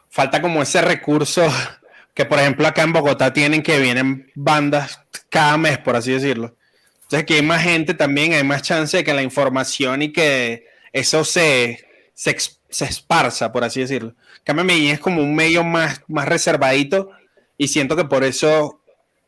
falta 0.10 0.42
como 0.42 0.62
ese 0.62 0.82
recurso 0.82 1.48
que 2.14 2.26
por 2.26 2.38
ejemplo 2.38 2.68
acá 2.68 2.84
en 2.84 2.94
Bogotá 2.94 3.34
tienen 3.34 3.64
que 3.64 3.80
vienen 3.80 4.32
bandas 4.36 5.00
cada 5.30 5.58
mes, 5.58 5.80
por 5.80 5.96
así 5.96 6.12
decirlo. 6.12 6.56
Entonces 6.94 7.22
aquí 7.22 7.34
hay 7.34 7.42
más 7.42 7.64
gente 7.64 7.96
también, 7.96 8.34
hay 8.34 8.44
más 8.44 8.62
chance 8.62 8.98
de 8.98 9.04
que 9.04 9.14
la 9.14 9.24
información 9.24 10.04
y 10.04 10.12
que 10.12 10.68
eso 10.94 11.24
se, 11.24 11.84
se, 12.14 12.38
se 12.70 12.86
esparza, 12.86 13.52
por 13.52 13.64
así 13.64 13.80
decirlo. 13.80 14.14
Cambio 14.44 14.66
Medellín 14.66 14.92
es 14.92 15.00
como 15.00 15.24
un 15.24 15.34
medio 15.34 15.64
más, 15.64 16.04
más 16.08 16.28
reservadito 16.28 17.10
y 17.58 17.70
siento 17.70 17.96
que 17.96 18.06
por 18.06 18.24
eso 18.24 18.79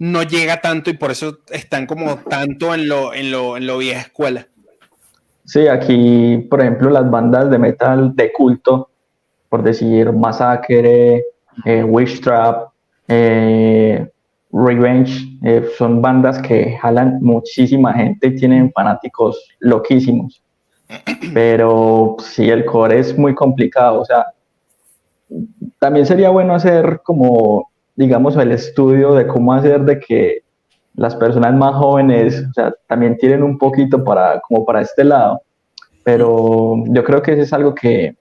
no 0.02 0.24
llega 0.24 0.62
tanto 0.62 0.90
y 0.90 0.94
por 0.94 1.12
eso 1.12 1.38
están 1.52 1.86
como 1.86 2.16
tanto 2.18 2.74
en 2.74 2.88
lo, 2.88 3.14
en 3.14 3.30
lo, 3.30 3.56
en 3.56 3.68
lo 3.68 3.78
vieja 3.78 4.02
escuela. 4.02 4.48
Sí, 5.46 5.68
aquí, 5.68 6.40
por 6.50 6.60
ejemplo, 6.60 6.90
las 6.90 7.08
bandas 7.08 7.52
de 7.52 7.60
metal 7.60 8.16
de 8.16 8.34
culto, 8.34 8.90
por 9.48 9.62
decir 9.62 10.12
Massacre, 10.12 11.24
eh, 11.66 11.84
Wish 11.84 12.20
Trap, 12.20 12.70
eh, 13.08 14.10
Revenge, 14.52 15.38
eh, 15.44 15.70
son 15.78 16.02
bandas 16.02 16.42
que 16.42 16.78
jalan 16.78 17.20
muchísima 17.22 17.94
gente 17.94 18.28
y 18.30 18.36
tienen 18.38 18.72
fanáticos 18.72 19.52
loquísimos. 19.60 20.42
Pero 21.36 22.16
sí, 22.20 22.50
el 22.50 22.66
core 22.66 22.98
es 22.98 23.16
muy 23.16 23.36
complicado. 23.36 24.02
O 24.02 24.06
sea, 24.06 24.26
también 25.78 26.08
sería 26.08 26.32
bueno 26.32 26.56
hacer 26.56 27.02
como, 27.04 27.71
digamos, 27.96 28.36
el 28.38 28.52
estudio 28.52 29.14
de 29.14 29.28
cómo 29.28 29.54
hacer 29.54 29.82
de 29.82 30.00
que 30.00 30.44
las 30.96 31.16
personas 31.16 31.54
más 31.54 31.76
jóvenes, 31.76 32.46
o 32.50 32.54
sea, 32.54 32.74
también 32.88 33.18
tienen 33.18 33.44
un 33.44 33.58
poquito 33.58 34.04
para, 34.04 34.40
como 34.42 34.66
para 34.66 34.82
este 34.82 35.04
lado. 35.04 35.42
Pero 36.04 36.84
yo 36.88 37.04
creo 37.04 37.22
que 37.22 37.34
eso 37.34 37.42
es 37.44 37.54
algo 37.54 37.76
que, 37.76 38.16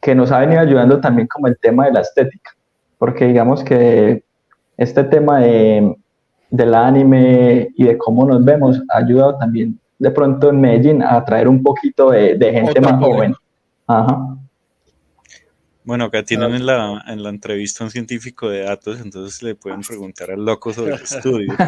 que 0.00 0.14
nos 0.14 0.32
ha 0.32 0.40
venido 0.40 0.60
ayudando 0.60 1.00
también 1.00 1.28
como 1.28 1.46
el 1.46 1.58
tema 1.58 1.86
de 1.86 1.92
la 1.92 2.00
estética. 2.00 2.50
Porque 2.98 3.26
digamos 3.26 3.62
que 3.62 4.24
este 4.76 5.04
tema 5.04 5.40
de, 5.40 5.96
del 6.50 6.74
anime 6.74 7.68
y 7.76 7.84
de 7.84 7.98
cómo 7.98 8.26
nos 8.26 8.44
vemos 8.44 8.80
ha 8.90 8.98
ayudado 8.98 9.36
también 9.36 9.78
de 9.98 10.10
pronto 10.10 10.50
en 10.50 10.60
Medellín 10.60 11.02
a 11.02 11.16
atraer 11.16 11.46
un 11.46 11.62
poquito 11.62 12.10
de, 12.10 12.36
de 12.36 12.52
gente 12.52 12.80
más 12.80 13.00
joven. 13.00 13.34
Ajá. 13.86 14.36
Bueno, 15.84 16.04
acá 16.04 16.22
tienen 16.22 16.54
en 16.54 16.66
la, 16.66 17.02
en 17.06 17.22
la 17.22 17.30
entrevista 17.30 17.82
un 17.84 17.90
científico 17.90 18.48
de 18.48 18.60
datos, 18.60 19.00
entonces 19.00 19.42
le 19.42 19.54
pueden 19.54 19.80
preguntar 19.80 20.30
al 20.30 20.44
loco 20.44 20.72
sobre 20.72 20.94
el 20.94 21.02
estudio. 21.02 21.52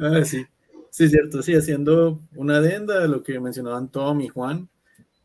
ah, 0.00 0.24
sí, 0.24 0.46
sí, 0.90 1.08
cierto, 1.08 1.42
sí, 1.42 1.54
haciendo 1.54 2.20
una 2.36 2.56
adenda 2.56 3.00
de 3.00 3.08
lo 3.08 3.22
que 3.22 3.38
mencionaban 3.38 3.88
Tom 3.88 4.20
y 4.22 4.28
Juan. 4.28 4.68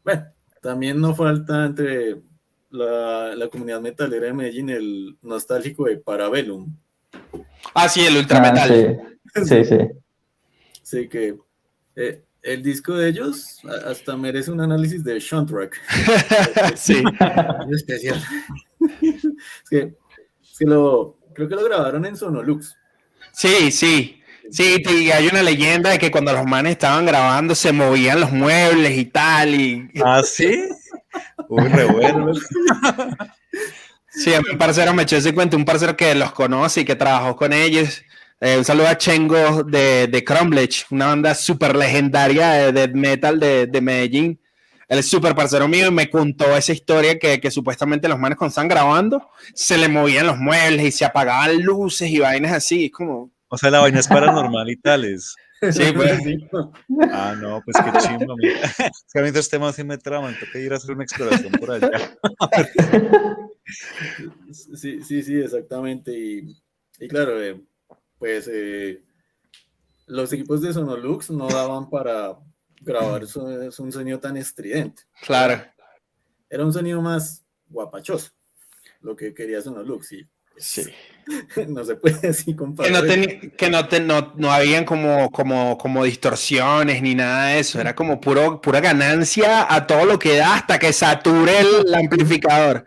Bueno, 0.03 0.26
también 0.62 0.99
no 0.99 1.16
falta 1.16 1.66
entre 1.66 2.18
la, 2.72 3.36
la 3.36 3.47
comunidad 3.47 3.82
metalera 3.82 4.26
de 4.26 4.34
Medellín 4.34 4.70
el 4.70 5.18
nostálgico 5.22 5.86
de 5.86 5.97
Parabellum. 5.97 6.76
Ah, 7.74 7.88
sí, 7.88 8.01
el 8.01 8.18
ultrametal. 8.18 8.99
Ah, 9.34 9.41
sí, 9.43 9.45
sí, 9.45 9.66
sí. 9.66 9.78
Sí, 10.84 11.07
que 11.07 11.38
eh, 11.95 12.24
el 12.42 12.64
disco 12.64 12.94
de 12.96 13.10
ellos 13.10 13.60
hasta 13.86 14.16
merece 14.16 14.52
un 14.52 14.62
análisis 14.62 15.04
de 15.04 15.20
Track. 15.20 15.82
sí. 16.76 17.04
Muy 17.66 17.76
especial. 17.76 18.24
es, 19.02 19.70
que, 19.70 19.78
es 20.42 20.58
que 20.58 20.66
lo, 20.66 21.18
creo 21.34 21.48
que 21.48 21.56
lo 21.56 21.64
grabaron 21.64 22.06
en 22.06 22.16
Sonolux. 22.16 22.76
Sí, 23.34 23.72
sí. 23.72 24.16
Sí, 24.52 24.82
y 24.90 25.12
hay 25.12 25.28
una 25.28 25.44
leyenda 25.44 25.92
de 25.92 26.00
que 26.00 26.10
cuando 26.10 26.34
los 26.34 26.46
manes 26.46 26.72
estaban 26.72 27.06
grabando 27.06 27.54
se 27.54 27.72
movían 27.72 28.20
los 28.20 28.32
muebles 28.32 28.98
y 28.98 29.06
tal. 29.06 29.54
Y... 29.54 29.92
¿Ah, 30.04 30.24
sí? 30.24 30.68
Uy, 31.48 31.68
re 31.68 31.86
bueno. 31.86 32.32
Sí, 34.08 34.34
a 34.34 34.42
mi 34.42 34.56
parcero 34.58 34.94
me 34.94 35.04
echó 35.04 35.18
ese 35.18 35.34
cuento, 35.34 35.56
un 35.56 35.66
parcero 35.66 35.96
que 35.96 36.16
los 36.16 36.32
conoce 36.32 36.82
y 36.82 36.86
que 36.86 36.96
trabajó 36.96 37.36
con 37.36 37.54
ellos. 37.54 38.04
Eh, 38.42 38.58
un 38.58 38.64
saludo 38.64 38.88
a 38.88 38.98
Chengo 38.98 39.64
de, 39.64 40.08
de 40.08 40.24
Crumblech, 40.24 40.86
una 40.92 41.08
banda 41.08 41.36
súper 41.36 41.76
legendaria 41.76 42.52
de 42.52 42.72
death 42.72 42.94
metal 42.94 43.38
de, 43.38 43.68
de, 43.68 43.82
Medellín. 43.82 44.40
Él 44.88 45.00
es 45.00 45.10
súper 45.10 45.36
parcero 45.36 45.68
mío 45.68 45.88
y 45.88 45.92
me 45.92 46.10
contó 46.10 46.56
esa 46.56 46.72
historia 46.72 47.20
que, 47.20 47.42
que, 47.42 47.52
supuestamente 47.52 48.08
los 48.08 48.18
manes 48.18 48.38
cuando 48.38 48.52
están 48.52 48.70
grabando 48.70 49.30
se 49.54 49.78
le 49.78 49.90
movían 49.90 50.26
los 50.26 50.38
muebles 50.38 50.86
y 50.86 50.92
se 50.92 51.04
apagaban 51.04 51.62
luces 51.62 52.10
y 52.10 52.20
vainas 52.20 52.54
así. 52.54 52.86
Es 52.86 52.92
como. 52.92 53.30
O 53.50 53.58
sea, 53.58 53.72
la 53.72 53.80
vaina 53.80 54.00
es 54.00 54.08
paranormal 54.08 54.70
y 54.70 54.78
tales. 54.78 55.36
Sí, 55.72 55.92
pues. 55.94 56.22
Ah, 57.12 57.36
no, 57.38 57.62
pues 57.66 57.76
qué 57.76 58.00
chimba. 58.00 58.36
Es 58.80 59.04
que 59.12 59.20
a 59.20 59.22
mí 59.22 59.28
estos 59.28 59.50
temas 59.50 59.76
sí 59.76 59.84
me 59.84 59.98
traman, 59.98 60.34
tengo 60.40 60.54
que 60.54 60.62
ir 60.62 60.72
a 60.72 60.78
hacer 60.78 60.92
una 60.96 61.04
exploración 61.04 61.52
por 61.52 61.72
allá. 61.72 62.18
Sí, 64.52 65.02
sí, 65.04 65.22
sí, 65.22 65.36
exactamente. 65.36 66.12
Y, 66.12 66.58
y 67.00 67.08
claro, 67.08 67.44
eh, 67.44 67.62
pues 68.20 68.49
eh, 68.51 69.01
los 70.05 70.32
equipos 70.34 70.61
de 70.61 70.74
Sonolux 70.74 71.32
no 71.32 71.47
daban 71.47 71.89
para 71.89 72.38
grabar 72.82 73.24
un 73.24 73.91
sonido 73.91 74.20
tan 74.20 74.38
estridente. 74.38 75.03
Claro. 75.22 75.63
Era 76.49 76.65
un 76.65 76.74
sonido 76.74 77.01
más 77.01 77.43
guapachoso, 77.67 78.32
lo 79.01 79.15
que 79.15 79.34
quería 79.34 79.61
Sonolux. 79.61 80.11
Y, 80.11 80.28
pues, 80.51 80.65
sí. 80.65 80.84
no 81.67 81.84
se 81.86 81.95
puede 81.95 82.28
así 82.28 82.55
comparar. 82.55 83.05
Que 83.05 83.17
no, 83.17 83.57
que 83.57 83.70
no, 83.70 83.88
te, 83.88 83.99
no, 83.99 84.34
no, 84.36 84.51
habían 84.51 84.84
como, 84.84 85.32
como, 85.32 85.78
como 85.78 86.03
distorsiones 86.03 87.01
ni 87.01 87.15
nada 87.15 87.47
de 87.47 87.59
eso. 87.59 87.80
Era 87.80 87.95
como 87.95 88.20
puro, 88.20 88.59
pura 88.59 88.82
ganancia 88.82 89.74
a 89.74 89.88
todo 89.88 90.05
lo 90.05 90.20
que 90.20 90.38
da 90.38 90.55
hasta 90.55 90.80
que 90.80 90.91
sature 90.91 91.59
el, 91.59 91.93
amplificador. 91.93 92.86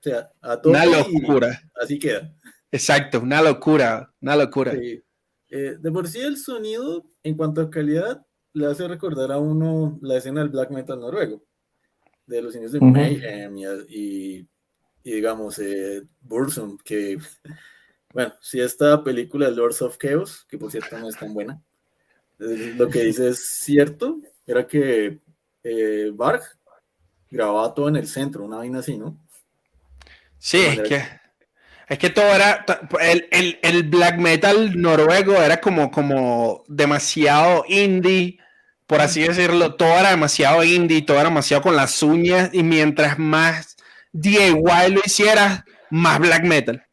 O 0.00 0.02
sea, 0.02 0.30
a 0.42 0.60
todo 0.60 0.72
Una 0.72 0.84
locura. 0.84 1.62
Así 1.80 1.98
queda. 1.98 2.32
Exacto, 2.70 3.20
una 3.20 3.42
locura, 3.42 4.12
una 4.20 4.36
locura. 4.36 4.72
Sí. 4.72 5.02
Eh, 5.48 5.76
de 5.78 5.92
por 5.92 6.08
sí 6.08 6.20
el 6.20 6.36
sonido, 6.36 7.04
en 7.22 7.36
cuanto 7.36 7.60
a 7.60 7.70
calidad, 7.70 8.26
le 8.52 8.66
hace 8.66 8.88
recordar 8.88 9.32
a 9.32 9.38
uno 9.38 9.98
la 10.02 10.16
escena 10.16 10.40
del 10.40 10.48
black 10.48 10.70
metal 10.70 10.98
noruego, 10.98 11.44
de 12.26 12.42
los 12.42 12.54
inicios 12.54 12.72
de 12.72 12.78
uh 12.78 12.82
-huh. 12.82 12.92
Mayhem 12.92 13.58
y, 13.58 13.64
y, 13.88 14.48
y, 15.04 15.12
digamos 15.12 15.58
eh, 15.58 16.02
Bursum, 16.20 16.78
que, 16.78 17.18
bueno, 18.12 18.34
si 18.40 18.60
esta 18.60 19.04
película 19.04 19.50
Lords 19.50 19.82
of 19.82 19.98
Chaos, 19.98 20.44
que 20.48 20.58
por 20.58 20.70
cierto 20.70 20.98
no 20.98 21.08
es 21.08 21.16
tan 21.16 21.32
buena, 21.32 21.62
eh, 22.38 22.74
lo 22.76 22.88
que 22.88 23.04
dice 23.04 23.28
es 23.28 23.46
cierto, 23.46 24.20
era 24.46 24.66
que 24.66 25.20
eh, 25.62 26.10
Varg 26.14 26.42
grababa 27.30 27.74
todo 27.74 27.88
en 27.88 27.96
el 27.96 28.06
centro, 28.06 28.44
una 28.44 28.58
vaina 28.58 28.80
así, 28.80 28.96
¿no? 28.96 29.18
Sí, 30.38 30.58
es 30.58 30.88
que... 30.88 31.25
Es 31.88 31.98
que 31.98 32.10
todo 32.10 32.34
era. 32.34 32.64
El, 33.00 33.28
el, 33.30 33.58
el, 33.62 33.82
black 33.84 34.18
metal 34.18 34.80
noruego 34.80 35.34
era 35.34 35.60
como, 35.60 35.90
como 35.90 36.64
demasiado 36.66 37.64
indie, 37.68 38.38
por 38.86 39.00
así 39.00 39.20
decirlo. 39.22 39.74
Todo 39.76 39.96
era 39.98 40.10
demasiado 40.10 40.64
indie, 40.64 41.02
todo 41.02 41.18
era 41.18 41.28
demasiado 41.28 41.62
con 41.62 41.76
las 41.76 42.02
uñas. 42.02 42.50
Y 42.52 42.64
mientras 42.64 43.18
más 43.18 43.76
DIY 44.12 44.90
lo 44.90 45.00
hicieras, 45.04 45.62
más 45.90 46.18
black 46.18 46.42
metal. 46.44 46.84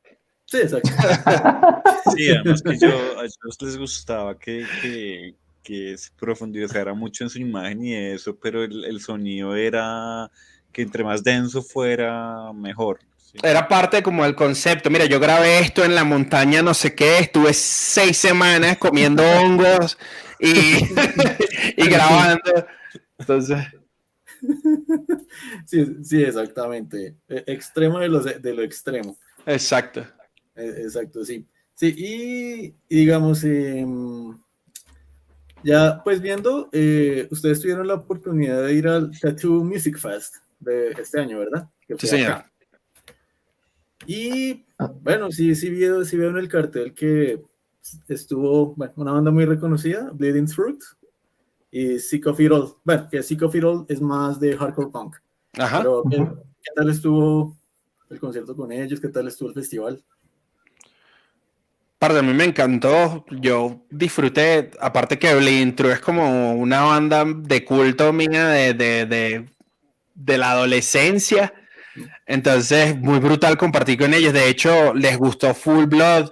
Sí, 0.46 0.58
exacto. 0.58 0.90
Sí, 2.16 2.30
además 2.30 2.62
que 2.62 2.78
yo, 2.78 3.20
a 3.20 3.24
ellos 3.24 3.58
les 3.62 3.78
gustaba 3.78 4.38
que, 4.38 4.66
que, 4.82 5.36
que 5.64 5.98
se 5.98 6.12
profundizara 6.12 6.94
mucho 6.94 7.24
en 7.24 7.30
su 7.30 7.40
imagen 7.40 7.84
y 7.84 7.96
eso, 7.96 8.38
pero 8.38 8.64
el, 8.64 8.84
el 8.84 9.00
sonido 9.00 9.56
era 9.56 10.30
que 10.74 10.82
entre 10.82 11.04
más 11.04 11.24
denso 11.24 11.64
fuera, 11.64 12.52
mejor. 12.54 13.00
Era 13.42 13.68
parte 13.68 14.04
como 14.04 14.24
del 14.24 14.36
concepto. 14.36 14.90
Mira, 14.90 15.06
yo 15.06 15.20
grabé 15.20 15.60
esto 15.60 15.84
en 15.84 15.96
la 15.96 16.04
montaña, 16.04 16.62
no 16.62 16.74
sé 16.74 16.94
qué, 16.94 17.20
estuve 17.20 17.54
seis 17.54 18.18
semanas 18.18 18.78
comiendo 18.78 19.24
hongos 19.40 19.98
y, 20.40 20.50
y 21.78 21.90
grabando. 21.90 22.68
Entonces. 23.18 23.66
Sí, 25.66 25.98
sí, 26.04 26.22
exactamente. 26.22 27.16
Extremo 27.28 28.00
de 28.00 28.10
lo, 28.10 28.20
de 28.20 28.54
lo 28.54 28.62
extremo. 28.62 29.18
Exacto. 29.46 30.06
Exacto, 30.56 31.26
sí. 31.26 31.48
Sí, 31.76 31.94
y, 31.98 32.66
y 32.88 33.00
digamos, 33.00 33.44
eh, 33.44 33.86
ya 35.64 36.02
pues 36.04 36.22
viendo, 36.22 36.70
eh, 36.72 37.28
ustedes 37.32 37.62
tuvieron 37.62 37.88
la 37.88 37.96
oportunidad 37.96 38.64
de 38.64 38.74
ir 38.74 38.88
al 38.88 39.18
Tattoo 39.20 39.64
Music 39.64 39.98
Fest 39.98 40.36
de 40.60 40.92
este 40.92 41.20
año, 41.20 41.40
¿verdad? 41.40 41.68
Sí, 41.98 42.08
señor. 42.08 42.32
Acá. 42.32 42.53
Y 44.08 44.66
bueno, 45.02 45.32
sí, 45.32 45.56
sí 45.56 45.70
vieron, 45.70 46.06
sí 46.06 46.18
vieron 46.18 46.38
el 46.38 46.48
cartel 46.48 46.94
que 46.94 47.42
estuvo, 48.08 48.76
bueno, 48.76 48.94
una 48.98 49.12
banda 49.12 49.32
muy 49.32 49.46
reconocida, 49.46 50.10
Bleeding 50.14 50.48
Fruit, 50.48 50.82
y 51.72 52.00
Sick 52.00 52.28
of 52.28 52.40
It 52.40 52.52
All. 52.52 52.74
Bueno, 52.84 53.08
que 53.10 53.24
Sick 53.24 53.42
of 53.42 53.56
It 53.56 53.64
All 53.64 53.86
es 53.90 54.02
más 54.02 54.40
de 54.40 54.56
hardcore 54.56 54.90
punk. 54.90 55.16
Ajá. 55.58 55.80
Pero, 55.80 56.04
¿qué, 56.10 56.18
¿qué 56.18 56.72
tal 56.76 56.90
estuvo 56.90 57.58
el 58.10 58.20
concierto 58.20 58.56
con 58.56 58.72
ellos? 58.72 59.00
¿Qué 59.00 59.10
tal 59.10 59.28
estuvo 59.28 59.50
el 59.50 59.56
festival? 59.56 60.04
Parte 61.98 62.20
a 62.20 62.22
mí 62.22 62.34
me 62.34 62.44
encantó. 62.44 63.26
Yo 63.40 63.86
disfruté, 63.90 64.72
aparte 64.80 65.18
que 65.18 65.34
Blink 65.36 65.76
True 65.76 65.94
es 65.94 66.00
como 66.00 66.54
una 66.54 66.82
banda 66.84 67.24
de 67.26 67.64
culto 67.64 68.12
mía 68.12 68.48
de, 68.50 68.74
de, 68.74 69.06
de, 69.06 69.50
de 70.14 70.38
la 70.38 70.52
adolescencia. 70.52 71.54
Entonces, 72.26 72.98
muy 72.98 73.20
brutal 73.20 73.58
compartir 73.58 74.00
con 74.00 74.14
ellos. 74.14 74.34
De 74.34 74.50
hecho, 74.50 74.94
les 74.94 75.18
gustó 75.18 75.54
Full 75.54 75.86
Blood. 75.86 76.32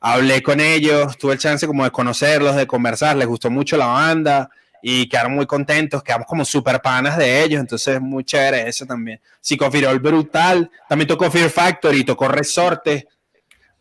Hablé 0.00 0.42
con 0.42 0.60
ellos, 0.60 1.18
tuve 1.18 1.32
el 1.32 1.38
chance 1.38 1.66
como 1.66 1.82
de 1.84 1.90
conocerlos, 1.90 2.54
de 2.54 2.66
conversar. 2.66 3.16
Les 3.16 3.26
gustó 3.26 3.50
mucho 3.50 3.76
la 3.76 3.86
banda 3.86 4.48
y 4.80 5.08
quedaron 5.08 5.34
muy 5.34 5.46
contentos. 5.46 6.02
Quedamos 6.02 6.26
como 6.26 6.44
super 6.44 6.80
panas 6.80 7.16
de 7.16 7.42
ellos. 7.42 7.60
Entonces, 7.60 8.00
muy 8.00 8.24
chévere 8.24 8.68
eso 8.68 8.86
también. 8.86 9.20
el 9.50 9.98
brutal. 9.98 10.70
También 10.88 11.08
tocó 11.08 11.30
Fear 11.30 11.50
Factory, 11.50 12.04
tocó 12.04 12.28
Resorte. 12.28 13.08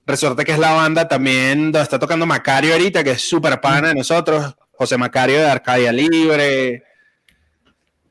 Resorte, 0.06 0.46
que 0.46 0.54
es 0.54 0.60
la 0.60 0.72
banda 0.72 1.08
también 1.08 1.72
donde 1.72 1.82
está 1.82 2.00
tocando 2.00 2.26
Macario 2.26 2.72
ahorita, 2.72 3.04
que 3.04 3.12
es 3.12 3.28
súper 3.28 3.60
pana 3.60 3.90
de 3.90 3.96
nosotros. 3.96 4.56
José 4.72 4.98
Macario 4.98 5.40
de 5.40 5.50
Arcadia 5.50 5.92
Libre. 5.92 6.84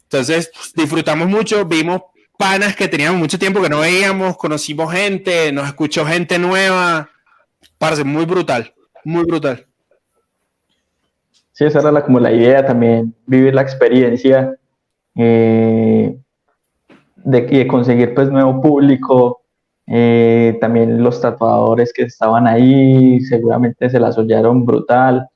Entonces, 0.02 0.50
disfrutamos 0.74 1.26
mucho. 1.26 1.64
Vimos 1.64 2.02
panas 2.36 2.76
que 2.76 2.88
teníamos 2.88 3.18
mucho 3.18 3.38
tiempo 3.38 3.62
que 3.62 3.68
no 3.68 3.80
veíamos, 3.80 4.36
conocimos 4.36 4.92
gente, 4.92 5.52
nos 5.52 5.66
escuchó 5.66 6.04
gente 6.04 6.38
nueva. 6.38 7.08
Parece 7.78 8.04
muy 8.04 8.24
brutal, 8.24 8.72
muy 9.04 9.24
brutal. 9.24 9.66
Sí, 11.52 11.64
esa 11.64 11.80
era 11.80 11.90
la, 11.90 12.04
como 12.04 12.20
la 12.20 12.32
idea 12.32 12.64
también, 12.64 13.14
vivir 13.26 13.54
la 13.54 13.62
experiencia 13.62 14.54
eh, 15.14 16.18
de, 17.16 17.66
conseguir 17.66 18.14
pues 18.14 18.30
nuevo 18.30 18.60
público. 18.60 19.40
Eh, 19.86 20.58
también 20.60 21.02
los 21.02 21.20
tatuadores 21.20 21.92
que 21.92 22.02
estaban 22.02 22.46
ahí 22.46 23.20
seguramente 23.20 23.88
se 23.88 23.98
las 23.98 24.18
oyeron 24.18 24.66
brutal. 24.66 25.28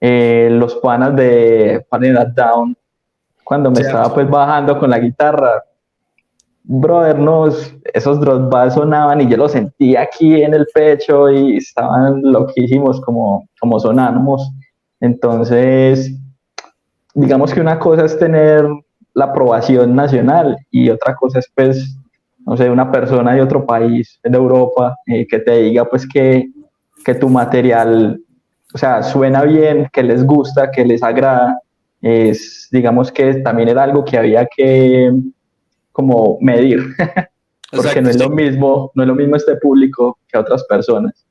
Eh, 0.00 0.48
los 0.50 0.76
panas 0.76 1.14
de 1.14 1.86
Panel 1.88 2.32
Down, 2.34 2.76
cuando 3.44 3.70
me 3.70 3.80
estaba 3.80 4.12
pues 4.12 4.28
bajando 4.28 4.78
con 4.78 4.90
la 4.90 4.98
guitarra, 4.98 5.62
brother, 6.68 7.18
no, 7.18 7.48
esos 7.94 8.20
drop 8.20 8.52
sonaban 8.70 9.22
y 9.22 9.28
yo 9.28 9.38
los 9.38 9.52
sentía 9.52 10.02
aquí 10.02 10.42
en 10.42 10.52
el 10.52 10.66
pecho 10.72 11.30
y 11.30 11.56
estaban 11.56 12.20
loquísimos 12.22 13.00
como, 13.00 13.48
como 13.58 13.80
sonamos. 13.80 14.50
Entonces, 15.00 16.12
digamos 17.14 17.54
que 17.54 17.62
una 17.62 17.78
cosa 17.78 18.04
es 18.04 18.18
tener 18.18 18.66
la 19.14 19.26
aprobación 19.26 19.96
nacional 19.96 20.58
y 20.70 20.90
otra 20.90 21.16
cosa 21.16 21.38
es, 21.38 21.50
pues, 21.54 21.96
no 22.46 22.56
sé, 22.56 22.68
una 22.68 22.92
persona 22.92 23.32
de 23.32 23.40
otro 23.40 23.64
país, 23.64 24.20
de 24.22 24.36
Europa, 24.36 24.94
eh, 25.06 25.26
que 25.26 25.38
te 25.38 25.56
diga, 25.62 25.86
pues, 25.86 26.06
que, 26.06 26.50
que 27.02 27.14
tu 27.14 27.30
material, 27.30 28.20
o 28.74 28.78
sea, 28.78 29.02
suena 29.02 29.42
bien, 29.44 29.88
que 29.90 30.02
les 30.02 30.22
gusta, 30.22 30.70
que 30.70 30.84
les 30.84 31.02
agrada. 31.02 31.58
Es, 32.02 32.68
digamos 32.70 33.10
que 33.10 33.36
también 33.36 33.70
era 33.70 33.84
algo 33.84 34.04
que 34.04 34.18
había 34.18 34.46
que, 34.54 35.10
como 35.98 36.38
medir, 36.40 36.94
porque 37.72 38.00
no 38.00 38.08
es 38.08 38.16
lo 38.16 38.30
mismo, 38.30 38.92
no 38.94 39.02
es 39.02 39.08
lo 39.08 39.16
mismo 39.16 39.34
este 39.34 39.56
público 39.56 40.20
que 40.28 40.38
otras 40.38 40.62
personas. 40.62 41.26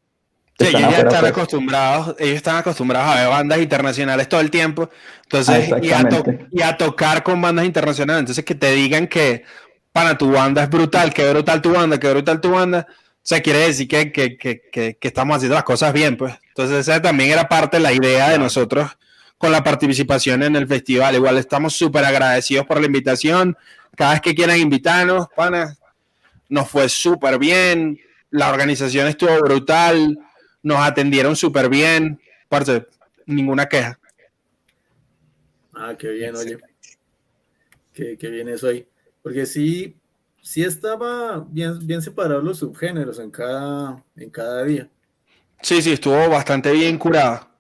Sí, 0.60 0.66
ellos 0.68 0.92
ya 0.92 0.98
están 1.04 1.26
acostumbrados, 1.26 2.16
ellos 2.20 2.36
están 2.36 2.58
acostumbrados 2.58 3.16
a 3.16 3.22
ver 3.22 3.30
bandas 3.30 3.60
internacionales 3.60 4.28
todo 4.28 4.42
el 4.42 4.52
tiempo, 4.52 4.90
entonces 5.24 5.70
y 5.82 5.90
a, 5.94 6.06
y 6.52 6.62
a, 6.62 6.76
tocar 6.76 7.24
con 7.24 7.42
bandas 7.42 7.66
internacionales, 7.66 8.20
entonces 8.20 8.44
que 8.44 8.56
te 8.56 8.74
digan 8.74 9.08
que 9.08 9.46
para 9.94 10.18
tu 10.18 10.32
banda 10.32 10.64
es 10.64 10.70
brutal, 10.70 11.14
que 11.14 11.30
brutal 11.30 11.62
tu 11.62 11.72
banda, 11.72 11.98
que 11.98 12.10
brutal 12.10 12.42
tu 12.42 12.52
banda, 12.52 12.88
o 12.90 12.94
sea, 13.22 13.40
quiere 13.40 13.60
decir 13.60 13.88
que, 13.88 14.12
que, 14.12 14.36
que, 14.38 14.70
que, 14.70 15.08
estamos 15.08 15.38
haciendo 15.38 15.56
las 15.56 15.64
cosas 15.64 15.94
bien, 15.94 16.18
pues. 16.18 16.34
Entonces 16.50 16.86
esa 16.86 17.02
también 17.02 17.32
era 17.32 17.48
parte 17.48 17.78
de 17.78 17.84
la 17.84 17.94
idea 17.94 18.28
de 18.32 18.38
nosotros 18.38 18.98
con 19.38 19.50
la 19.50 19.64
participación 19.64 20.44
en 20.44 20.58
el 20.58 20.68
festival. 20.68 21.16
Igual 21.16 21.38
estamos 21.38 21.74
súper 21.74 22.04
agradecidos 22.04 22.66
por 22.66 22.82
la 22.82 22.88
invitación, 22.88 23.56
cada 23.98 24.12
vez 24.12 24.22
que 24.22 24.36
quieran 24.36 24.60
invitarnos, 24.60 25.28
pana, 25.36 25.76
nos 26.48 26.70
fue 26.70 26.88
súper 26.88 27.40
bien, 27.40 28.00
la 28.30 28.52
organización 28.52 29.08
estuvo 29.08 29.36
brutal, 29.42 30.18
nos 30.62 30.78
atendieron 30.80 31.36
súper 31.36 31.68
bien, 31.68 32.22
parce, 32.48 32.86
ninguna 33.26 33.66
queja. 33.66 34.00
Ah, 35.74 35.96
qué 35.98 36.10
bien, 36.10 36.36
oye. 36.36 36.60
Qué, 37.92 38.30
bien 38.30 38.48
eso 38.50 38.68
ahí. 38.68 38.88
Porque 39.24 39.48
sí, 39.48 39.98
sí 40.44 40.64
estaba 40.64 41.44
bien, 41.50 41.80
bien 41.86 42.04
separados 42.04 42.44
los 42.44 42.60
subgéneros 42.60 43.18
en 43.18 43.32
cada, 43.32 44.04
en 44.16 44.30
cada 44.30 44.64
día. 44.64 44.88
Sí, 45.64 45.82
sí, 45.82 45.94
estuvo 45.94 46.30
bastante 46.30 46.72
bien 46.72 47.00
curada. 47.00 47.52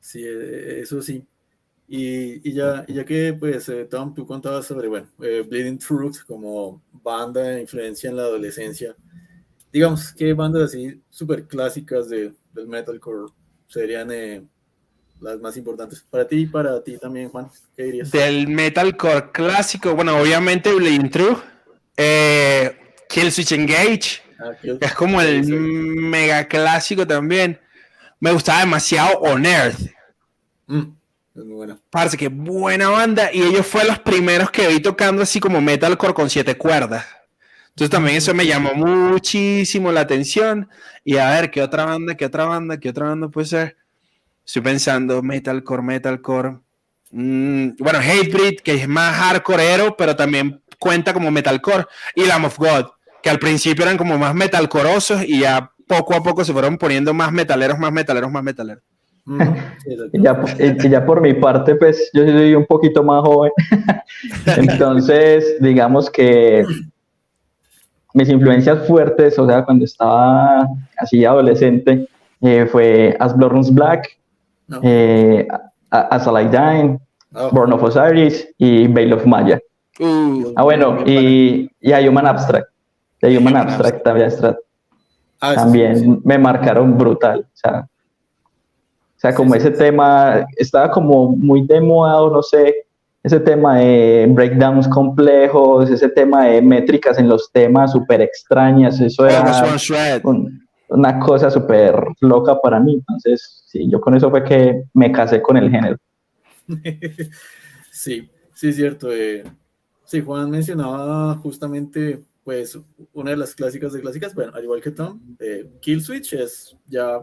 Sí, 0.00 0.22
e, 0.22 0.80
eso 0.80 1.00
sí. 1.00 1.24
Y, 1.86 2.52
ya, 2.52 2.84
ya 2.88 3.04
que, 3.04 3.36
pues, 3.38 3.68
eh, 3.68 3.84
Tom, 3.84 4.14
tú 4.14 4.26
contabas 4.26 4.66
sobre, 4.66 4.88
bueno, 4.88 5.06
eh, 5.22 5.44
Bleeding 5.46 5.78
Truth 5.78 6.24
como 6.26 6.82
banda 6.92 7.42
de 7.42 7.60
influencia 7.60 8.08
en 8.08 8.16
la 8.16 8.22
adolescencia. 8.22 8.96
Digamos, 9.72 10.12
¿qué 10.12 10.32
bandas 10.32 10.64
así 10.64 11.00
súper 11.10 11.46
clásicas 11.46 12.08
de, 12.08 12.32
del 12.52 12.68
metalcore 12.68 13.32
serían 13.68 14.10
eh, 14.12 14.42
las 15.20 15.38
más 15.40 15.56
importantes? 15.56 16.04
Para 16.08 16.26
ti 16.26 16.36
y 16.36 16.46
para 16.46 16.82
ti 16.82 16.96
también, 16.96 17.28
Juan, 17.28 17.50
¿qué 17.76 17.84
dirías? 17.84 18.10
Del 18.10 18.48
metalcore 18.48 19.30
clásico, 19.32 19.94
bueno, 19.94 20.18
obviamente 20.18 20.72
Bleeding 20.72 21.10
Truth, 21.10 21.40
Kill 23.08 23.30
Switch 23.30 23.52
Engage, 23.52 24.22
ah, 24.40 24.52
es 24.80 24.94
como 24.94 25.20
el 25.20 25.44
mega 25.46 26.48
clásico 26.48 27.06
también. 27.06 27.60
Me 28.20 28.32
gustaba 28.32 28.60
demasiado 28.60 29.18
On 29.18 29.44
Earth. 29.44 29.80
Mm. 30.66 31.03
Parece 31.90 32.16
que 32.16 32.28
buena 32.28 32.88
banda. 32.90 33.30
Y 33.32 33.42
ellos 33.42 33.66
fueron 33.66 33.88
los 33.88 33.98
primeros 34.00 34.50
que 34.50 34.68
vi 34.68 34.80
tocando 34.80 35.22
así 35.22 35.40
como 35.40 35.60
metalcore 35.60 36.14
con 36.14 36.30
siete 36.30 36.56
cuerdas. 36.56 37.06
Entonces 37.70 37.90
también 37.90 38.16
eso 38.16 38.32
me 38.34 38.46
llamó 38.46 38.74
muchísimo 38.74 39.90
la 39.90 40.02
atención. 40.02 40.68
Y 41.04 41.16
a 41.16 41.30
ver, 41.30 41.50
¿qué 41.50 41.60
otra 41.60 41.84
banda? 41.84 42.14
¿Qué 42.14 42.24
otra 42.26 42.44
banda? 42.44 42.78
¿Qué 42.78 42.88
otra 42.88 43.08
banda 43.08 43.28
puede 43.28 43.48
ser? 43.48 43.76
Estoy 44.46 44.62
pensando 44.62 45.22
metalcore, 45.22 45.82
metalcore. 45.82 46.58
Mm, 47.10 47.70
bueno, 47.78 47.98
Hatebreed, 47.98 48.60
que 48.60 48.74
es 48.74 48.88
más 48.88 49.16
hardcoreero, 49.16 49.96
pero 49.96 50.14
también 50.14 50.62
cuenta 50.78 51.12
como 51.12 51.32
metalcore. 51.32 51.86
Y 52.14 52.26
Lamb 52.26 52.44
of 52.44 52.58
God, 52.58 52.86
que 53.22 53.30
al 53.30 53.40
principio 53.40 53.84
eran 53.84 53.96
como 53.96 54.16
más 54.18 54.34
metalcorosos 54.36 55.24
y 55.24 55.40
ya 55.40 55.72
poco 55.88 56.14
a 56.14 56.22
poco 56.22 56.44
se 56.44 56.52
fueron 56.52 56.78
poniendo 56.78 57.12
más 57.12 57.32
metaleros, 57.32 57.78
más 57.78 57.92
metaleros, 57.92 58.30
más 58.30 58.42
metaleros 58.42 58.84
y, 59.26 60.22
ya, 60.22 60.40
ya, 60.88 61.06
por 61.06 61.20
mi 61.20 61.32
parte, 61.34 61.74
pues 61.76 62.10
yo 62.12 62.26
soy 62.26 62.54
un 62.54 62.66
poquito 62.66 63.02
más 63.02 63.22
joven. 63.22 63.52
Entonces, 64.56 65.56
digamos 65.60 66.10
que 66.10 66.64
mis 68.12 68.28
influencias 68.28 68.86
fuertes, 68.86 69.38
o 69.38 69.46
sea, 69.46 69.64
cuando 69.64 69.84
estaba 69.84 70.68
así 70.98 71.24
adolescente, 71.24 72.08
eh, 72.40 72.66
fue 72.70 73.16
As 73.18 73.36
Blood 73.36 73.50
Runs 73.50 73.74
Black, 73.74 74.18
eh, 74.82 75.46
As 75.90 76.26
I 76.26 76.48
Dying, 76.48 76.98
oh. 77.34 77.50
Born 77.50 77.72
of 77.72 77.82
Osiris 77.82 78.48
y 78.58 78.86
Veil 78.88 79.12
of 79.12 79.24
Maya. 79.26 79.58
Uh. 80.00 80.52
ah, 80.56 80.64
bueno, 80.64 80.98
y, 81.06 81.70
y 81.80 81.92
a 81.92 82.00
Human 82.00 82.26
Abstract. 82.26 82.68
De 83.22 83.38
Human 83.38 83.56
Abstract, 83.56 84.02
también, 84.02 84.30
ah, 85.40 85.54
también 85.54 86.20
me 86.24 86.36
marcaron 86.36 86.98
brutal. 86.98 87.40
O 87.40 87.56
sea, 87.56 87.88
sea, 89.24 89.34
como 89.34 89.54
ese 89.54 89.70
tema 89.70 90.46
estaba 90.56 90.90
como 90.90 91.30
muy 91.30 91.66
de 91.66 91.80
moda, 91.80 92.30
no 92.30 92.42
sé, 92.42 92.74
ese 93.22 93.40
tema 93.40 93.78
de 93.78 94.26
breakdowns 94.28 94.86
complejos, 94.86 95.88
ese 95.88 96.10
tema 96.10 96.44
de 96.44 96.60
métricas 96.60 97.18
en 97.18 97.28
los 97.28 97.50
temas 97.50 97.92
súper 97.92 98.20
extrañas, 98.20 99.00
eso 99.00 99.26
era 99.26 99.42
una 100.90 101.18
cosa 101.20 101.50
súper 101.50 101.94
loca 102.20 102.60
para 102.60 102.78
mí. 102.78 102.94
Entonces, 102.94 103.64
sí, 103.66 103.88
yo 103.90 103.98
con 103.98 104.14
eso 104.14 104.30
fue 104.30 104.44
que 104.44 104.82
me 104.92 105.10
casé 105.10 105.40
con 105.40 105.56
el 105.56 105.70
género. 105.70 105.96
Sí, 107.90 108.28
sí, 108.52 108.70
es 108.70 108.76
cierto. 108.76 109.12
Eh, 109.12 109.44
sí, 110.04 110.20
Juan 110.20 110.50
mencionaba 110.50 111.36
justamente, 111.36 112.24
pues, 112.42 112.76
una 113.12 113.30
de 113.30 113.36
las 113.36 113.54
clásicas 113.54 113.92
de 113.92 114.00
clásicas, 114.00 114.34
bueno, 114.34 114.50
al 114.52 114.64
igual 114.64 114.82
que 114.82 114.90
Tom, 114.90 115.20
eh, 115.38 115.70
Kill 115.80 116.02
Switch 116.02 116.32
es 116.32 116.76
ya 116.88 117.20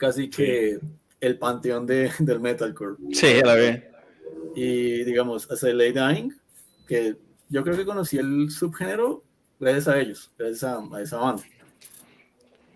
casi 0.00 0.30
que 0.30 0.80
el 1.20 1.38
panteón 1.38 1.86
de, 1.86 2.10
del 2.18 2.40
metalcore. 2.40 2.96
Sí, 3.12 3.40
la 3.44 3.54
vi. 3.54 3.82
Y 4.56 5.04
digamos, 5.04 5.46
I 5.62 5.72
Lay 5.72 5.92
Dying, 5.92 6.32
que 6.88 7.16
yo 7.50 7.62
creo 7.62 7.76
que 7.76 7.84
conocí 7.84 8.16
el 8.16 8.50
subgénero 8.50 9.22
gracias 9.60 9.88
a 9.88 10.00
ellos, 10.00 10.32
gracias 10.38 10.64
a, 10.64 11.00
esa 11.00 11.18
banda. 11.18 11.42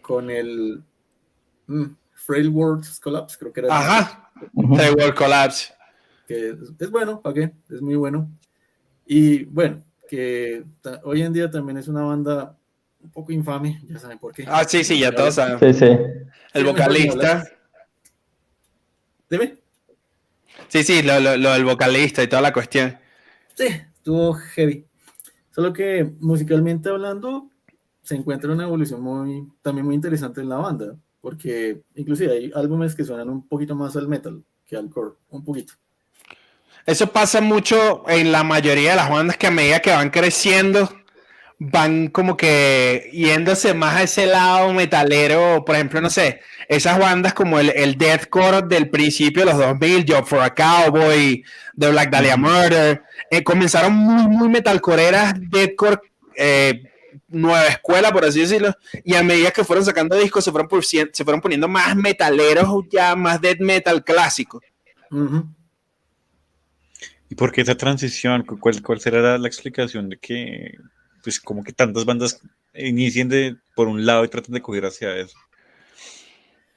Con 0.02 0.30
el 0.30 0.84
mm, 1.66 1.84
Frail 2.12 2.50
Worlds 2.50 3.00
Collapse, 3.00 3.38
creo 3.38 3.52
que 3.52 3.60
era. 3.60 3.76
Ajá, 3.76 4.30
Frail 4.74 4.94
World 4.94 5.14
Collapse. 5.14 5.72
Que 6.28 6.50
es, 6.78 6.90
bueno, 6.90 7.20
¿para 7.22 7.34
qué? 7.34 7.52
Es 7.70 7.80
muy 7.80 7.96
bueno. 7.96 8.30
Y 9.06 9.44
bueno, 9.46 9.82
que 10.08 10.64
hoy 11.02 11.22
en 11.22 11.32
día 11.32 11.50
también 11.50 11.78
es 11.78 11.88
una 11.88 12.02
banda 12.02 12.56
un 13.04 13.10
poco 13.10 13.32
infame, 13.32 13.80
ya 13.86 13.98
saben 13.98 14.18
por 14.18 14.32
qué. 14.34 14.44
Ah, 14.48 14.64
sí, 14.64 14.82
sí, 14.82 14.98
ya 14.98 15.14
todos 15.14 15.34
saben. 15.34 15.58
Sí, 15.60 15.78
sí. 15.78 15.96
El 16.54 16.64
vocalista. 16.64 17.44
Dime. 19.30 19.58
Sí, 20.68 20.82
sí, 20.82 21.02
lo, 21.02 21.20
lo- 21.20 21.36
lo 21.36 21.52
del 21.52 21.64
vocalista 21.64 22.22
y 22.22 22.28
toda 22.28 22.42
la 22.42 22.52
cuestión. 22.52 22.98
Sí, 23.54 23.66
estuvo 23.66 24.34
heavy. 24.34 24.86
Solo 25.50 25.72
que 25.72 26.12
musicalmente 26.20 26.88
hablando, 26.88 27.48
se 28.02 28.16
encuentra 28.16 28.52
una 28.52 28.64
evolución 28.64 29.00
muy, 29.00 29.46
también 29.62 29.86
muy 29.86 29.94
interesante 29.94 30.40
en 30.40 30.48
la 30.48 30.56
banda, 30.56 30.96
porque 31.20 31.82
inclusive 31.94 32.32
hay 32.32 32.52
álbumes 32.54 32.94
que 32.94 33.04
suenan 33.04 33.28
un 33.30 33.46
poquito 33.46 33.74
más 33.76 33.96
al 33.96 34.08
metal 34.08 34.42
que 34.66 34.76
al 34.76 34.88
core, 34.90 35.12
un 35.30 35.44
poquito. 35.44 35.74
Eso 36.86 37.06
pasa 37.12 37.40
mucho 37.40 38.04
en 38.08 38.30
la 38.32 38.42
mayoría 38.44 38.90
de 38.90 38.96
las 38.96 39.10
bandas 39.10 39.36
que 39.36 39.46
a 39.46 39.50
medida 39.50 39.80
que 39.80 39.90
van 39.90 40.10
creciendo, 40.10 40.88
van 41.58 42.08
como 42.08 42.36
que 42.36 43.08
yéndose 43.12 43.74
más 43.74 43.96
a 43.96 44.02
ese 44.02 44.26
lado 44.26 44.72
metalero. 44.72 45.64
Por 45.64 45.74
ejemplo, 45.76 46.00
no 46.00 46.10
sé, 46.10 46.40
esas 46.68 46.98
bandas 46.98 47.32
como 47.34 47.58
el, 47.58 47.70
el 47.70 47.96
deathcore 47.96 48.62
del 48.66 48.90
principio 48.90 49.44
de 49.44 49.52
los 49.52 49.58
2000, 49.58 50.04
Job 50.08 50.26
for 50.26 50.40
a 50.40 50.54
Cowboy, 50.54 51.42
The 51.78 51.90
Black 51.90 52.10
Dahlia 52.10 52.36
Murder, 52.36 53.02
eh, 53.30 53.42
comenzaron 53.44 53.92
muy, 53.94 54.26
muy 54.28 54.48
metalcoreras, 54.48 55.34
deathcore, 55.38 55.98
eh, 56.36 56.82
nueva 57.28 57.66
escuela, 57.66 58.12
por 58.12 58.24
así 58.24 58.40
decirlo, 58.40 58.74
y 59.04 59.14
a 59.14 59.22
medida 59.22 59.50
que 59.50 59.64
fueron 59.64 59.84
sacando 59.84 60.16
discos, 60.16 60.44
se 60.44 60.50
fueron, 60.52 60.68
por- 60.68 60.84
se 60.84 61.06
fueron 61.24 61.40
poniendo 61.40 61.66
más 61.68 61.96
metaleros, 61.96 62.84
ya 62.90 63.14
más 63.16 63.40
death 63.40 63.60
metal 63.60 64.04
clásico. 64.04 64.60
¿Y 67.30 67.34
por 67.36 67.50
qué 67.52 67.62
esa 67.62 67.76
transición? 67.76 68.42
¿Cu- 68.44 68.58
¿Cuál, 68.58 68.82
cuál 68.82 69.00
será 69.00 69.20
la, 69.20 69.38
la 69.38 69.48
explicación 69.48 70.08
de 70.08 70.18
que, 70.18 70.76
pues, 71.24 71.40
como 71.40 71.64
que 71.64 71.72
tantas 71.72 72.04
bandas 72.04 72.40
inicien 72.74 73.28
de, 73.28 73.56
por 73.74 73.88
un 73.88 74.04
lado 74.04 74.24
y 74.24 74.28
traten 74.28 74.54
de 74.54 74.62
coger 74.62 74.84
hacia 74.84 75.16
eso? 75.16 75.36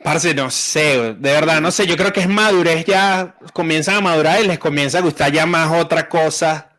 Parce, 0.03 0.33
no 0.33 0.49
sé, 0.49 1.15
de 1.15 1.31
verdad, 1.31 1.59
no 1.59 1.71
sé, 1.71 1.85
yo 1.85 1.97
creo 1.97 2.13
que 2.13 2.21
es 2.21 2.29
madurez, 2.29 2.85
ya 2.85 3.35
comienzan 3.53 3.95
a 3.95 4.01
madurar 4.01 4.43
y 4.43 4.47
les 4.47 4.59
comienza 4.59 4.99
a 4.99 5.01
gustar 5.01 5.31
ya 5.31 5.45
más 5.45 5.71
otra 5.71 6.07
cosa, 6.07 6.69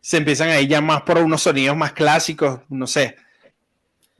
se 0.00 0.16
empiezan 0.16 0.48
a 0.50 0.60
ir 0.60 0.68
ya 0.68 0.80
más 0.80 1.02
por 1.02 1.18
unos 1.18 1.42
sonidos 1.42 1.76
más 1.76 1.92
clásicos, 1.92 2.60
no 2.68 2.86
sé. 2.86 3.16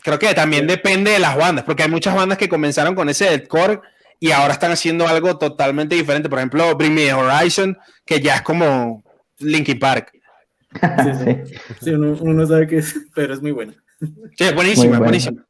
Creo 0.01 0.19
que 0.19 0.33
también 0.35 0.67
depende 0.67 1.11
de 1.11 1.19
las 1.19 1.37
bandas, 1.37 1.65
porque 1.65 1.83
hay 1.83 1.91
muchas 1.91 2.15
bandas 2.15 2.39
que 2.39 2.49
comenzaron 2.49 2.95
con 2.95 3.09
ese 3.09 3.25
deathcore 3.25 3.81
y 4.21 4.31
ahora 4.31 4.55
están 4.55 4.71
haciendo 4.71 5.07
algo 5.07 5.37
totalmente 5.37 5.97
diferente, 5.97 6.29
por 6.29 6.39
ejemplo, 6.39 6.75
Bring 6.77 6.95
Me 6.95 7.07
the 7.07 7.15
Horizon, 7.15 7.77
que 8.07 8.21
ya 8.21 8.37
es 8.37 8.43
como 8.43 9.03
Linkin 9.39 9.79
Park. 9.79 10.13
Sí, 10.73 11.11
sí. 11.25 11.55
Sí, 11.83 11.91
uno, 11.91 12.17
uno 12.21 12.35
no 12.35 12.47
sabe 12.47 12.67
qué 12.67 12.79
es, 12.79 12.95
pero 13.15 13.35
es 13.35 13.41
muy 13.41 13.53
bueno. 13.53 13.75
Sí, 14.01 14.45
es 14.45 14.55
buenísima, 14.55 14.99
buena. 14.99 15.05
buenísima. 15.05 15.45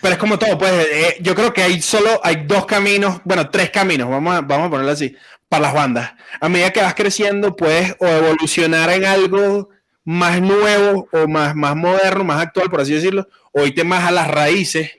Pero 0.00 0.14
es 0.14 0.18
como 0.18 0.38
todo, 0.38 0.56
pues 0.56 0.72
eh, 0.72 1.16
yo 1.20 1.34
creo 1.34 1.52
que 1.52 1.62
hay 1.62 1.82
solo, 1.82 2.20
hay 2.22 2.44
dos 2.46 2.64
caminos, 2.64 3.20
bueno, 3.24 3.50
tres 3.50 3.70
caminos, 3.70 4.08
vamos 4.08 4.34
a, 4.34 4.40
vamos 4.40 4.68
a 4.68 4.70
ponerlo 4.70 4.92
así, 4.92 5.14
para 5.48 5.62
las 5.62 5.74
bandas. 5.74 6.12
A 6.40 6.48
medida 6.48 6.70
que 6.70 6.80
vas 6.80 6.94
creciendo, 6.94 7.54
puedes 7.54 7.94
o 7.98 8.06
evolucionar 8.06 8.90
en 8.90 9.04
algo 9.04 9.68
más 10.04 10.40
nuevo 10.40 11.06
o 11.12 11.28
más, 11.28 11.54
más 11.54 11.76
moderno, 11.76 12.24
más 12.24 12.42
actual, 12.42 12.70
por 12.70 12.80
así 12.80 12.94
decirlo, 12.94 13.28
o 13.52 13.66
irte 13.66 13.84
más 13.84 14.04
a 14.04 14.10
las 14.10 14.30
raíces, 14.30 14.90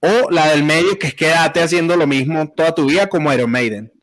o 0.00 0.30
la 0.30 0.48
del 0.48 0.64
medio, 0.64 0.98
que 0.98 1.06
es 1.06 1.14
quedarte 1.14 1.62
haciendo 1.62 1.96
lo 1.96 2.06
mismo 2.06 2.52
toda 2.54 2.74
tu 2.74 2.86
vida 2.86 3.08
como 3.08 3.32
Iron 3.32 3.50
Maiden. 3.50 3.93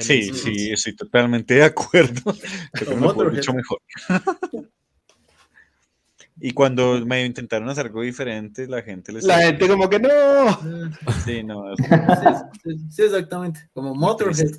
Sí, 0.00 0.32
sí, 0.34 0.70
estoy 0.72 0.94
totalmente 0.96 1.54
de 1.54 1.64
acuerdo. 1.64 2.34
Creo 2.72 2.88
que 2.90 2.94
mucho 3.30 3.52
mejor. 3.54 3.78
y 6.42 6.52
cuando 6.52 7.04
me 7.04 7.24
intentaron 7.24 7.68
hacer 7.68 7.86
algo 7.86 8.02
diferente, 8.02 8.66
la 8.66 8.82
gente 8.82 9.12
les 9.12 9.24
La 9.24 9.38
gente 9.40 9.68
como 9.68 9.88
que 9.90 9.98
no. 9.98 10.08
Sí, 11.24 11.42
no, 11.42 11.72
es- 11.72 11.78
Sí, 12.90 13.02
exactamente. 13.02 13.68
Como 13.72 13.94
Motorhead. 13.94 14.52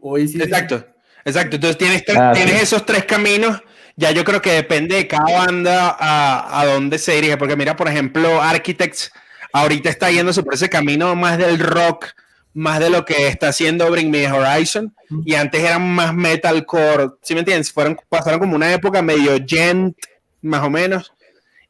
O. 0.00 0.16
Exacto, 0.18 0.86
exacto. 1.24 1.56
Entonces 1.56 1.78
tienes, 1.78 2.04
tres- 2.04 2.18
Ah, 2.18 2.32
tienes 2.34 2.54
sí. 2.56 2.62
esos 2.62 2.86
tres 2.86 3.04
caminos. 3.04 3.60
Ya 3.96 4.10
yo 4.10 4.24
creo 4.24 4.40
que 4.42 4.52
depende 4.52 4.94
de 4.96 5.08
cada 5.08 5.24
banda 5.46 5.96
a, 5.98 6.60
a 6.60 6.66
dónde 6.66 6.98
se 6.98 7.12
dirige. 7.14 7.36
Porque 7.36 7.56
mira, 7.56 7.76
por 7.76 7.88
ejemplo, 7.88 8.42
Architects 8.42 9.10
ahorita 9.52 9.88
está 9.88 10.10
yéndose 10.10 10.42
por 10.42 10.54
ese 10.54 10.68
camino 10.68 11.14
más 11.16 11.38
del 11.38 11.58
rock, 11.58 12.08
más 12.56 12.80
de 12.80 12.88
lo 12.88 13.04
que 13.04 13.28
está 13.28 13.48
haciendo 13.48 13.90
Bring 13.90 14.10
Me 14.10 14.32
Horizon. 14.32 14.94
Y 15.26 15.34
antes 15.34 15.62
eran 15.62 15.94
más 15.94 16.14
metalcore. 16.14 17.10
¿Sí 17.20 17.34
me 17.34 17.40
entiendes? 17.40 17.70
Fueron, 17.70 17.98
pasaron 18.08 18.40
como 18.40 18.56
una 18.56 18.72
época 18.72 19.02
medio 19.02 19.36
gent, 19.46 19.94
más 20.40 20.64
o 20.64 20.70
menos. 20.70 21.12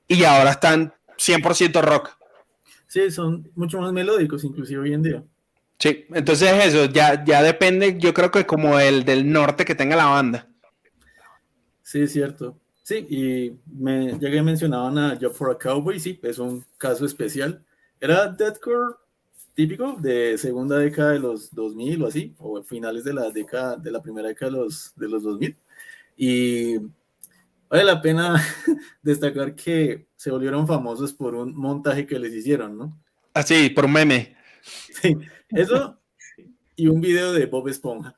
Y 0.06 0.22
ahora 0.22 0.52
están 0.52 0.94
100% 1.18 1.82
rock. 1.82 2.16
Sí, 2.86 3.10
son 3.10 3.50
mucho 3.56 3.80
más 3.80 3.92
melódicos, 3.92 4.44
inclusive 4.44 4.80
hoy 4.80 4.94
en 4.94 5.02
día. 5.02 5.24
Sí, 5.80 6.06
entonces 6.14 6.52
eso 6.64 6.84
ya, 6.84 7.24
ya 7.24 7.42
depende, 7.42 7.98
yo 7.98 8.14
creo 8.14 8.30
que 8.30 8.46
como 8.46 8.78
el 8.78 9.04
del 9.04 9.30
norte 9.30 9.64
que 9.64 9.74
tenga 9.74 9.96
la 9.96 10.06
banda. 10.06 10.48
Sí, 11.82 12.02
es 12.02 12.12
cierto. 12.12 12.56
Sí, 12.84 13.06
y 13.10 13.58
me, 13.76 14.16
ya 14.20 14.30
que 14.30 14.40
mencionaban 14.40 14.96
a 14.98 15.18
Job 15.20 15.34
for 15.34 15.50
a 15.50 15.58
Cowboy, 15.58 15.98
sí, 15.98 16.18
es 16.22 16.38
un 16.38 16.64
caso 16.78 17.04
especial. 17.04 17.64
Era 18.00 18.28
deathcore 18.28 18.94
típico 19.56 19.96
de 19.98 20.36
segunda 20.36 20.78
década 20.78 21.12
de 21.12 21.18
los 21.18 21.52
2000 21.52 22.02
o 22.02 22.06
así, 22.06 22.34
o 22.38 22.62
finales 22.62 23.04
de 23.04 23.14
la 23.14 23.30
década, 23.30 23.76
de 23.76 23.90
la 23.90 24.02
primera 24.02 24.28
década 24.28 24.52
de 24.52 24.58
los, 24.58 24.92
de 24.94 25.08
los 25.08 25.22
2000. 25.22 25.56
Y 26.18 26.76
vale 27.68 27.84
la 27.84 28.00
pena 28.00 28.36
destacar 29.02 29.54
que 29.54 30.08
se 30.14 30.30
volvieron 30.30 30.66
famosos 30.66 31.14
por 31.14 31.34
un 31.34 31.56
montaje 31.56 32.06
que 32.06 32.18
les 32.18 32.34
hicieron, 32.34 32.76
¿no? 32.76 33.02
Así, 33.32 33.70
por 33.70 33.86
un 33.86 33.92
meme. 33.92 34.36
Sí, 34.62 35.16
eso 35.50 35.98
y 36.76 36.88
un 36.88 37.00
video 37.00 37.32
de 37.32 37.46
Bob 37.46 37.68
Esponja. 37.68 38.14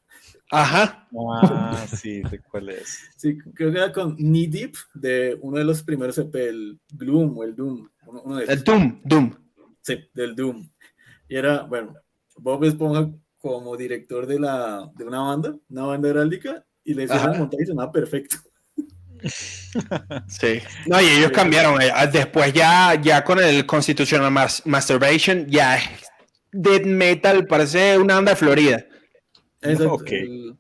Ajá. 0.51 1.07
Ah, 1.43 1.87
sí, 1.89 2.23
sé 2.29 2.41
cuál 2.51 2.71
es. 2.71 3.11
Sí, 3.17 3.39
creo 3.55 3.71
que 3.71 3.79
era 3.79 3.93
con 3.93 4.17
Knee 4.17 4.49
Deep 4.49 4.75
de 4.95 5.39
uno 5.41 5.59
de 5.59 5.65
los 5.65 5.83
primeros 5.83 6.19
EP, 6.19 6.35
el 6.35 6.81
Gloom 6.95 7.39
o 7.39 7.45
el 7.45 7.55
Doom. 7.55 7.89
Uno, 8.07 8.37
de 8.37 8.45
El 8.45 8.51
esos. 8.51 8.65
Doom, 8.65 9.01
Doom. 9.05 9.35
Sí, 9.83 9.99
del 10.15 10.35
Doom. 10.35 10.69
Y 11.29 11.37
era, 11.37 11.63
bueno, 11.63 11.95
Bob 12.37 12.65
Esponja 12.65 13.11
como 13.39 13.77
director 13.77 14.27
de, 14.27 14.41
la, 14.41 14.91
de 14.97 15.05
una 15.05 15.21
banda, 15.21 15.57
una 15.69 15.83
banda 15.83 16.09
heráldica, 16.09 16.65
y 16.85 16.95
le 16.95 17.05
hicieron 17.05 17.25
Ajá. 17.27 17.33
el 17.35 17.39
montaje 17.41 17.63
y 17.63 17.67
sonaba 17.67 17.93
perfecto. 17.93 18.37
Sí. 20.29 20.61
No, 20.87 21.01
y 21.01 21.07
ellos 21.07 21.31
cambiaron. 21.33 21.81
eh, 21.83 21.91
Después 22.13 22.53
ya, 22.53 22.95
ya 23.01 23.25
con 23.25 23.39
el 23.43 23.67
Constitutional 23.67 24.31
Mas- 24.31 24.63
Masturbation, 24.65 25.47
ya 25.47 25.77
es 25.77 25.83
death 26.53 26.85
metal, 26.87 27.47
parece 27.47 27.99
una 27.99 28.15
banda 28.15 28.33
de 28.33 28.37
Florida. 28.37 28.87
Exacto, 29.61 30.05
el- 30.07 30.57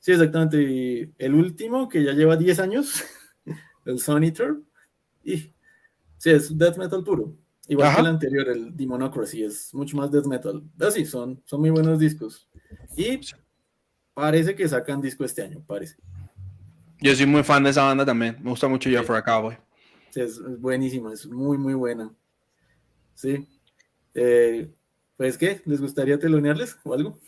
sí, 0.00 0.12
exactamente. 0.12 0.60
Y 0.62 1.14
el 1.18 1.34
último, 1.34 1.88
que 1.88 2.02
ya 2.04 2.12
lleva 2.12 2.36
10 2.36 2.58
años, 2.58 3.04
el 3.86 3.98
Sun 3.98 4.24
Eater, 4.24 4.54
y 5.22 5.36
sí, 6.18 6.30
es 6.30 6.56
death 6.58 6.76
metal 6.76 7.02
puro. 7.04 7.36
Igual 7.66 7.88
Ajá. 7.88 7.96
que 7.96 8.00
el 8.02 8.06
anterior, 8.08 8.48
el 8.48 8.76
Demonocracy, 8.76 9.42
es 9.44 9.72
mucho 9.72 9.96
más 9.96 10.10
death 10.10 10.26
metal. 10.26 10.62
Pero 10.76 10.90
sí, 10.90 11.06
son, 11.06 11.42
son 11.46 11.60
muy 11.60 11.70
buenos 11.70 11.98
discos. 11.98 12.48
Y 12.96 13.20
parece 14.12 14.54
que 14.54 14.68
sacan 14.68 15.00
disco 15.00 15.24
este 15.24 15.42
año, 15.42 15.62
parece. 15.66 15.96
Yo 17.00 17.14
soy 17.14 17.26
muy 17.26 17.42
fan 17.42 17.64
de 17.64 17.70
esa 17.70 17.84
banda 17.84 18.04
también. 18.04 18.36
Me 18.42 18.50
gusta 18.50 18.68
mucho 18.68 18.88
Yo 18.90 19.00
Sí. 19.00 19.06
for 19.06 19.16
a 19.16 19.22
Cowboy. 19.24 19.56
Sí, 20.10 20.20
es, 20.20 20.40
buenísima, 20.60 21.12
es 21.12 21.26
muy, 21.26 21.58
muy 21.58 21.74
buena. 21.74 22.12
Sí. 23.14 23.48
Eh, 24.14 24.70
pues, 25.16 25.36
¿qué? 25.38 25.60
¿Les 25.64 25.80
gustaría 25.80 26.18
telonearles 26.18 26.76
o 26.84 26.94
algo? 26.94 27.18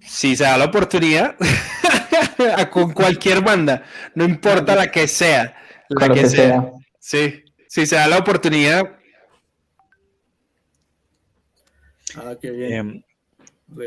Si 0.00 0.34
se 0.34 0.44
da 0.44 0.56
la 0.56 0.64
oportunidad, 0.66 1.36
con 2.72 2.92
cualquier 2.92 3.42
banda, 3.42 3.84
no 4.14 4.24
importa 4.24 4.74
la 4.74 4.90
que 4.90 5.06
sea, 5.06 5.54
la 5.88 6.08
que 6.08 6.26
sea. 6.26 6.28
sea. 6.28 6.72
Sí, 6.98 7.44
si 7.68 7.86
se 7.86 7.94
da 7.96 8.08
la 8.08 8.18
oportunidad, 8.18 8.96
Ah, 12.16 12.34
qué 12.40 12.50
bien. 12.50 12.72
Em, 12.72 13.02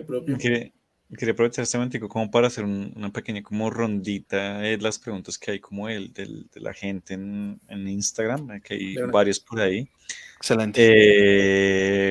propio. 0.05 0.37
quería, 0.37 0.71
quería 1.17 1.33
aprovechar 1.33 1.63
este 1.63 1.77
momento 1.77 2.07
como 2.07 2.29
para 2.29 2.47
hacer 2.47 2.63
un- 2.63 2.93
una 2.95 3.11
pequeña 3.11 3.41
como 3.41 3.69
rondita 3.71 4.59
de 4.59 4.77
las 4.77 4.99
preguntas 4.99 5.37
que 5.39 5.51
hay 5.51 5.59
como 5.59 5.89
el, 5.89 6.13
del- 6.13 6.47
de 6.53 6.61
la 6.61 6.73
gente 6.73 7.15
en, 7.15 7.59
en 7.67 7.87
Instagram, 7.87 8.51
eh, 8.51 8.61
que 8.63 8.75
hay 8.75 8.95
varios 9.11 9.39
por 9.39 9.59
ahí. 9.59 9.89
excelente. 10.37 10.81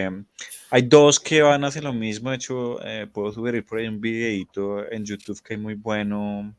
Eh, 0.05 0.11
hay 0.71 0.83
dos 0.83 1.21
que 1.21 1.43
van 1.43 1.62
a 1.64 1.68
hacer 1.68 1.85
lo 1.85 1.93
mismo. 1.93 2.31
De 2.31 2.37
hecho, 2.37 2.85
eh, 2.85 3.07
puedo 3.07 3.33
subir 3.33 3.64
por 3.64 3.79
ahí 3.79 3.87
un 3.89 4.01
videito 4.01 4.91
en 4.91 5.05
YouTube 5.05 5.41
que 5.43 5.55
hay 5.55 5.61
muy 5.61 5.75
bueno, 5.75 6.55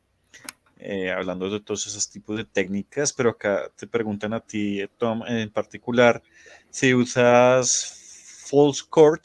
eh, 0.82 1.12
hablando 1.12 1.50
de 1.50 1.60
todos 1.60 1.88
esos 1.88 2.10
tipos 2.10 2.36
de 2.38 2.46
técnicas. 2.46 3.14
Pero 3.14 3.30
acá 3.32 3.70
te 3.76 3.88
preguntan 3.88 4.34
a 4.34 4.40
ti, 4.40 4.86
Tom, 4.98 5.24
en 5.28 5.50
particular, 5.50 6.22
si 6.70 6.94
usas 6.94 8.44
false 8.50 8.84
chord 8.94 9.22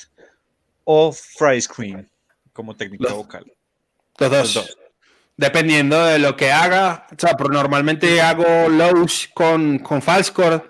o 0.84 1.12
fry 1.12 1.61
screen 1.61 2.09
como 2.52 2.74
técnica 2.76 3.04
Los- 3.04 3.14
vocal. 3.14 3.52
Los 4.18 4.30
Los 4.30 4.54
dos. 4.54 4.78
Dependiendo 5.36 6.02
de 6.07 6.18
lo 6.18 6.34
que 6.36 6.50
haga. 6.50 7.07
O 7.12 7.14
sea, 7.18 7.34
pero 7.36 7.50
normalmente 7.50 8.22
hago 8.22 8.68
lows 8.70 9.28
con, 9.34 9.78
con 9.80 10.00
false 10.00 10.32
chord 10.32 10.62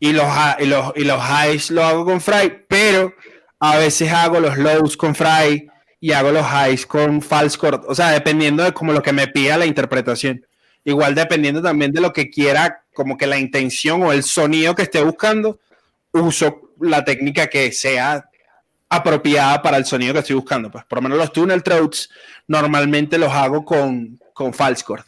y 0.00 0.12
los, 0.12 0.26
y, 0.60 0.64
los, 0.66 0.92
y 0.96 1.04
los 1.04 1.20
highs 1.22 1.70
lo 1.70 1.84
hago 1.84 2.04
con 2.06 2.20
fry, 2.20 2.64
pero 2.68 3.12
a 3.58 3.76
veces 3.76 4.10
hago 4.12 4.40
los 4.40 4.56
lows 4.56 4.96
con 4.96 5.14
fry 5.14 5.68
y 6.00 6.12
hago 6.12 6.30
los 6.30 6.46
highs 6.46 6.86
con 6.86 7.22
false 7.22 7.58
chord. 7.58 7.84
O 7.86 7.94
sea, 7.94 8.10
dependiendo 8.10 8.62
de 8.62 8.72
como 8.72 8.92
lo 8.92 9.02
que 9.02 9.12
me 9.12 9.28
pida 9.28 9.56
la 9.56 9.66
interpretación. 9.66 10.44
Igual 10.84 11.14
dependiendo 11.14 11.60
también 11.60 11.92
de 11.92 12.00
lo 12.00 12.12
que 12.12 12.30
quiera, 12.30 12.84
como 12.94 13.16
que 13.16 13.26
la 13.26 13.38
intención 13.38 14.02
o 14.02 14.12
el 14.12 14.22
sonido 14.22 14.74
que 14.74 14.82
esté 14.82 15.02
buscando, 15.02 15.60
uso 16.12 16.72
la 16.80 17.04
técnica 17.04 17.48
que 17.48 17.72
sea 17.72 18.28
apropiada 18.88 19.60
para 19.60 19.76
el 19.76 19.84
sonido 19.84 20.14
que 20.14 20.20
estoy 20.20 20.36
buscando. 20.36 20.70
Pues 20.70 20.84
por 20.84 20.98
lo 20.98 21.02
menos 21.02 21.18
los 21.18 21.32
tunnel 21.32 21.62
throats 21.62 22.08
normalmente 22.46 23.18
los 23.18 23.32
hago 23.32 23.64
con, 23.64 24.18
con 24.32 24.54
false 24.54 24.84
chord. 24.86 25.04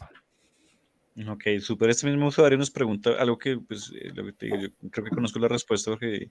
Ok, 1.27 1.43
súper. 1.59 1.89
Este 1.89 2.07
mismo 2.07 2.27
usuario 2.27 2.57
nos 2.57 2.71
pregunta 2.71 3.11
algo 3.19 3.37
que, 3.37 3.57
pues, 3.57 3.91
eh, 3.95 4.11
lo 4.13 4.25
que 4.25 4.33
te 4.33 4.45
digo, 4.45 4.57
yo 4.57 4.69
creo 4.89 5.05
que 5.05 5.15
conozco 5.15 5.39
la 5.39 5.47
respuesta 5.47 5.91
porque 5.91 6.29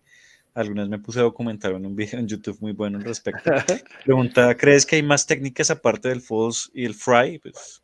algunas 0.55 0.89
me 0.89 0.99
puse 0.99 1.21
a 1.21 1.23
documentar 1.23 1.73
en 1.73 1.87
un 1.87 1.95
video 1.97 2.19
en 2.21 2.27
YouTube 2.29 2.59
muy 2.61 2.73
bueno 2.73 2.99
al 2.99 3.05
respecto. 3.05 3.51
Pregunta, 4.05 4.57
¿crees 4.57 4.85
que 4.87 4.97
hay 4.97 5.03
más 5.03 5.27
técnicas 5.27 5.71
aparte 5.71 6.09
del 6.09 6.21
false 6.21 6.69
y 6.75 6.85
el 6.85 6.95
fry? 6.95 7.39
Pues, 7.39 7.83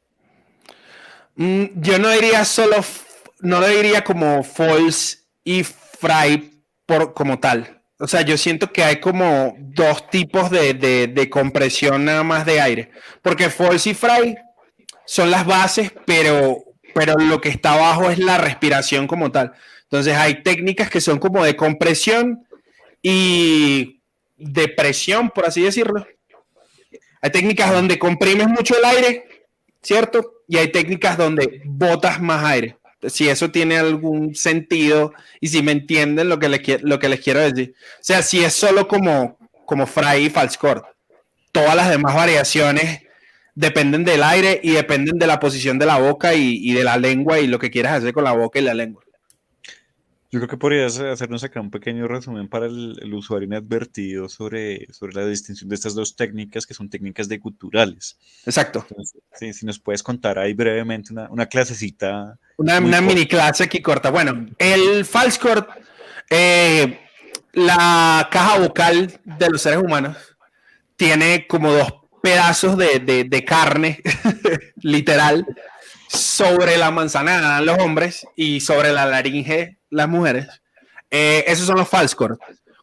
Mm, 1.37 1.65
yo 1.83 1.99
no 1.99 2.11
diría 2.11 2.45
solo, 2.45 2.77
no 3.41 3.61
lo 3.61 3.69
diría 3.69 4.03
como 4.03 4.43
false 4.43 5.19
y 5.45 5.63
fry 5.65 6.63
por, 6.87 7.13
como 7.15 7.39
tal. 7.39 7.83
O 7.99 8.07
sea, 8.07 8.23
yo 8.23 8.37
siento 8.37 8.73
que 8.73 8.83
hay 8.83 9.01
como 9.01 9.55
dos 9.59 10.09
tipos 10.11 10.51
de, 10.51 10.75
de- 10.75 11.07
de 11.09 11.31
compresión 11.31 12.05
nada 12.05 12.23
más 12.23 12.45
de 12.47 12.61
aire. 12.61 12.91
Porque 13.23 13.51
false 13.51 13.91
y 13.91 13.95
fry 13.95 14.37
son 15.07 15.31
las 15.31 15.47
bases, 15.47 15.93
pero, 16.07 16.59
pero 16.95 17.15
lo 17.17 17.41
que 17.41 17.49
está 17.51 17.75
abajo 17.75 18.11
es 18.11 18.19
la 18.19 18.39
respiración 18.39 19.07
como 19.07 19.31
tal. 19.31 19.53
Entonces 19.83 20.15
hay 20.17 20.43
técnicas 20.43 20.91
que 20.91 21.01
son 21.01 21.19
como 21.19 21.45
de 21.45 21.55
compresión 21.55 22.46
y 23.09 24.03
de 24.37 24.67
presión, 24.67 25.31
por 25.31 25.47
así 25.47 25.63
decirlo. 25.63 26.05
Hay 27.23 27.31
técnicas 27.31 27.71
donde 27.71 28.01
comprimes 28.01 28.49
mucho 28.49 28.77
el 28.77 28.85
aire, 28.85 29.47
¿cierto? 29.81 30.43
Y 30.49 30.57
hay 30.57 30.73
técnicas 30.73 31.17
donde 31.17 31.63
botas 31.67 32.21
más 32.21 32.45
aire. 32.45 32.79
Si 33.07 33.29
eso 33.29 33.53
tiene 33.53 33.79
algún 33.79 34.35
sentido 34.35 35.13
y 35.41 35.47
si 35.47 35.63
me 35.63 35.71
entienden 35.71 36.29
lo 36.29 36.41
que 36.41 36.49
les, 36.49 36.83
lo 36.83 36.99
que 36.99 37.09
les 37.09 37.21
quiero 37.21 37.39
decir. 37.39 37.77
O 38.01 38.03
sea, 38.03 38.23
si 38.23 38.43
es 38.43 38.53
solo 38.53 38.89
como, 38.89 39.39
como 39.67 39.87
fry 39.87 40.25
y 40.25 40.31
false 40.31 40.59
chord. 40.61 40.83
Todas 41.53 41.77
las 41.77 41.89
demás 41.89 42.13
variaciones 42.13 43.03
dependen 43.55 44.05
del 44.05 44.25
aire 44.25 44.59
y 44.65 44.73
dependen 44.73 45.17
de 45.17 45.29
la 45.29 45.39
posición 45.39 45.79
de 45.79 45.87
la 45.87 45.99
boca 45.99 46.35
y, 46.35 46.59
y 46.61 46.73
de 46.73 46.83
la 46.83 46.97
lengua 46.97 47.39
y 47.39 47.47
lo 47.47 47.61
que 47.61 47.71
quieras 47.71 47.99
hacer 47.99 48.13
con 48.13 48.25
la 48.25 48.33
boca 48.33 48.59
y 48.59 48.63
la 48.63 48.75
lengua. 48.75 49.06
Yo 50.37 50.41
creo 50.41 50.49
que 50.51 50.57
podrías 50.59 50.99
hacernos 50.99 51.43
acá 51.45 51.63
un 51.63 51.71
pequeño 51.71 52.07
resumen 52.07 52.47
para 52.47 52.67
el, 52.67 52.99
el 53.01 53.15
usuario 53.15 53.47
inadvertido 53.47 54.29
sobre, 54.29 54.87
sobre 54.93 55.15
la 55.15 55.27
distinción 55.27 55.71
de 55.71 55.75
estas 55.77 55.95
dos 55.95 56.15
técnicas 56.15 56.67
que 56.67 56.75
son 56.75 56.91
técnicas 56.91 57.27
de 57.29 57.39
guturales. 57.39 58.19
Exacto. 58.45 58.85
Entonces, 58.91 59.23
sí, 59.33 59.53
si 59.55 59.65
nos 59.65 59.79
puedes 59.79 60.03
contar 60.03 60.39
ahí 60.39 60.53
brevemente 60.53 61.13
una, 61.15 61.31
una 61.31 61.47
clasecita. 61.47 62.39
Una, 62.59 62.81
mini 63.01 63.27
clase 63.27 63.65
aquí 63.65 63.81
corta. 63.81 64.11
Bueno, 64.11 64.47
el 64.59 65.07
false 65.07 65.41
chord, 65.41 65.65
eh, 66.29 67.01
la 67.55 68.29
caja 68.31 68.59
vocal 68.59 69.19
de 69.25 69.49
los 69.49 69.63
seres 69.63 69.79
humanos 69.83 70.19
tiene 70.97 71.47
como 71.47 71.73
dos 71.73 71.95
pedazos 72.23 72.77
de, 72.77 72.99
de- 72.99 73.25
de 73.25 73.45
carne, 73.47 74.03
literal, 74.83 75.47
sobre 76.09 76.77
la 76.77 76.91
manzana 76.91 77.61
los 77.63 77.79
hombres 77.79 78.27
y 78.37 78.61
sobre 78.61 78.93
la 78.93 79.07
laringe 79.07 79.79
las 79.97 80.09
mujeres. 80.09 80.47
Eh, 81.11 81.45
esos 81.47 81.67
son 81.67 81.77
los 81.77 81.89
false 81.89 82.15
chords. 82.17 82.39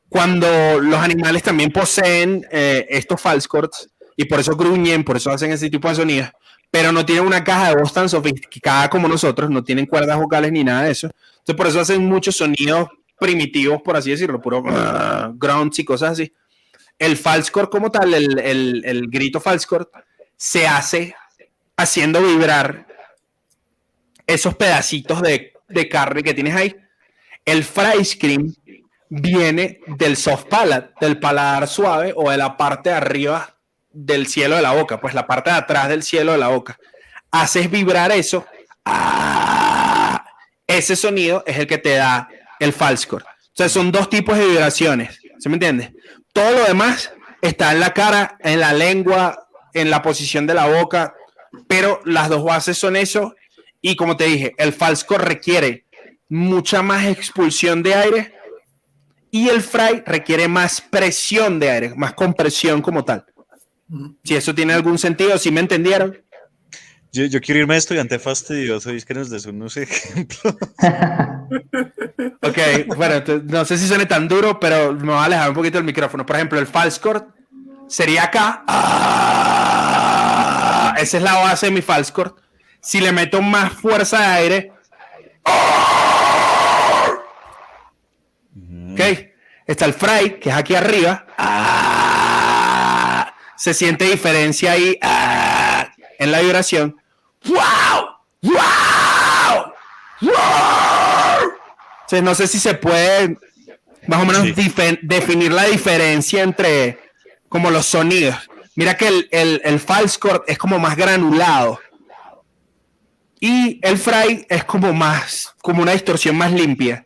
Cuando 0.09 0.79
los 0.79 0.99
animales 0.99 1.41
también 1.43 1.71
poseen 1.71 2.45
eh, 2.51 2.85
estos 2.89 3.19
false 3.19 3.47
chords 3.51 3.89
y 4.15 4.25
por 4.25 4.39
eso 4.39 4.55
gruñen, 4.55 5.03
por 5.03 5.17
eso 5.17 5.31
hacen 5.31 5.51
ese 5.51 5.69
tipo 5.69 5.89
de 5.89 5.95
sonidos, 5.95 6.29
pero 6.69 6.91
no 6.91 7.05
tienen 7.05 7.25
una 7.25 7.43
caja 7.43 7.69
de 7.69 7.75
voz 7.81 7.91
tan 7.93 8.07
sofisticada 8.09 8.89
como 8.89 9.07
nosotros, 9.07 9.49
no 9.49 9.63
tienen 9.63 9.85
cuerdas 9.87 10.17
vocales 10.17 10.51
ni 10.51 10.63
nada 10.63 10.83
de 10.83 10.91
eso. 10.91 11.07
Entonces, 11.07 11.55
por 11.55 11.67
eso 11.67 11.79
hacen 11.79 12.05
muchos 12.05 12.35
sonidos 12.35 12.89
primitivos, 13.19 13.81
por 13.81 13.95
así 13.97 14.11
decirlo, 14.11 14.39
puro 14.41 14.63
grunts 15.35 15.79
y 15.79 15.85
cosas 15.85 16.11
así. 16.11 16.31
El 16.99 17.17
false 17.17 17.51
chord 17.51 17.69
como 17.69 17.89
tal, 17.91 18.13
el, 18.13 18.37
el- 18.39 18.83
el 18.85 19.07
grito 19.07 19.39
false 19.41 19.65
chord, 19.67 19.87
se 20.37 20.67
hace 20.67 21.15
haciendo 21.75 22.21
vibrar 22.21 22.85
esos 24.27 24.55
pedacitos 24.55 25.21
de, 25.21 25.53
de 25.67 25.89
carne 25.89 26.21
que 26.23 26.33
tienes 26.33 26.55
ahí. 26.55 26.75
El 27.45 27.63
fry 27.63 28.03
scream 28.03 28.53
viene 29.09 29.79
del 29.85 30.17
soft 30.17 30.45
palate, 30.45 30.93
del 30.99 31.19
paladar 31.19 31.67
suave 31.67 32.13
o 32.15 32.31
de 32.31 32.37
la 32.37 32.57
parte 32.57 32.89
de 32.89 32.95
arriba 32.95 33.57
del 33.91 34.27
cielo 34.27 34.55
de 34.55 34.61
la 34.61 34.71
boca, 34.71 34.99
pues 34.99 35.13
la 35.13 35.27
parte 35.27 35.51
de 35.51 35.57
atrás 35.57 35.87
del 35.87 36.03
cielo 36.03 36.31
de 36.31 36.39
la 36.39 36.47
boca. 36.47 36.79
Haces 37.31 37.69
vibrar 37.69 38.11
eso. 38.11 38.45
¡ah! 38.85 40.25
Ese 40.65 40.95
sonido 40.95 41.43
es 41.45 41.57
el 41.59 41.67
que 41.67 41.77
te 41.77 41.95
da 41.95 42.27
el 42.59 42.73
false 42.73 43.07
chord. 43.07 43.23
O 43.23 43.55
sea, 43.55 43.69
son 43.69 43.91
dos 43.91 44.09
tipos 44.09 44.37
de 44.37 44.47
vibraciones. 44.47 45.19
¿Se 45.37 45.49
me 45.49 45.55
entiende? 45.55 45.93
Todo 46.31 46.51
lo 46.51 46.65
demás 46.65 47.11
está 47.41 47.71
en 47.71 47.79
la 47.79 47.93
cara, 47.93 48.37
en 48.39 48.59
la 48.59 48.73
lengua, 48.73 49.47
en 49.73 49.89
la 49.89 50.01
posición 50.01 50.47
de 50.47 50.53
la 50.55 50.67
boca, 50.67 51.13
pero 51.67 52.01
las 52.05 52.29
dos 52.29 52.43
bases 52.43 52.77
son 52.77 52.95
eso. 52.95 53.35
Y 53.81 53.95
como 53.95 54.17
te 54.17 54.23
dije, 54.25 54.53
el 54.57 54.73
false 54.73 55.05
chord 55.07 55.23
requiere 55.23 55.82
mucha 56.33 56.81
más 56.81 57.05
expulsión 57.05 57.83
de 57.83 57.93
aire 57.93 58.33
y 59.29 59.49
el 59.49 59.61
fry 59.61 60.01
requiere 60.05 60.47
más 60.47 60.81
presión 60.81 61.59
de 61.59 61.69
aire, 61.69 61.93
más 61.95 62.13
compresión 62.13 62.81
como 62.81 63.05
tal. 63.05 63.23
Si 64.23 64.33
eso 64.35 64.55
tiene 64.55 64.73
algún 64.73 64.97
sentido, 64.97 65.37
si 65.37 65.51
me 65.51 65.59
entendieron. 65.59 66.17
Yo, 67.11 67.25
yo 67.25 67.39
quiero 67.39 67.59
irme 67.59 67.75
de 67.75 67.79
estudiante 67.79 68.17
fastidioso 68.17 68.91
y 68.91 68.97
es 68.97 69.05
que 69.05 69.13
nos 69.13 69.29
des 69.29 69.45
unos 69.45 69.77
ejemplos. 69.85 70.55
Ok, 72.41 72.57
bueno, 72.97 73.23
no 73.43 73.63
sé 73.65 73.77
si 73.77 73.87
suene 73.87 74.07
tan 74.07 74.27
duro, 74.27 74.59
pero 74.59 74.91
me 74.93 75.11
voy 75.11 75.21
a 75.21 75.25
alejar 75.25 75.49
un 75.49 75.55
poquito 75.55 75.77
del 75.77 75.85
micrófono. 75.85 76.25
Por 76.25 76.35
ejemplo, 76.35 76.57
el 76.57 76.65
false 76.65 76.99
chord 76.99 77.25
sería 77.87 78.23
acá. 78.23 78.63
Ah, 78.67 79.75
esa 80.97 81.17
es 81.17 81.23
la 81.23 81.35
base 81.35 81.67
de 81.67 81.73
mi 81.73 81.83
false 81.83 82.11
chord. 82.11 82.33
Si 82.81 82.99
le 82.99 83.11
meto 83.11 83.39
más 83.43 83.71
fuerza 83.73 84.19
de 84.19 84.25
aire. 84.25 84.71
Ok, 88.93 89.01
está 89.67 89.85
el 89.85 89.93
fry, 89.93 90.39
que 90.39 90.49
es 90.49 90.55
aquí 90.55 90.75
arriba. 90.75 91.25
Ah, 91.37 93.33
se 93.57 93.73
siente 93.73 94.05
diferencia 94.05 94.71
ahí 94.73 94.97
ah, 95.01 95.89
en 96.19 96.31
la 96.31 96.39
vibración. 96.41 96.95
¡Wow! 97.45 98.07
¡Wow! 98.43 99.73
¡Wow! 100.21 101.51
Entonces, 102.01 102.23
no 102.23 102.35
sé 102.35 102.47
si 102.47 102.59
se 102.59 102.75
puede 102.75 103.37
más 104.07 104.21
o 104.21 104.25
menos 104.25 104.43
Sí. 104.43 104.99
definir 105.01 105.51
la 105.51 105.63
diferencia 105.65 106.43
entre 106.43 106.99
como 107.49 107.71
los 107.71 107.85
sonidos. 107.85 108.35
Mira 108.75 108.95
que 108.97 109.07
el, 109.07 109.27
el, 109.31 109.61
el 109.63 109.79
false 109.79 110.19
chord 110.19 110.43
es 110.47 110.57
como 110.57 110.79
más 110.79 110.95
granulado. 110.95 111.79
Y 113.39 113.79
el 113.81 113.97
fry 113.97 114.45
es 114.49 114.63
como 114.63 114.93
más, 114.93 115.53
como 115.61 115.81
una 115.81 115.91
distorsión 115.91 116.37
más 116.37 116.51
limpia. 116.51 117.05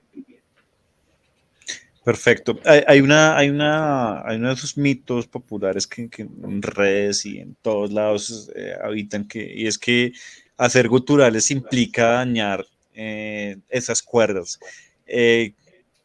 Perfecto. 2.08 2.58
Hay, 2.64 3.02
una, 3.02 3.36
hay, 3.36 3.50
una, 3.50 4.26
hay 4.26 4.38
uno 4.38 4.48
de 4.48 4.54
esos 4.54 4.78
mitos 4.78 5.28
populares 5.28 5.86
que, 5.86 6.10
en 6.20 6.62
redes 6.62 7.26
y 7.26 7.40
en 7.40 7.58
todos 7.62 7.92
lados 7.92 8.50
eh, 8.56 8.74
habitan, 8.82 9.28
que, 9.28 9.54
y 9.54 9.68
es 9.68 9.78
que 9.78 10.14
hacer 10.56 10.88
guturales 10.88 11.52
implica 11.52 12.12
dañar 12.12 12.66
eh, 12.94 13.58
esas 13.68 14.02
cuerdas. 14.02 14.58
Eh, 15.06 15.52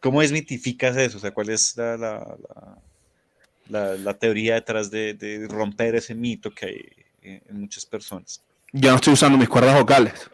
¿Cómo 0.00 0.22
desmitificas 0.22 0.96
eso? 0.96 1.18
O 1.18 1.20
sea, 1.20 1.30
¿cuál 1.30 1.50
es 1.50 1.76
la, 1.76 1.96
la, 3.68 3.96
la- 3.96 4.14
teoría 4.14 4.54
detrás 4.54 4.90
de, 4.90 5.14
de 5.14 5.46
romper 5.46 5.94
ese 5.94 6.16
mito 6.16 6.50
que 6.50 6.66
hay 6.66 7.40
en 7.46 7.60
muchas 7.60 7.86
personas? 7.86 8.42
Yo 8.72 8.90
no 8.90 8.96
estoy 8.96 9.12
usando 9.12 9.38
mis 9.38 9.48
cuerdas 9.48 9.78
vocales. 9.78 10.28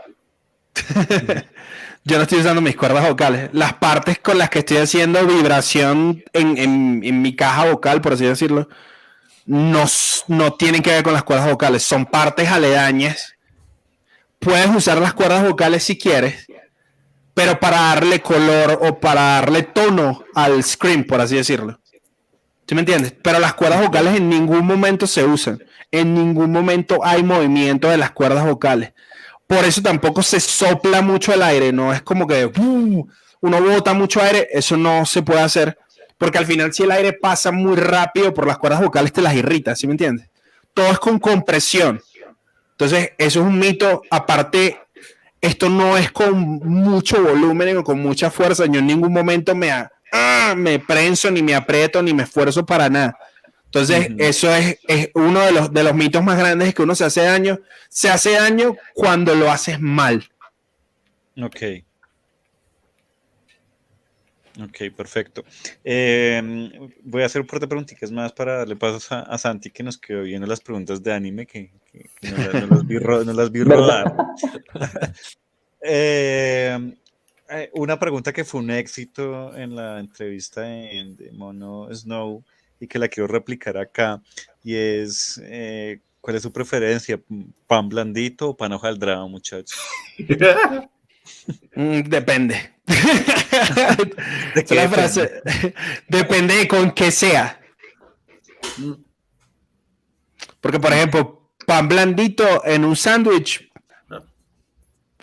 Yo 2.04 2.16
no 2.16 2.22
estoy 2.22 2.38
usando 2.40 2.60
mis 2.60 2.76
cuerdas 2.76 3.06
vocales. 3.08 3.50
Las 3.52 3.74
partes 3.74 4.18
con 4.18 4.38
las 4.38 4.48
que 4.50 4.60
estoy 4.60 4.78
haciendo 4.78 5.26
vibración 5.26 6.22
en, 6.32 6.56
en- 7.04 7.22
mi 7.22 7.36
caja 7.36 7.70
vocal, 7.70 8.00
por 8.00 8.14
así 8.14 8.24
decirlo, 8.24 8.68
no, 9.44 9.84
no 10.28 10.52
tienen 10.54 10.82
que 10.82 10.90
ver 10.90 11.02
con 11.02 11.12
las 11.12 11.22
cuerdas 11.24 11.50
vocales. 11.50 11.82
Son 11.82 12.06
partes 12.06 12.48
aledañas. 12.48 13.34
Puedes 14.38 14.68
usar 14.74 14.98
las 14.98 15.12
cuerdas 15.14 15.46
vocales 15.46 15.82
si 15.84 15.98
quieres, 15.98 16.46
pero 17.34 17.58
para 17.58 17.76
darle 17.80 18.20
color 18.20 18.78
o 18.82 19.00
para 19.00 19.20
darle 19.22 19.62
tono 19.64 20.24
al 20.34 20.62
scream, 20.62 21.04
por 21.04 21.20
así 21.20 21.36
decirlo. 21.36 21.80
¿Sí 22.66 22.74
me 22.74 22.82
entiendes? 22.82 23.14
Pero 23.22 23.38
las 23.38 23.54
cuerdas 23.54 23.80
vocales 23.80 24.16
en 24.16 24.28
ningún 24.28 24.64
momento 24.64 25.06
se 25.06 25.24
usan. 25.24 25.58
En 25.90 26.14
ningún 26.14 26.52
momento 26.52 27.04
hay 27.04 27.22
movimiento 27.22 27.88
de 27.88 27.96
las 27.96 28.10
cuerdas 28.12 28.44
vocales. 28.44 28.92
Por 29.48 29.64
eso 29.64 29.82
tampoco 29.82 30.22
se 30.22 30.38
sopla 30.38 31.02
mucho 31.02 31.34
el 31.34 31.42
aire, 31.42 31.72
no 31.72 31.92
es 31.92 32.02
como 32.02 32.26
que 32.26 32.46
uh, 32.46 33.08
uno 33.40 33.60
bota 33.62 33.94
mucho 33.94 34.22
aire, 34.22 34.46
eso 34.52 34.76
no 34.76 35.04
se 35.06 35.22
puede 35.22 35.40
hacer, 35.40 35.76
porque 36.16 36.38
al 36.38 36.46
final 36.46 36.72
si 36.72 36.84
el 36.84 36.92
aire 36.92 37.14
pasa 37.14 37.50
muy 37.50 37.76
rápido 37.76 38.32
por 38.32 38.46
las 38.46 38.58
cuerdas 38.58 38.82
vocales 38.82 39.12
te 39.12 39.22
las 39.22 39.34
irrita, 39.34 39.74
¿sí 39.74 39.86
me 39.86 39.94
entiendes? 39.94 40.28
Todo 40.74 40.92
es 40.92 40.98
con 40.98 41.18
compresión. 41.18 42.00
Entonces, 42.72 43.10
eso 43.18 43.40
es 43.40 43.46
un 43.46 43.58
mito. 43.58 44.02
Aparte, 44.08 44.80
esto 45.40 45.68
no 45.68 45.96
es 45.96 46.12
con 46.12 46.38
mucho 46.38 47.20
volumen 47.20 47.78
o 47.78 47.82
con 47.82 48.00
mucha 48.00 48.30
fuerza. 48.30 48.66
Yo 48.66 48.78
en 48.78 48.86
ningún 48.86 49.12
momento 49.12 49.54
me, 49.56 49.72
ah, 49.72 50.54
me 50.56 50.80
ni 51.32 51.42
me 51.42 51.54
aprieto, 51.56 52.00
ni 52.02 52.14
me 52.14 52.22
esfuerzo 52.22 52.64
para 52.64 52.88
nada. 52.88 53.18
Entonces, 53.80 54.12
eso 54.18 54.52
es, 54.52 54.78
es, 54.88 55.10
uno 55.14 55.40
de 55.40 55.52
los, 55.52 55.72
de 55.72 55.84
los 55.84 55.94
mitos 55.94 56.22
más 56.22 56.38
grandes 56.38 56.74
que 56.74 56.82
uno 56.82 56.94
se 56.94 57.04
hace 57.04 57.22
daño. 57.22 57.60
Se 57.88 58.10
hace 58.10 58.32
daño 58.32 58.76
cuando 58.94 59.34
lo 59.34 59.50
haces 59.50 59.80
mal. 59.80 60.24
Ok. 61.40 61.62
Ok, 64.60 64.92
perfecto. 64.96 65.44
Eh, 65.84 66.42
voy 67.04 67.22
a 67.22 67.26
hacer 67.26 67.42
un 67.42 67.46
par 67.46 67.60
de 67.60 67.68
preguntitas 67.68 68.10
más 68.10 68.32
para 68.32 68.58
darle 68.58 68.74
paso 68.74 69.14
a, 69.14 69.20
a, 69.20 69.38
Santi 69.38 69.70
que 69.70 69.84
nos 69.84 69.98
quedó 69.98 70.22
viendo 70.22 70.48
las 70.48 70.60
preguntas 70.60 71.00
de 71.00 71.12
anime 71.12 71.46
que, 71.46 71.70
que, 71.92 72.10
que 72.20 72.30
no, 72.32 72.66
no, 72.66 72.66
las 72.66 72.86
vi, 72.86 72.94
no, 72.96 73.32
las 73.32 73.52
vi, 73.52 73.62
rodar. 73.62 74.16
eh, 75.80 76.96
una 77.74 77.98
pregunta 78.00 78.32
que 78.32 78.44
fue 78.44 78.60
un 78.60 78.70
éxito 78.70 79.56
en 79.56 79.76
la 79.76 80.00
entrevista 80.00 80.62
de 80.62 81.30
Mono 81.32 81.88
Snow 81.94 82.42
y 82.80 82.86
que 82.86 82.98
la 82.98 83.08
quiero 83.08 83.26
replicar 83.26 83.76
acá, 83.76 84.20
y 84.62 84.74
es, 84.74 85.40
eh, 85.44 86.00
¿cuál 86.20 86.36
es 86.36 86.42
su 86.42 86.52
preferencia? 86.52 87.20
¿Pan 87.66 87.88
blandito 87.88 88.50
o 88.50 88.56
pan 88.56 88.72
hojaldrado, 88.72 89.28
muchachos? 89.28 89.78
mm, 91.74 92.00
depende. 92.02 92.74
¿De 94.54 94.64
qué 94.64 94.74
la 94.74 94.88
frase, 94.88 95.42
depende 96.08 96.54
de 96.56 96.68
con 96.68 96.90
qué 96.92 97.10
sea. 97.10 97.60
Porque, 100.60 100.80
por 100.80 100.92
ejemplo, 100.92 101.50
pan 101.66 101.88
blandito 101.88 102.64
en 102.64 102.84
un 102.84 102.96
sándwich 102.96 103.68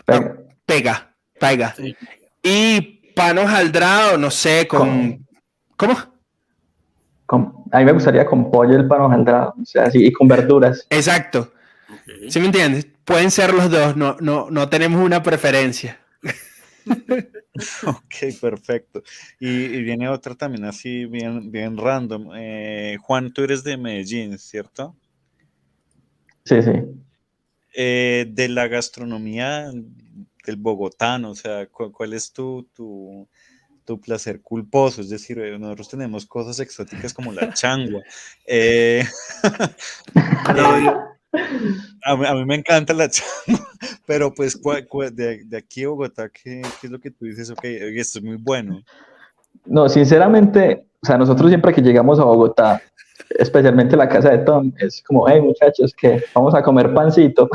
pega, 0.04 0.36
pega. 0.64 1.14
pega. 1.38 1.74
Sí. 1.74 1.96
Y 2.42 2.80
pan 3.14 3.38
hojaldrado, 3.38 4.16
no 4.16 4.30
sé, 4.30 4.66
con... 4.68 5.26
con... 5.76 5.88
¿Cómo? 5.88 6.15
Con, 7.26 7.52
a 7.72 7.78
mí 7.80 7.84
me 7.84 7.92
gustaría 7.92 8.24
con 8.24 8.50
pollo 8.50 8.76
el 8.76 8.86
pan 8.86 9.02
hojaldrado, 9.02 9.54
o 9.60 9.64
sea, 9.64 9.84
así, 9.84 10.06
y 10.06 10.12
con 10.12 10.28
verduras. 10.28 10.86
Exacto. 10.90 11.52
Okay. 12.02 12.30
¿Sí 12.30 12.40
me 12.40 12.46
entiendes? 12.46 12.86
Pueden 13.04 13.30
ser 13.30 13.52
los 13.52 13.70
dos, 13.70 13.96
no, 13.96 14.16
no, 14.20 14.50
no 14.50 14.68
tenemos 14.68 15.04
una 15.04 15.22
preferencia. 15.22 15.98
ok, 17.84 18.40
perfecto. 18.40 19.02
Y, 19.40 19.48
y, 19.48 19.82
viene 19.82 20.08
otra 20.08 20.34
también 20.34 20.64
así, 20.64 21.04
bien, 21.04 21.50
bien 21.50 21.76
random. 21.76 22.30
Eh, 22.36 22.96
Juan, 23.00 23.32
tú 23.32 23.42
eres 23.42 23.64
de 23.64 23.76
Medellín, 23.76 24.38
¿cierto? 24.38 24.96
Sí, 26.44 26.62
sí. 26.62 26.72
Eh, 27.74 28.26
de 28.30 28.48
la 28.48 28.68
gastronomía 28.68 29.70
del 30.46 30.56
bogotano, 30.56 31.30
o 31.30 31.34
sea, 31.34 31.66
¿cuál, 31.66 31.90
cuál 31.90 32.12
es 32.12 32.32
tu, 32.32 32.68
tu, 32.72 33.28
tu, 33.86 34.00
placer 34.00 34.42
culposo? 34.42 35.00
Es 35.00 35.10
decir, 35.10 35.38
eh, 35.38 35.58
nosotros 35.58 35.88
tenemos 35.88 36.26
cosas 36.26 36.58
exóticas 36.60 37.14
como 37.14 37.32
la 37.32 37.52
changua. 37.52 38.02
Eh, 38.46 39.04
a, 40.14 42.16
mí, 42.16 42.26
a, 42.26 42.34
mí, 42.34 42.44
me 42.44 42.56
encanta 42.56 42.92
la 42.92 43.08
changua, 43.10 43.66
pero 44.06 44.34
pues 44.34 44.60
de, 45.12 45.44
de 45.44 45.56
aquí 45.56 45.84
a 45.84 45.88
Bogotá, 45.88 46.28
¿qué, 46.28 46.62
¿qué, 46.80 46.86
es 46.86 46.90
lo 46.90 47.00
que 47.00 47.10
tú 47.10 47.24
dices? 47.24 47.50
Ok, 47.50 47.64
esto 47.64 48.18
es 48.18 48.24
muy 48.24 48.36
bueno. 48.36 48.82
No, 49.64 49.88
sinceramente, 49.88 50.86
o 51.02 51.06
sea, 51.06 51.18
nosotros 51.18 51.48
siempre 51.48 51.72
que 51.72 51.82
llegamos 51.82 52.20
a 52.20 52.24
Bogotá, 52.24 52.82
especialmente 53.30 53.96
la 53.96 54.08
casa 54.08 54.30
de 54.30 54.38
Tom, 54.38 54.72
es 54.78 55.02
como, 55.02 55.28
hey 55.28 55.40
muchachos, 55.40 55.94
que 55.94 56.22
vamos 56.34 56.54
a 56.54 56.62
comer 56.62 56.94
pancito. 56.94 57.48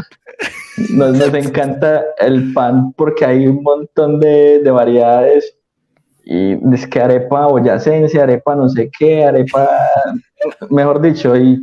Nos, 0.90 1.18
nos, 1.18 1.34
encanta 1.34 2.04
el 2.18 2.54
pan 2.54 2.94
porque 2.94 3.26
hay 3.26 3.48
un 3.48 3.62
montón 3.62 4.20
de, 4.20 4.60
de 4.60 4.72
variedades. 4.72 5.56
Y 6.24 6.54
es 6.74 6.88
que 6.88 7.00
arepa 7.00 7.48
boyacense, 7.48 8.22
arepa 8.22 8.56
no 8.56 8.70
sé 8.70 8.90
qué, 8.98 9.26
arepa, 9.26 9.70
mejor 10.70 11.02
dicho, 11.02 11.36
y 11.36 11.60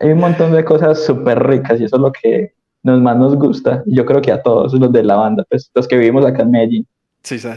hay 0.00 0.10
un 0.10 0.18
montón 0.18 0.52
de 0.52 0.64
cosas 0.64 1.04
súper 1.04 1.42
ricas 1.42 1.80
y 1.80 1.84
eso 1.84 1.96
es 1.96 2.02
lo 2.02 2.12
que 2.12 2.54
nos 2.82 3.00
más 3.00 3.16
nos 3.16 3.36
gusta. 3.36 3.82
Yo 3.86 4.06
creo 4.06 4.22
que 4.22 4.32
a 4.32 4.42
todos 4.42 4.72
los 4.74 4.92
de 4.92 5.02
la 5.02 5.16
banda, 5.16 5.44
pues 5.48 5.70
los 5.74 5.86
que 5.86 5.96
vivimos 5.96 6.24
acá 6.24 6.42
en 6.42 6.50
Medellín. 6.50 6.86
Sí, 7.22 7.38
sí. 7.38 7.48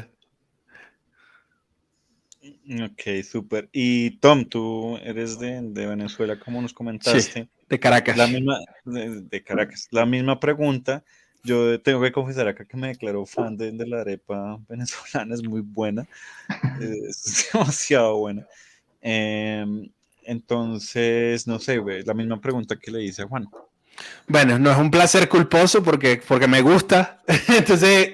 Ok, 2.82 3.24
súper. 3.24 3.70
Y 3.72 4.12
Tom, 4.20 4.46
tú 4.46 4.98
eres 5.04 5.38
de, 5.40 5.62
de, 5.62 5.86
Venezuela, 5.86 6.40
como 6.40 6.62
nos 6.62 6.74
comentaste. 6.74 7.22
Sí, 7.22 7.50
de 7.70 7.80
Caracas. 7.80 8.18
La 8.18 8.28
misma, 8.28 8.58
de, 8.86 9.22
de, 9.22 9.44
Caracas. 9.44 9.88
La 9.92 10.06
misma 10.06 10.40
pregunta. 10.40 11.04
Yo 11.44 11.80
tengo 11.82 12.02
que 12.02 12.12
confesar 12.12 12.48
acá 12.48 12.66
que 12.66 12.78
me 12.78 12.88
declaro 12.88 13.26
fan 13.26 13.58
de, 13.58 13.72
de 13.72 13.86
la 13.86 14.02
arepa 14.02 14.58
venezolana, 14.68 15.36
es 15.36 15.44
muy 15.44 15.62
buena. 15.62 16.08
es 16.80 17.50
demasiado 17.54 18.18
buena. 18.18 18.48
Eh, 19.02 19.66
entonces, 20.26 21.46
no 21.46 21.60
sé, 21.60 21.82
la 22.06 22.14
misma 22.14 22.40
pregunta 22.40 22.78
que 22.78 22.92
le 22.92 23.04
hice 23.04 23.24
a 23.24 23.28
Juan. 23.28 23.48
Bueno, 24.28 24.58
no 24.58 24.72
es 24.72 24.78
un 24.78 24.90
placer 24.90 25.28
culposo 25.28 25.84
porque, 25.84 26.22
porque 26.28 26.48
me 26.48 26.62
gusta. 26.62 27.22
Entonces, 27.50 28.14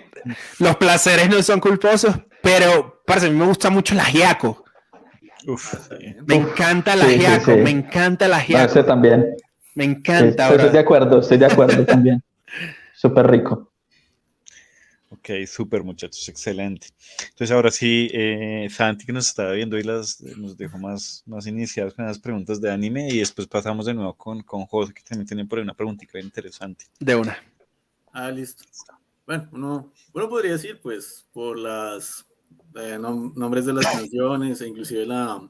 los 0.60 0.76
placeres 0.78 1.30
no 1.30 1.42
son 1.42 1.60
culposos, 1.60 2.16
pero 2.42 3.02
parce, 3.06 3.28
a 3.28 3.30
mí 3.30 3.38
me 3.38 3.46
gusta 3.46 3.70
mucho 3.70 3.94
el 3.94 4.02
ajiaco. 4.02 4.66
Uf. 5.48 5.90
Me 6.26 6.36
encanta 6.36 6.94
el 6.94 7.02
ajiaco, 7.02 7.46
sí, 7.46 7.52
sí, 7.54 7.58
me 7.62 7.70
encanta 7.70 8.26
el 8.26 8.34
ajiaco. 8.34 8.76
No, 8.76 8.86
también. 8.86 9.26
Me 9.76 9.86
encanta. 9.86 10.50
estoy 10.50 10.70
de 10.70 10.80
acuerdo, 10.80 11.20
estoy 11.20 11.38
de 11.38 11.46
acuerdo 11.46 11.86
también. 11.86 12.22
Súper 13.00 13.32
rico. 13.32 13.72
Ok, 15.10 15.30
súper 15.48 15.86
muchachos, 15.86 16.28
excelente. 16.28 16.88
Entonces 17.30 17.52
ahora 17.52 17.72
sí, 17.72 18.10
eh, 18.12 18.68
Santi 18.70 19.06
que 19.06 19.14
nos 19.14 19.28
estaba 19.28 19.54
viendo 19.54 19.78
y 19.78 19.84
las, 19.84 20.20
nos 20.20 20.58
dejó 20.58 20.78
más, 20.78 21.24
más 21.26 21.48
iniciados 21.48 21.94
con 21.94 22.06
las 22.06 22.20
preguntas 22.20 22.60
de 22.60 22.70
anime 22.70 23.08
y 23.08 23.20
después 23.20 23.48
pasamos 23.48 23.86
de 23.86 23.94
nuevo 23.94 24.16
con, 24.16 24.44
con 24.44 24.66
José 24.66 24.94
que 24.94 25.02
también 25.02 25.26
tiene 25.26 25.46
por 25.46 25.60
ahí 25.60 25.64
una 25.64 25.76
preguntita 25.76 26.20
interesante. 26.20 26.88
De 27.00 27.16
una. 27.16 27.38
Ah, 28.12 28.32
listo. 28.32 28.66
Bueno, 29.26 29.48
uno, 29.54 29.94
uno 30.12 30.28
podría 30.28 30.52
decir 30.52 30.82
pues 30.82 31.26
por 31.32 31.58
las 31.58 32.28
eh, 32.76 32.98
nom 33.00 33.34
nombres 33.34 33.66
de 33.66 33.72
las 33.76 33.86
canciones 33.94 34.60
e 34.60 34.68
inclusive 34.68 35.06
la, 35.06 35.50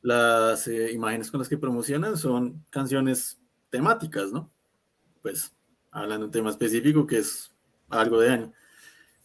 las 0.00 0.66
eh, 0.68 0.90
imágenes 0.90 1.30
con 1.30 1.40
las 1.40 1.50
que 1.50 1.58
promocionan 1.58 2.16
son 2.16 2.64
canciones 2.70 3.38
temáticas, 3.68 4.32
¿no? 4.32 4.50
Pues 5.20 5.52
hablan 5.90 6.20
de 6.20 6.26
un 6.26 6.30
tema 6.30 6.50
específico 6.50 7.06
que 7.06 7.18
es 7.18 7.52
algo 7.88 8.20
de 8.20 8.30
año. 8.30 8.52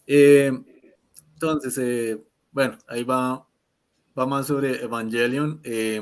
Eh, 0.08 0.52
entonces, 1.34 1.78
eh, 1.78 2.24
bueno, 2.52 2.78
ahí 2.88 3.04
va, 3.04 3.48
va 4.18 4.26
más 4.26 4.48
sobre 4.48 4.84
Evangelion. 4.84 5.60
Eh, 5.64 6.02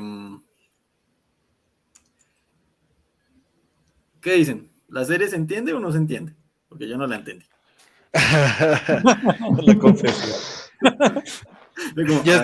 ¿Qué 4.20 4.34
dicen? 4.34 4.70
¿La 4.88 5.04
serie 5.04 5.28
se 5.28 5.36
entiende 5.36 5.72
o 5.72 5.80
no 5.80 5.90
se 5.90 5.98
entiende? 5.98 6.36
Porque 6.68 6.88
yo 6.88 6.96
no 6.96 7.06
la 7.06 7.16
entendí. 7.16 7.44
la 8.12 9.78
confesión. 9.78 10.38
Yo, 11.96 12.40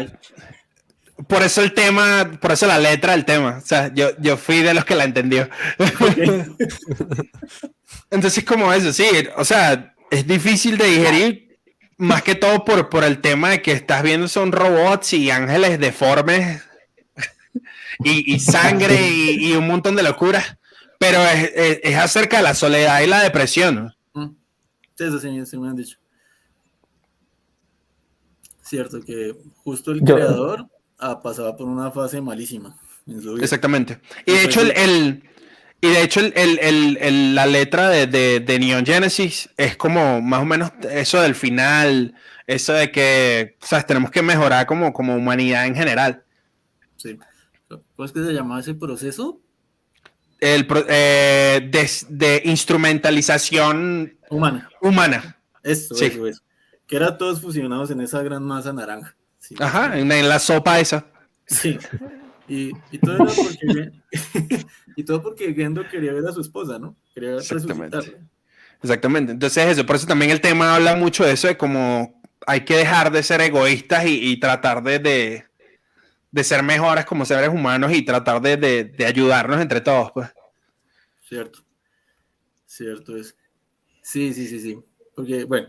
por 1.29 1.43
eso 1.43 1.62
el 1.62 1.74
tema, 1.74 2.39
por 2.41 2.53
eso 2.53 2.66
la 2.66 2.79
letra 2.79 3.12
del 3.12 3.26
tema. 3.26 3.59
O 3.62 3.66
sea, 3.66 3.93
yo, 3.95 4.11
yo 4.18 4.37
fui 4.39 4.62
de 4.62 4.72
los 4.72 4.85
que 4.85 4.95
la 4.95 5.05
entendió. 5.05 5.49
Okay. 5.79 6.45
Entonces, 8.11 8.45
como 8.45 8.72
eso, 8.72 8.93
sí. 8.93 9.07
O 9.37 9.45
sea, 9.45 9.95
es 10.11 10.26
difícil 10.26 10.79
de 10.79 10.87
digerir, 10.87 11.59
más 11.99 12.22
que 12.22 12.35
todo 12.35 12.64
por, 12.64 12.89
por 12.89 13.05
el 13.05 13.20
tema 13.20 13.51
de 13.51 13.62
que 13.62 13.72
estás 13.72 14.03
viendo 14.03 14.26
son 14.26 14.53
robots 14.53 15.12
y 15.12 15.31
ángeles 15.31 15.79
deformes 15.79 16.62
y, 17.99 18.35
y 18.35 18.41
sangre 18.41 19.09
y, 19.11 19.51
y, 19.51 19.53
un 19.53 19.66
montón 19.66 19.97
de 19.97 20.03
locuras. 20.03 20.57
Pero 20.99 21.22
es, 21.22 21.53
es, 21.55 21.81
es, 21.83 21.97
acerca 21.97 22.39
de 22.39 22.43
la 22.43 22.55
soledad 22.55 23.03
y 23.03 23.07
la 23.07 23.22
depresión. 23.22 23.95
Sí, 24.14 25.05
eso 25.05 25.20
sí, 25.20 25.47
sí 25.47 25.59
me 25.59 25.68
han 25.68 25.76
dicho. 25.76 25.99
Cierto 28.62 29.01
que 29.03 29.37
justo 29.62 29.93
el 29.93 30.01
Yo... 30.01 30.14
creador 30.14 30.66
ah, 30.99 31.20
pasaba 31.22 31.57
por 31.57 31.66
una 31.66 31.90
fase 31.90 32.20
malísima. 32.20 32.76
En 33.07 33.22
su 33.22 33.34
vida. 33.34 33.44
Exactamente. 33.44 34.01
Y 34.26 34.32
de 34.32 34.42
hecho, 34.44 34.61
el, 34.61 34.70
el, 34.72 35.22
y 35.80 35.88
de 35.88 36.03
hecho, 36.03 36.20
el, 36.20 36.32
el, 36.36 36.99
el, 37.01 37.34
la 37.34 37.46
letra 37.46 37.88
de, 37.88 38.07
de, 38.07 38.40
de, 38.40 38.59
Neon 38.59 38.84
Genesis 38.84 39.49
es 39.57 39.76
como 39.76 40.20
más 40.20 40.42
o 40.42 40.44
menos 40.44 40.72
eso 40.90 41.20
del 41.22 41.34
final, 41.34 42.14
eso 42.46 42.72
de 42.74 42.90
que 42.92 43.57
¿sabes? 43.61 43.86
tenemos 43.86 44.11
que 44.11 44.20
mejorar 44.22 44.66
como, 44.66 44.92
como 44.92 45.14
humanidad 45.16 45.66
en 45.66 45.74
general. 45.74 46.24
Sí. 46.96 47.18
¿Cómo 47.68 48.05
es 48.05 48.12
que 48.12 48.22
se 48.24 48.32
llamaba 48.32 48.61
ese 48.61 48.74
proceso? 48.74 49.40
El 50.40 50.66
pro- 50.66 50.84
eh, 50.88 51.68
de, 51.70 51.90
de 52.11 52.42
instrumentalización 52.44 54.18
Humana. 54.30 54.68
humana. 54.80 55.38
Eso, 55.62 55.94
Sí. 55.94 56.07
eso, 56.07 56.26
eso. 56.26 56.42
Que 56.86 56.96
era 56.96 57.18
todos 57.18 57.40
fusionados 57.40 57.90
en 57.90 58.01
esa 58.01 58.22
gran 58.22 58.42
masa 58.42 58.72
naranja. 58.72 59.14
Sí. 59.49 59.55
Ajá, 59.59 59.99
en, 59.99 60.11
en 60.12 60.28
la 60.28 60.38
sopa 60.38 60.78
esa. 60.80 61.07
Sí. 61.46 61.78
Y, 62.49 62.70
y 62.90 62.99
todo 62.99 63.18
porque 63.26 63.92
y 64.96 65.05
todo 65.05 65.22
porque 65.22 65.55
Gendo 65.55 65.86
quería 65.88 66.12
ver 66.12 66.26
a 66.26 66.32
su 66.32 66.40
esposa, 66.40 66.78
¿no? 66.78 66.96
Quería 67.14 67.36
Exactamente. 67.36 68.16
Exactamente. 68.82 69.32
Entonces 69.32 69.66
eso, 69.68 69.86
por 69.86 69.96
eso 69.96 70.07
también 70.07 70.30
el 70.30 70.40
tema 70.40 70.74
habla 70.74 70.96
mucho 70.96 71.24
de 71.24 71.32
eso, 71.32 71.49
de 71.49 71.57
cómo 71.57 72.20
hay 72.46 72.64
que 72.64 72.76
dejar 72.76 73.11
de 73.11 73.22
ser 73.22 73.40
egoístas 73.40 74.07
y, 74.07 74.30
y 74.32 74.38
tratar 74.40 74.82
de, 74.82 74.99
de, 74.99 75.44
de 76.30 76.44
ser 76.44 76.62
mejores 76.62 77.05
como 77.07 77.24
seres 77.24 77.49
humanos 77.49 77.92
y 77.92 78.03
tratar 78.03 78.40
de, 78.40 78.57
de- 78.57 78.84
de 78.84 79.07
ayudarnos 79.07 79.61
entre 79.61 79.80
todos. 79.80 80.12
Pues. 80.12 80.28
Cierto. 81.28 81.61
Cierto 82.66 83.16
es. 83.16 83.34
Sí, 84.03 84.32
sí, 84.32 84.46
sí, 84.46 84.61
sí. 84.61 84.78
Porque, 85.14 85.44
bueno, 85.44 85.68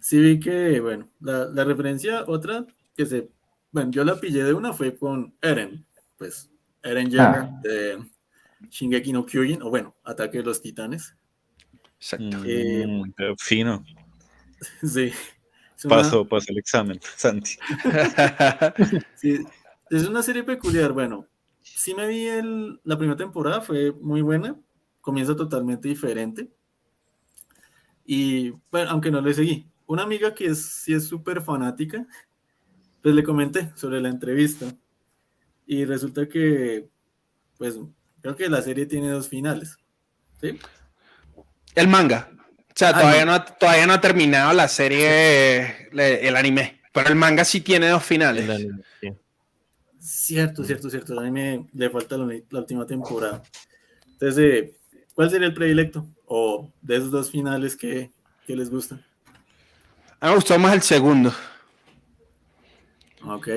sí 0.00 0.18
vi 0.20 0.38
que, 0.38 0.80
bueno, 0.80 1.08
la, 1.20 1.46
la 1.46 1.64
referencia 1.64 2.24
otra 2.26 2.64
que 2.96 3.06
se, 3.06 3.28
bueno, 3.72 3.90
yo 3.90 4.04
la 4.04 4.18
pillé 4.20 4.44
de 4.44 4.54
una 4.54 4.72
fue 4.72 4.96
con 4.96 5.34
Eren, 5.42 5.84
pues, 6.16 6.50
Eren 6.82 7.10
Yeager 7.10 7.42
Ah. 7.42 7.60
de 7.62 8.04
Shingeki 8.70 9.12
no 9.12 9.26
Kyojin, 9.26 9.62
o 9.62 9.70
bueno, 9.70 9.94
Ataque 10.04 10.38
de 10.38 10.44
los 10.44 10.60
Titanes. 10.62 11.14
Exacto. 11.98 12.38
Eh, 12.44 12.86
Mm, 12.86 13.12
fino. 13.38 13.84
Sí. 14.82 15.12
Una- 15.84 15.96
Pasó, 15.96 16.24
pasó 16.26 16.46
el 16.52 16.58
examen, 16.58 16.98
Santi. 17.16 17.56
Sí, 19.16 19.38
es 19.90 20.06
una 20.08 20.22
serie 20.22 20.42
peculiar. 20.44 20.92
Bueno, 20.92 21.26
sí 21.60 21.94
me 21.94 22.06
vi 22.06 22.26
el, 22.26 22.80
la 22.84 22.96
primera 22.96 23.16
temporada, 23.16 23.60
fue 23.60 23.92
muy 23.92 24.22
buena. 24.22 24.56
Comienza 25.00 25.36
totalmente 25.36 25.88
diferente. 25.88 26.48
Y 28.06 28.50
bueno, 28.70 28.90
aunque 28.90 29.10
no 29.10 29.20
le 29.20 29.34
seguí. 29.34 29.66
Una 29.86 30.02
amiga 30.04 30.34
que 30.34 30.46
es, 30.46 30.64
sí 30.64 30.94
es 30.94 31.06
súper 31.06 31.42
fanática, 31.42 32.06
pues 33.04 33.14
le 33.14 33.22
comenté 33.22 33.70
sobre 33.76 34.00
la 34.00 34.08
entrevista. 34.08 34.64
Y 35.66 35.84
resulta 35.84 36.26
que, 36.26 36.88
pues, 37.58 37.76
creo 38.22 38.34
que 38.34 38.48
la 38.48 38.62
serie 38.62 38.86
tiene 38.86 39.10
dos 39.10 39.28
finales. 39.28 39.76
¿Sí? 40.40 40.58
el 41.74 41.88
manga. 41.88 42.30
O 42.30 42.72
sea, 42.74 42.88
Ah, 42.90 43.00
todavía 43.00 43.24
no. 43.26 43.44
todavía 43.44 43.86
no 43.86 43.92
ha 43.94 44.00
terminado 44.00 44.52
la 44.54 44.68
serie, 44.68 45.88
le- 45.92 46.26
el 46.26 46.34
anime. 46.36 46.80
Pero 46.92 47.08
el 47.10 47.14
manga 47.16 47.44
sí 47.44 47.60
tiene 47.60 47.88
dos 47.88 48.02
finales. 48.04 48.44
El 48.44 48.50
anime, 48.50 48.82
sí. 49.00 49.08
Cierto, 49.98 50.64
cierto, 50.64 50.88
cierto. 50.88 51.18
A 51.18 51.22
mí 51.24 51.30
me 51.30 51.66
le 51.74 51.90
falta 51.90 52.16
la, 52.16 52.26
la 52.50 52.58
última 52.60 52.86
temporada. 52.86 53.42
Entonces, 54.12 54.38
eh, 54.38 54.76
¿cuál 55.14 55.30
sería 55.30 55.46
el 55.48 55.54
predilecto? 55.54 56.06
O 56.26 56.72
de 56.80 56.96
esos 56.96 57.10
dos 57.10 57.30
finales 57.30 57.76
que, 57.76 58.10
que 58.46 58.56
les 58.56 58.70
gustan. 58.70 59.04
A 60.20 60.26
mí 60.26 60.30
me 60.30 60.34
gustó 60.36 60.58
más 60.58 60.72
el 60.74 60.82
segundo. 60.82 61.34
Ok. 63.26 63.48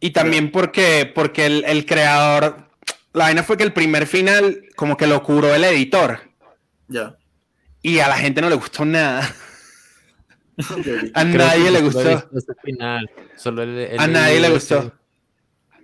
Y 0.00 0.10
también 0.10 0.50
porque, 0.50 1.10
porque 1.14 1.46
el, 1.46 1.64
el 1.64 1.86
creador, 1.86 2.68
la 3.12 3.24
vaina 3.24 3.42
fue 3.42 3.56
que 3.56 3.62
el 3.64 3.72
primer 3.72 4.06
final 4.06 4.64
como 4.76 4.96
que 4.96 5.06
lo 5.06 5.22
curó 5.22 5.54
el 5.54 5.62
editor 5.64 6.20
Ya. 6.88 7.16
y 7.82 7.98
a 8.00 8.08
la 8.08 8.16
gente 8.16 8.40
no 8.40 8.48
le 8.50 8.56
gustó 8.56 8.84
nada. 8.84 9.32
A 11.14 11.24
nadie 11.24 11.70
le 11.70 11.80
gustó. 11.80 12.10
Ese 12.36 12.52
final. 12.62 13.10
Solo 13.36 13.62
el- 13.62 13.78
he 13.78 13.96
A 13.98 14.06
nadie 14.06 14.40
le 14.40 14.50
gustó. 14.50 14.78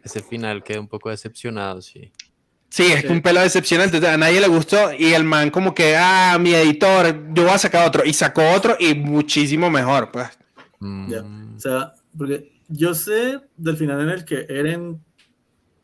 Ese, 0.05 0.19
ese 0.19 0.23
final 0.23 0.63
quedé 0.63 0.79
un 0.79 0.89
poco 0.89 1.11
decepcionado, 1.11 1.81
sí. 1.83 2.13
Sí, 2.71 2.93
es 2.93 3.01
Sí. 3.03 3.07
un 3.09 3.23
pelo 3.23 3.41
decepcionante. 3.41 4.07
A 4.07 4.17
nadie 4.19 4.41
le 4.41 4.47
gustó 4.49 4.93
y 4.93 5.15
el 5.15 5.25
man 5.25 5.51
como 5.51 5.75
que, 5.75 5.97
ah, 5.97 6.37
mi 6.39 6.53
editor, 6.55 7.33
yo 7.33 7.45
voy 7.45 7.53
a 7.53 7.59
sacar 7.59 7.87
otro. 7.89 8.05
Y 8.05 8.13
sacó 8.13 8.43
otro 8.51 8.77
y 8.79 8.95
muchísimo 8.95 9.71
mejor, 9.71 10.11
pues. 10.11 10.29
Ya. 11.09 11.23
Mm, 11.23 11.57
O 11.57 11.61
sea, 11.61 11.95
porque 12.17 12.53
yo 12.69 12.95
sé 12.95 13.41
del 13.57 13.77
final 13.77 14.01
en 14.03 14.11
el 14.11 14.25
que 14.25 14.47
Eren 14.49 15.03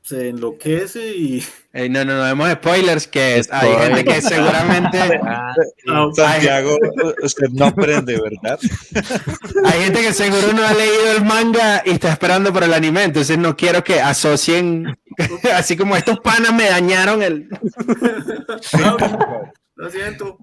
se 0.05 0.29
enloquece 0.29 1.17
y. 1.17 1.43
No, 1.73 2.05
no, 2.05 2.17
no 2.17 2.23
vemos 2.25 2.51
spoilers 2.53 3.09
que 3.09 3.21
hay 3.23 3.43
Spoilers. 3.43 3.87
gente 3.87 4.05
que 4.05 4.21
seguramente... 4.21 4.99
ah, 5.23 5.55
sí. 5.57 5.85
Ah, 5.89 6.09
Santiago, 6.15 6.79
usted 7.23 7.49
no 7.53 7.65
aprende, 7.65 8.21
¿verdad? 8.21 8.59
Hay 9.65 9.83
gente 9.85 10.03
que 10.03 10.13
seguro 10.13 10.53
no 10.53 10.63
ha 10.63 10.75
leído 10.75 11.13
el 11.17 11.25
manga 11.25 11.83
y 11.87 11.93
está 11.93 12.13
esperando 12.13 12.53
por 12.53 12.65
el 12.65 12.75
anime, 12.75 13.05
entonces 13.05 13.39
no 13.39 13.57
quiero 13.57 13.83
que 13.83 13.99
asocien, 13.99 14.95
así 15.55 15.75
como 15.77 15.97
estos 15.97 16.21
panas 16.21 16.53
me 16.53 16.69
dañaron 16.69 17.23
el... 17.23 17.49
Ok. 18.93 19.03
Lo 19.77 19.91
siento. 19.91 20.39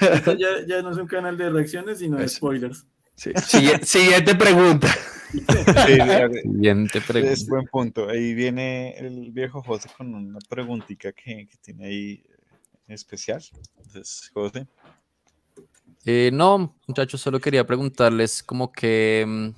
Esto 0.00 0.32
ya, 0.32 0.48
ya 0.66 0.82
no 0.82 0.90
es 0.90 0.96
un 0.96 1.06
canal 1.06 1.36
de 1.36 1.50
reacciones, 1.50 1.98
sino 1.98 2.16
de 2.16 2.28
spoilers. 2.28 2.86
Sigui- 3.16 3.82
Siguiente 3.84 4.34
pregunta. 4.34 4.88
Sí, 5.32 5.98
Siguiente 6.42 6.98
es 6.98 7.04
pregunta. 7.04 7.44
buen 7.48 7.64
punto. 7.66 8.08
Ahí 8.08 8.34
viene 8.34 8.96
el 8.98 9.32
viejo 9.32 9.62
José 9.62 9.88
con 9.96 10.14
una 10.14 10.38
preguntita 10.48 11.12
que, 11.12 11.46
que 11.48 11.56
tiene 11.60 11.86
ahí 11.86 12.24
especial. 12.86 13.42
Entonces, 13.78 14.30
José. 14.32 14.66
Eh, 16.04 16.30
no, 16.32 16.76
muchachos, 16.86 17.20
solo 17.20 17.40
quería 17.40 17.66
preguntarles 17.66 18.42
como 18.42 18.70
que 18.70 19.24
mm, 19.26 19.48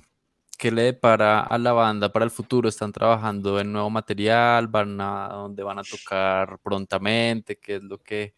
qué 0.57 0.71
le 0.71 0.83
depara 0.83 1.41
a 1.41 1.57
la 1.57 1.73
banda 1.73 2.11
para 2.11 2.25
el 2.25 2.31
futuro. 2.31 2.69
¿Están 2.69 2.91
trabajando 2.93 3.59
en 3.59 3.71
nuevo 3.71 3.89
material? 3.89 4.67
¿Van 4.67 4.99
a 5.01 5.27
dónde 5.29 5.61
van 5.63 5.77
a 5.79 5.83
tocar 5.83 6.57
prontamente? 6.63 7.57
¿Qué 7.57 7.75
es 7.75 7.83
lo 7.83 7.97
que 8.01 8.33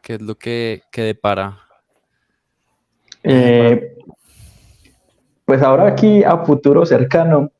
qué 0.00 0.14
es 0.14 0.22
lo 0.22 0.36
que, 0.36 0.82
que 0.90 1.02
depara? 1.02 1.60
Eh, 3.24 3.96
pues 5.44 5.62
ahora 5.62 5.86
aquí 5.88 6.24
a 6.24 6.38
futuro 6.38 6.86
cercano, 6.86 7.50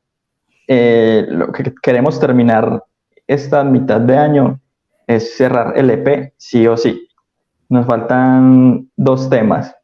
eh, 0.67 1.25
lo 1.29 1.51
que 1.51 1.73
queremos 1.81 2.19
terminar 2.19 2.83
esta 3.27 3.63
mitad 3.63 4.01
de 4.01 4.17
año 4.17 4.59
es 5.07 5.35
cerrar 5.35 5.77
el 5.77 5.89
EP, 5.89 6.33
sí 6.37 6.67
o 6.67 6.77
sí. 6.77 7.07
Nos 7.69 7.85
faltan 7.85 8.89
dos 8.95 9.29
temas. 9.29 9.75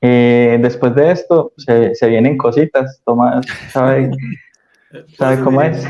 Eh, 0.00 0.58
después 0.60 0.94
de 0.94 1.10
esto 1.10 1.52
se, 1.56 1.94
se 1.94 2.08
vienen 2.08 2.36
cositas. 2.36 3.02
Tomás 3.04 3.44
sabe, 3.70 4.10
sabe 5.16 5.40
cómo 5.42 5.62
es. 5.62 5.82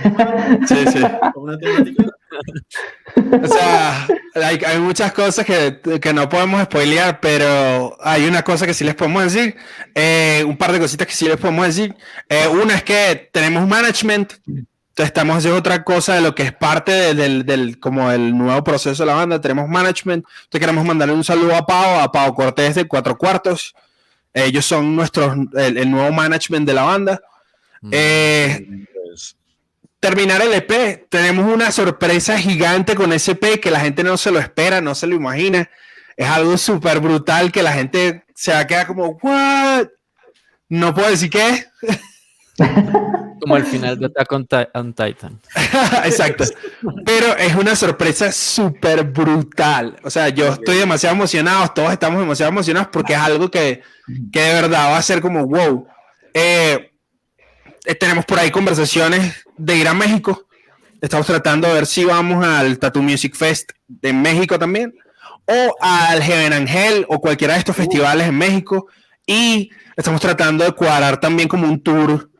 Sí, 0.66 0.86
sí. 0.86 1.02
¿Como 1.34 1.44
una 1.46 1.58
temática? 1.58 2.04
O 3.42 3.46
sea, 3.48 4.06
hay, 4.34 4.58
hay 4.66 4.78
muchas 4.78 5.12
cosas 5.12 5.44
que, 5.44 5.80
que 6.00 6.12
no 6.12 6.28
podemos 6.28 6.62
spoilear, 6.62 7.18
pero 7.20 7.96
hay 8.00 8.26
una 8.26 8.42
cosa 8.42 8.66
que 8.66 8.74
sí 8.74 8.84
les 8.84 8.94
podemos 8.94 9.24
decir, 9.24 9.56
eh, 9.94 10.44
un 10.46 10.56
par 10.56 10.72
de 10.72 10.78
cositas 10.78 11.06
que 11.06 11.14
sí 11.14 11.26
les 11.26 11.36
podemos 11.36 11.66
decir. 11.66 11.94
Eh, 12.28 12.46
una 12.48 12.74
es 12.76 12.84
que 12.84 13.28
tenemos 13.32 13.66
management, 13.66 14.34
estamos 14.96 15.36
haciendo 15.38 15.58
otra 15.58 15.82
cosa 15.84 16.14
de 16.14 16.20
lo 16.20 16.34
que 16.34 16.44
es 16.44 16.52
parte 16.52 16.92
de- 16.92 17.14
del, 17.14 17.44
del, 17.46 17.78
como 17.80 18.10
el 18.10 18.36
nuevo 18.36 18.62
proceso 18.62 19.02
de 19.02 19.06
la 19.06 19.14
banda, 19.14 19.40
tenemos 19.40 19.68
management, 19.68 20.24
entonces 20.26 20.60
queremos 20.60 20.84
mandarle 20.84 21.14
un 21.14 21.24
saludo 21.24 21.56
a 21.56 21.66
Pau, 21.66 22.00
a 22.00 22.10
Pau 22.12 22.34
Cortés 22.34 22.74
de 22.76 22.86
Cuatro 22.86 23.16
Cuartos, 23.18 23.74
ellos 24.34 24.64
son 24.64 24.94
nuestros, 24.94 25.36
el, 25.56 25.78
el 25.78 25.90
nuevo 25.90 26.12
management 26.12 26.66
de 26.66 26.74
la 26.74 26.82
banda. 26.82 27.20
Mm, 27.80 27.90
Eh, 27.92 28.66
terminar 30.00 30.42
el 30.42 30.52
EP, 30.54 31.08
tenemos 31.08 31.52
una 31.52 31.70
sorpresa 31.72 32.38
gigante 32.38 32.94
con 32.94 33.12
ese 33.12 33.32
EP 33.32 33.60
que 33.60 33.70
la 33.70 33.80
gente 33.80 34.04
no 34.04 34.16
se 34.16 34.30
lo 34.30 34.38
espera, 34.38 34.80
no 34.80 34.94
se 34.94 35.06
lo 35.06 35.14
imagina. 35.16 35.68
Es 36.16 36.28
algo 36.28 36.56
súper 36.58 37.00
brutal 37.00 37.52
que 37.52 37.62
la 37.62 37.72
gente 37.72 38.24
se 38.34 38.52
va 38.52 38.60
a 38.60 38.66
quedar 38.66 38.86
como, 38.86 39.18
¿what? 39.22 39.88
No 40.68 40.94
puedo 40.94 41.10
decir 41.10 41.30
qué. 41.30 41.66
Como 43.40 43.56
el 43.56 43.64
final 43.64 43.96
de 43.96 44.06
Attack 44.06 44.32
on 44.32 44.92
Titan. 44.92 45.40
Exacto. 46.04 46.44
Pero 47.04 47.36
es 47.36 47.54
una 47.54 47.76
sorpresa 47.76 48.32
súper 48.32 49.04
brutal. 49.04 49.96
O 50.02 50.10
sea, 50.10 50.28
yo 50.28 50.54
estoy 50.54 50.78
demasiado 50.78 51.14
emocionado, 51.14 51.68
todos 51.68 51.92
estamos 51.92 52.18
demasiado 52.18 52.50
emocionados 52.50 52.88
porque 52.92 53.12
es 53.12 53.18
algo 53.20 53.48
que, 53.48 53.82
que 54.32 54.40
de 54.40 54.54
verdad 54.54 54.90
va 54.90 54.98
a 54.98 55.02
ser 55.02 55.20
como 55.20 55.46
wow. 55.46 55.86
Eh, 56.34 56.90
eh, 57.88 57.94
tenemos 57.94 58.26
por 58.26 58.38
ahí 58.38 58.50
conversaciones 58.50 59.46
de 59.56 59.76
ir 59.76 59.88
a 59.88 59.94
México. 59.94 60.46
Estamos 61.00 61.26
tratando 61.26 61.68
de 61.68 61.74
ver 61.74 61.86
si 61.86 62.04
vamos 62.04 62.44
al 62.44 62.78
Tattoo 62.78 63.02
Music 63.02 63.34
Fest 63.34 63.70
de 63.86 64.12
México 64.12 64.58
también 64.58 64.94
o 65.46 65.74
al 65.80 66.22
Heaven 66.22 66.52
Angel 66.52 67.06
o 67.08 67.18
cualquiera 67.18 67.54
de 67.54 67.60
estos 67.60 67.74
festivales 67.74 68.28
en 68.28 68.36
México. 68.36 68.88
Y 69.26 69.70
estamos 69.96 70.20
tratando 70.20 70.64
de 70.64 70.72
cuadrar 70.72 71.18
también 71.18 71.48
como 71.48 71.66
un 71.66 71.82
tour 71.82 72.30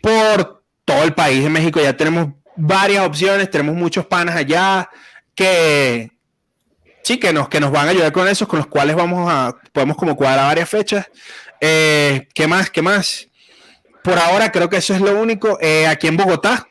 por 0.00 0.64
todo 0.86 1.02
el 1.02 1.12
país 1.12 1.44
de 1.44 1.50
México. 1.50 1.78
Ya 1.78 1.94
tenemos 1.94 2.28
varias 2.56 3.04
opciones, 3.04 3.50
tenemos 3.50 3.76
muchos 3.76 4.06
panas 4.06 4.34
allá 4.34 4.88
que 5.34 6.10
sí, 7.02 7.18
que 7.18 7.34
nos, 7.34 7.50
que 7.50 7.60
nos 7.60 7.70
van 7.70 7.88
a 7.88 7.90
ayudar 7.90 8.12
con 8.12 8.26
esos, 8.28 8.48
con 8.48 8.60
los 8.60 8.66
cuales 8.66 8.96
vamos 8.96 9.30
a, 9.30 9.54
podemos 9.72 9.98
como 9.98 10.16
cuadrar 10.16 10.46
varias 10.46 10.70
fechas. 10.70 11.06
Eh, 11.60 12.28
¿Qué 12.32 12.46
más? 12.46 12.70
¿Qué 12.70 12.80
más? 12.80 13.29
Por 14.02 14.18
ahora 14.18 14.50
creo 14.50 14.68
que 14.68 14.78
eso 14.78 14.94
es 14.94 15.00
lo 15.00 15.20
único. 15.20 15.58
Eh, 15.60 15.86
aquí 15.86 16.06
en 16.06 16.16
Bogotá 16.16 16.66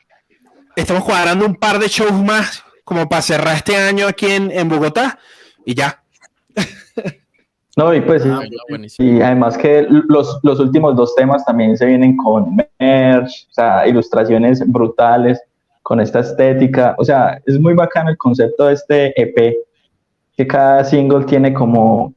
estamos 0.76 1.04
cuadrando 1.04 1.46
un 1.46 1.56
par 1.56 1.80
de 1.80 1.88
shows 1.88 2.14
más 2.14 2.64
como 2.84 3.08
para 3.08 3.22
cerrar 3.22 3.56
este 3.56 3.76
año 3.78 4.08
aquí 4.08 4.28
en, 4.28 4.52
en 4.52 4.68
Bogotá 4.70 5.20
y 5.66 5.76
ya. 5.76 6.02
No, 7.78 7.94
y 7.94 8.02
pues, 8.02 8.24
Ah, 8.26 8.42
y- 8.44 8.88
y 8.98 9.22
además 9.22 9.58
que 9.58 9.86
los, 9.90 10.38
los 10.44 10.60
últimos 10.60 10.98
dos 10.98 11.16
temas 11.16 11.46
también 11.46 11.78
se 11.78 11.86
vienen 11.86 12.18
con 12.18 12.58
merch, 12.78 13.48
o 13.50 13.54
sea, 13.54 13.88
ilustraciones 13.88 14.62
brutales, 14.70 15.40
con 15.82 16.02
esta 16.02 16.20
estética, 16.20 16.94
o 16.98 17.06
sea, 17.06 17.40
es 17.46 17.58
muy 17.58 17.74
bacano 17.76 18.10
el 18.10 18.18
concepto 18.18 18.66
de 18.66 18.74
este 18.74 19.22
EP, 19.22 19.56
que 20.36 20.46
cada 20.46 20.84
single 20.84 21.24
tiene 21.24 21.54
como, 21.54 22.14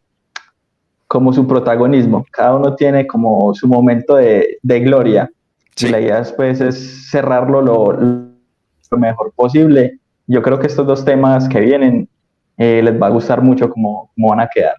como 1.13 1.31
su 1.35 1.47
protagonismo, 1.47 2.25
cada 2.31 2.55
uno 2.57 2.75
tiene 2.75 3.07
como 3.07 3.53
su 3.55 3.69
momento 3.69 4.17
de, 4.17 4.57
de 4.63 4.81
gloria, 4.81 5.31
Sí. 5.77 5.87
y 5.87 5.91
la 5.91 6.01
idea 6.01 6.19
después 6.21 6.59
es 6.63 7.11
cerrarlo 7.11 7.61
lo, 7.61 7.93
lo 7.93 8.99
mejor 8.99 9.31
posible. 9.37 9.99
Yo 10.27 10.41
creo 10.41 10.59
que 10.59 10.69
estos 10.69 10.87
dos 10.87 11.05
temas 11.05 11.51
que 11.51 11.61
vienen 11.61 12.09
eh, 12.57 12.81
les 12.83 12.95
va 13.01 13.09
a 13.09 13.11
gustar 13.11 13.43
mucho 13.43 13.69
como, 13.69 14.11
como 14.15 14.29
van 14.31 14.41
a 14.41 14.49
quedar. 14.49 14.77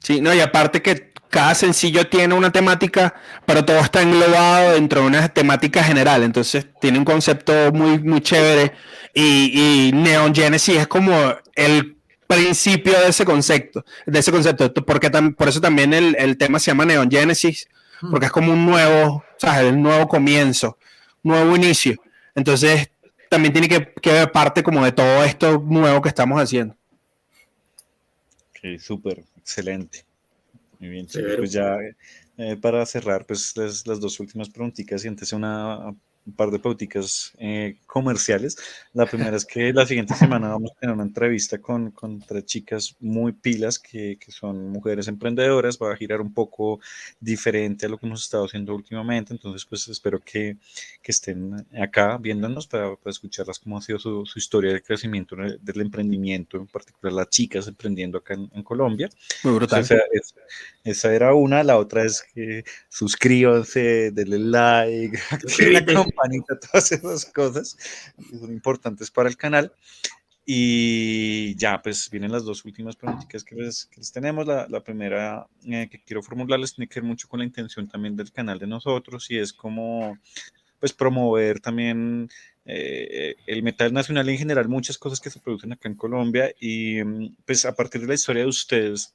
Sí, 0.00 0.22
no, 0.22 0.32
y 0.32 0.40
aparte 0.40 0.80
que 0.80 1.12
cada 1.28 1.54
sencillo 1.54 2.06
tiene 2.08 2.34
una 2.34 2.50
temática, 2.50 3.12
pero 3.44 3.62
todo 3.62 3.78
está 3.80 4.00
englobado 4.00 4.72
dentro 4.72 5.02
de 5.02 5.06
una 5.08 5.28
temática 5.28 5.82
general. 5.82 6.22
Entonces 6.22 6.66
tiene 6.80 6.98
un 6.98 7.04
concepto 7.04 7.52
muy, 7.74 7.98
muy 7.98 8.22
chévere. 8.22 8.72
Y, 9.12 9.88
y 9.88 9.92
Neon 9.92 10.34
Genesis 10.34 10.78
es 10.78 10.86
como 10.86 11.12
el 11.54 11.98
principio 12.34 12.98
de 13.00 13.08
ese 13.08 13.24
concepto, 13.24 13.84
de 14.06 14.18
ese 14.18 14.30
concepto. 14.30 14.72
Porque 14.84 15.10
tam- 15.10 15.34
por 15.34 15.48
eso 15.48 15.60
también 15.60 15.92
el, 15.92 16.16
el 16.18 16.36
tema 16.36 16.58
se 16.58 16.70
llama 16.70 16.84
Neon 16.84 17.10
Genesis, 17.10 17.68
porque 18.10 18.26
es 18.26 18.32
como 18.32 18.52
un 18.52 18.66
nuevo, 18.66 19.24
nuevo 19.74 20.08
comienzo, 20.08 20.78
nuevo 21.22 21.54
inicio. 21.56 21.96
Entonces 22.34 22.90
también 23.30 23.52
tiene 23.52 23.68
que, 23.68 23.92
que 24.00 24.12
ver 24.12 24.32
parte 24.32 24.62
como 24.62 24.84
de 24.84 24.92
todo 24.92 25.24
esto 25.24 25.58
nuevo 25.64 26.02
que 26.02 26.08
estamos 26.08 26.40
haciendo. 26.40 26.76
Ok, 28.50 28.78
súper, 28.78 29.24
excelente. 29.38 30.04
Muy 30.78 30.88
bien, 30.90 31.08
sí, 31.08 31.20
pues 31.36 31.52
ya 31.52 31.76
eh, 32.38 32.56
para 32.56 32.84
cerrar, 32.86 33.24
pues 33.24 33.56
las, 33.56 33.86
las 33.86 34.00
dos 34.00 34.18
últimas 34.18 34.48
preguntitas 34.48 35.04
y 35.04 35.08
antes 35.08 35.32
una 35.32 35.94
un 36.24 36.34
par 36.34 36.50
de 36.50 36.58
pauticas 36.58 37.32
eh, 37.38 37.78
comerciales. 37.86 38.56
La 38.94 39.06
primera 39.06 39.36
es 39.36 39.44
que 39.44 39.72
la 39.72 39.86
siguiente 39.86 40.14
semana 40.14 40.48
vamos 40.48 40.70
a 40.70 40.80
tener 40.80 40.94
una 40.94 41.02
entrevista 41.04 41.58
con, 41.58 41.90
con 41.90 42.20
tres 42.20 42.44
chicas 42.46 42.94
muy 43.00 43.32
pilas 43.32 43.78
que, 43.78 44.18
que 44.18 44.30
son 44.30 44.68
mujeres 44.68 45.08
emprendedoras. 45.08 45.78
Va 45.78 45.92
a 45.92 45.96
girar 45.96 46.20
un 46.20 46.32
poco 46.32 46.80
diferente 47.18 47.86
a 47.86 47.88
lo 47.88 47.98
que 47.98 48.06
hemos 48.06 48.22
estado 48.22 48.44
haciendo 48.44 48.74
últimamente. 48.74 49.32
Entonces, 49.32 49.64
pues 49.66 49.88
espero 49.88 50.20
que, 50.20 50.56
que 51.02 51.10
estén 51.12 51.66
acá 51.80 52.18
viéndonos 52.18 52.66
para, 52.66 52.94
para 52.94 53.10
escucharlas 53.10 53.58
cómo 53.58 53.78
ha 53.78 53.82
sido 53.82 53.98
su, 53.98 54.24
su 54.24 54.38
historia 54.38 54.72
de 54.72 54.82
crecimiento 54.82 55.34
del 55.36 55.80
emprendimiento, 55.80 56.56
en 56.56 56.66
particular 56.68 57.12
las 57.14 57.28
chicas 57.30 57.66
emprendiendo 57.66 58.18
acá 58.18 58.34
en, 58.34 58.48
en 58.54 58.62
Colombia. 58.62 59.10
Muy 59.42 59.54
brutal. 59.54 59.80
Esa, 59.80 59.96
esa- 60.12 60.36
esa 60.84 61.14
era 61.14 61.34
una, 61.34 61.62
la 61.62 61.78
otra 61.78 62.04
es 62.04 62.22
que 62.34 62.64
suscríbanse, 62.88 64.10
denle 64.10 64.38
like, 64.38 65.18
activen 65.30 65.72
la 65.74 65.84
campanita, 65.84 66.58
todas 66.58 66.92
esas 66.92 67.24
cosas 67.26 67.76
que 68.16 68.38
son 68.38 68.52
importantes 68.52 69.10
para 69.10 69.28
el 69.28 69.36
canal. 69.36 69.72
Y 70.44 71.54
ya, 71.54 71.80
pues 71.80 72.10
vienen 72.10 72.32
las 72.32 72.44
dos 72.44 72.64
últimas 72.64 72.96
preguntitas 72.96 73.44
que 73.44 73.54
les, 73.54 73.86
que 73.86 73.98
les 73.98 74.10
tenemos. 74.10 74.44
La, 74.44 74.66
la 74.68 74.82
primera 74.82 75.46
eh, 75.64 75.88
que 75.88 76.02
quiero 76.02 76.20
formularles 76.20 76.74
tiene 76.74 76.88
que 76.88 77.00
ver 77.00 77.08
mucho 77.08 77.28
con 77.28 77.38
la 77.38 77.46
intención 77.46 77.86
también 77.88 78.16
del 78.16 78.32
canal 78.32 78.58
de 78.58 78.66
nosotros 78.66 79.30
y 79.30 79.38
es 79.38 79.52
como, 79.52 80.18
pues, 80.80 80.92
promover 80.92 81.60
también 81.60 82.28
eh, 82.64 83.36
el 83.46 83.62
metal 83.62 83.92
nacional 83.92 84.28
y 84.28 84.32
en 84.32 84.38
general, 84.38 84.68
muchas 84.68 84.98
cosas 84.98 85.20
que 85.20 85.30
se 85.30 85.40
producen 85.40 85.72
acá 85.72 85.88
en 85.88 85.96
Colombia 85.96 86.52
y 86.60 87.02
mm, 87.02 87.36
pues 87.44 87.64
a 87.64 87.74
partir 87.74 88.00
de 88.02 88.08
la 88.08 88.14
historia 88.14 88.42
de 88.42 88.48
ustedes 88.48 89.14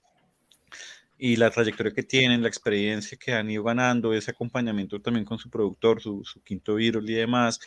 y 1.18 1.36
la 1.38 1.50
trayectoria 1.52 1.94
que 1.94 2.04
tienen, 2.04 2.42
la 2.42 2.48
experiencia 2.48 3.18
que 3.18 3.34
han 3.34 3.50
ido 3.50 3.64
ganando, 3.64 4.14
ese 4.14 4.32
acompañamiento 4.32 5.02
también 5.02 5.26
con 5.26 5.38
su 5.40 5.50
productor, 5.50 6.02
su, 6.02 6.24
su 6.24 6.42
quinto 6.44 6.76
Virol 6.76 7.10
y 7.10 7.14
demás. 7.16 7.60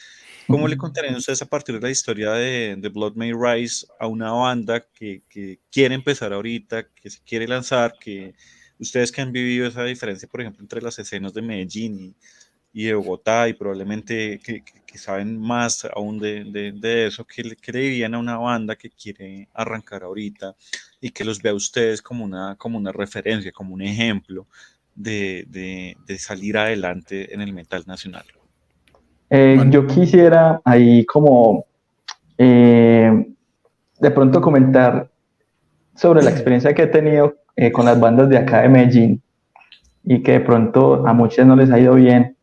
¿Cómo 0.46 0.66
le 0.68 0.76
contarían 0.76 1.14
ustedes 1.16 1.42
a 1.42 1.46
partir 1.46 1.76
de 1.76 1.80
la 1.80 1.90
historia 1.90 2.32
de, 2.32 2.76
de 2.76 2.88
Blood 2.88 3.14
May 3.14 3.32
Rise 3.32 3.86
a 4.00 4.06
una 4.08 4.32
banda 4.32 4.80
que, 4.94 5.22
que 5.28 5.60
quiere 5.70 5.94
empezar 5.94 6.32
ahorita, 6.32 6.88
que 6.94 7.10
se 7.10 7.20
quiere 7.24 7.46
lanzar, 7.48 7.94
que 8.00 8.34
ustedes 8.78 9.12
que 9.12 9.20
han 9.20 9.32
vivido 9.32 9.66
esa 9.66 9.84
diferencia, 9.84 10.28
por 10.28 10.40
ejemplo, 10.40 10.62
entre 10.62 10.82
las 10.82 10.98
escenas 10.98 11.32
de 11.34 11.42
Medellín 11.42 11.98
y, 12.00 12.16
y 12.72 12.84
de 12.86 12.94
Bogotá 12.94 13.48
y 13.48 13.54
probablemente 13.54 14.40
que, 14.42 14.62
que- 14.64 14.80
que 14.86 14.98
saben 14.98 15.38
más 15.40 15.84
aún 15.94 16.18
de, 16.18 16.44
de- 16.44 16.72
de 16.72 17.06
eso, 17.06 17.24
que 17.24 17.44
le, 17.44 17.56
le 17.64 17.78
dirían 17.80 18.14
a 18.14 18.18
una 18.18 18.38
banda 18.38 18.74
que 18.76 18.90
quiere 18.90 19.48
arrancar 19.54 20.02
ahorita 20.02 20.56
y 21.00 21.10
que 21.10 21.24
los 21.24 21.40
vea 21.40 21.52
a 21.52 21.56
ustedes 21.56 22.02
como 22.02 22.24
una, 22.24 22.56
como 22.56 22.78
una 22.78 22.92
referencia, 22.92 23.52
como 23.52 23.74
un 23.74 23.82
ejemplo 23.82 24.46
de, 24.94 25.46
de- 25.48 25.96
de 26.06 26.18
salir 26.18 26.58
adelante 26.58 27.32
en 27.34 27.40
el 27.40 27.52
metal 27.52 27.84
nacional? 27.86 28.24
Eh, 29.30 29.54
Bueno. 29.56 29.70
Yo 29.70 29.86
quisiera 29.86 30.60
ahí 30.64 31.04
como 31.06 31.64
eh, 32.36 33.26
de 34.00 34.10
pronto 34.10 34.40
comentar 34.40 35.08
sobre 35.94 36.22
la 36.22 36.30
experiencia 36.30 36.74
que 36.74 36.82
he 36.82 36.86
tenido 36.86 37.36
eh, 37.56 37.70
con 37.70 37.84
las 37.86 37.98
bandas 38.00 38.28
de 38.28 38.38
acá 38.38 38.62
de 38.62 38.68
Medellín 38.68 39.22
y 40.04 40.22
que 40.22 40.32
de 40.32 40.40
pronto 40.40 41.06
a 41.06 41.12
muchas 41.12 41.46
no 41.46 41.54
les 41.56 41.70
ha 41.70 41.78
ido 41.78 41.94
bien. 41.94 42.36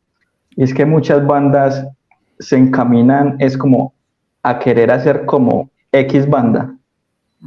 Y 0.55 0.64
es 0.64 0.74
que 0.74 0.86
muchas 0.86 1.26
bandas 1.26 1.88
se 2.39 2.55
encaminan, 2.58 3.36
es 3.39 3.58
como 3.58 3.93
a 4.43 4.60
querer 4.60 4.91
hacer 4.91 5.26
como 5.26 5.70
X 5.91 6.30
banda. 6.30 6.77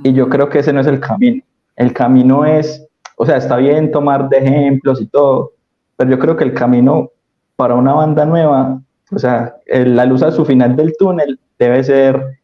Y 0.04 0.12
yo 0.12 0.28
creo 0.28 0.48
que 0.48 0.60
ese 0.60 0.72
no 0.72 0.80
es 0.80 0.86
el 0.86 1.00
camino. 1.00 1.42
El 1.76 1.92
camino 1.92 2.44
es, 2.44 2.86
o 3.16 3.26
sea, 3.26 3.36
está 3.36 3.56
bien 3.56 3.90
tomar 3.90 4.28
de 4.28 4.38
ejemplos 4.38 5.00
y 5.00 5.06
todo, 5.06 5.52
pero 5.96 6.10
yo 6.10 6.18
creo 6.18 6.36
que 6.36 6.44
el 6.44 6.54
camino 6.54 7.10
para 7.56 7.74
una 7.74 7.92
banda 7.94 8.24
nueva, 8.24 8.80
o 9.12 9.18
sea, 9.18 9.54
el- 9.66 9.96
la 9.96 10.04
luz 10.06 10.22
a 10.22 10.32
su 10.32 10.44
final 10.44 10.76
del 10.76 10.94
túnel 10.98 11.38
debe 11.58 11.82
ser 11.84 12.38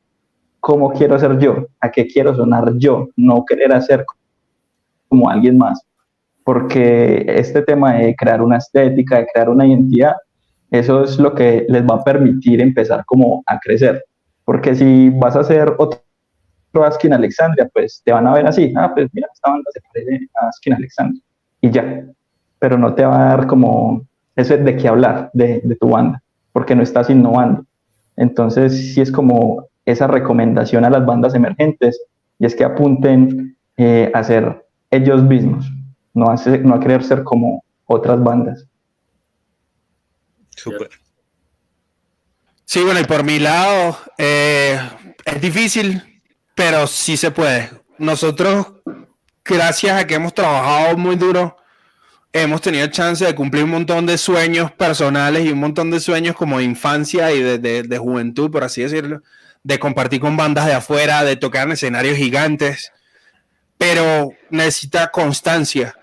cómo 0.60 0.92
quiero 0.92 1.18
ser 1.18 1.38
yo, 1.38 1.66
a 1.80 1.90
qué 1.90 2.06
quiero 2.06 2.34
sonar 2.34 2.72
yo, 2.76 3.08
no 3.16 3.44
querer 3.44 3.72
hacer 3.72 4.04
como 5.08 5.30
alguien 5.30 5.56
más. 5.58 5.80
Porque 6.44 7.24
este 7.28 7.62
tema 7.62 7.94
de 7.94 8.14
crear 8.14 8.42
una 8.42 8.58
estética, 8.58 9.18
de 9.18 9.26
crear 9.32 9.48
una 9.48 9.66
identidad, 9.66 10.14
eso 10.70 11.02
es 11.04 11.18
lo 11.18 11.34
que 11.34 11.66
les 11.68 11.82
va 11.84 11.96
a 11.96 12.04
permitir 12.04 12.60
empezar 12.60 13.04
como 13.06 13.42
a 13.46 13.58
crecer. 13.58 14.04
Porque 14.44 14.74
si 14.74 15.10
vas 15.10 15.36
a 15.36 15.40
hacer 15.40 15.74
otro 15.78 16.00
Askin 16.84 17.12
Alexandria, 17.12 17.68
pues 17.72 18.02
te 18.04 18.12
van 18.12 18.26
a 18.26 18.32
ver 18.34 18.46
así, 18.46 18.72
ah, 18.76 18.92
pues 18.94 19.08
mira, 19.12 19.28
esta 19.32 19.50
banda 19.50 19.70
se 19.72 19.80
parece 19.80 20.28
a 20.40 20.48
Askin 20.48 20.74
Alexandria, 20.74 21.22
y 21.60 21.70
ya. 21.70 22.04
Pero 22.58 22.78
no 22.78 22.94
te 22.94 23.04
va 23.04 23.16
a 23.32 23.36
dar 23.36 23.46
como 23.46 24.06
eso 24.34 24.54
es 24.54 24.64
de 24.64 24.76
qué 24.76 24.88
hablar 24.88 25.30
de, 25.32 25.60
de 25.62 25.76
tu 25.76 25.88
banda, 25.90 26.22
porque 26.52 26.74
no 26.74 26.82
estás 26.82 27.08
innovando. 27.10 27.64
Entonces, 28.16 28.94
sí 28.94 29.00
es 29.00 29.10
como 29.12 29.66
esa 29.84 30.06
recomendación 30.06 30.84
a 30.84 30.90
las 30.90 31.04
bandas 31.06 31.34
emergentes, 31.34 32.00
y 32.38 32.46
es 32.46 32.54
que 32.54 32.64
apunten 32.64 33.56
eh, 33.76 34.10
a 34.14 34.22
ser 34.24 34.66
ellos 34.90 35.22
mismos, 35.22 35.70
no 36.14 36.30
a, 36.30 36.36
ser- 36.36 36.64
no 36.64 36.74
a 36.74 36.80
querer 36.80 37.02
ser 37.04 37.22
como 37.24 37.62
otras 37.86 38.22
bandas. 38.22 38.66
Súper. 40.50 40.88
Sí, 42.64 42.82
bueno, 42.82 43.00
y 43.00 43.04
por 43.04 43.22
mi 43.24 43.38
lado, 43.38 43.96
eh, 44.18 44.78
es 45.24 45.40
difícil, 45.40 46.15
pero 46.56 46.88
sí 46.88 47.16
se 47.16 47.30
puede. 47.30 47.70
Nosotros, 47.98 48.66
gracias 49.44 50.00
a 50.00 50.06
que 50.06 50.14
hemos 50.14 50.34
trabajado 50.34 50.96
muy 50.96 51.14
duro, 51.14 51.56
hemos 52.32 52.60
tenido 52.60 52.86
chance 52.88 53.24
de 53.24 53.34
cumplir 53.34 53.62
un 53.64 53.70
montón 53.70 54.06
de 54.06 54.18
sueños 54.18 54.72
personales 54.72 55.44
y 55.46 55.50
un 55.52 55.60
montón 55.60 55.90
de 55.92 56.00
sueños 56.00 56.34
como 56.34 56.58
de 56.58 56.64
infancia 56.64 57.30
y 57.32 57.40
de, 57.42 57.58
de- 57.58 57.82
de 57.84 57.98
juventud, 57.98 58.50
por 58.50 58.64
así 58.64 58.82
decirlo, 58.82 59.22
de 59.62 59.78
compartir 59.78 60.20
con 60.20 60.36
bandas 60.36 60.66
de 60.66 60.72
afuera, 60.74 61.22
de 61.24 61.36
tocar 61.36 61.66
en 61.66 61.72
escenarios 61.72 62.16
gigantes, 62.16 62.92
pero 63.78 64.30
necesita 64.50 65.10
constancia. 65.10 65.94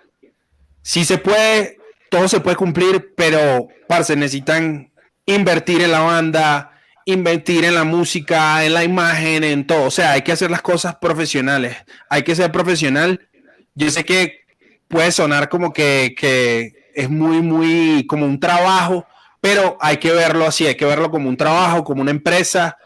Sí 0.83 1.03
se 1.05 1.17
puede, 1.17 1.77
todo 2.09 2.27
se 2.27 2.39
puede 2.41 2.55
cumplir, 2.57 3.13
pero, 3.15 3.67
parce, 3.87 4.15
necesitan 4.15 4.91
invertir 5.25 5.81
en 5.81 5.91
la 5.91 6.01
banda, 6.01 6.72
invertir 7.05 7.65
en 7.65 7.75
la 7.75 7.83
música, 7.83 8.63
en 8.65 8.73
la 8.73 8.83
imagen, 8.83 9.43
en 9.43 9.65
todo. 9.67 9.83
O 9.85 9.91
sea, 9.91 10.11
hay 10.13 10.21
que 10.21 10.31
hacer 10.31 10.49
las 10.51 10.61
cosas 10.61 10.95
profesionales. 10.95 11.75
Hay 12.09 12.23
que 12.23 12.35
ser 12.35 12.51
profesional. 12.51 13.27
Yo 13.75 13.89
sé 13.89 14.03
que 14.05 14.41
puede 14.87 15.11
sonar 15.11 15.49
como 15.49 15.73
que, 15.73 16.15
que 16.17 16.89
es 16.93 17.09
muy, 17.09 17.41
muy 17.41 18.05
como 18.07 18.25
un 18.25 18.39
trabajo, 18.39 19.05
pero 19.41 19.77
hay 19.81 19.97
que 19.97 20.11
verlo 20.11 20.45
así, 20.45 20.65
hay 20.67 20.75
que 20.75 20.85
verlo 20.85 21.09
como 21.11 21.27
un 21.29 21.37
trabajo, 21.37 21.83
como 21.83 22.01
una 22.01 22.11
empresa, 22.11 22.77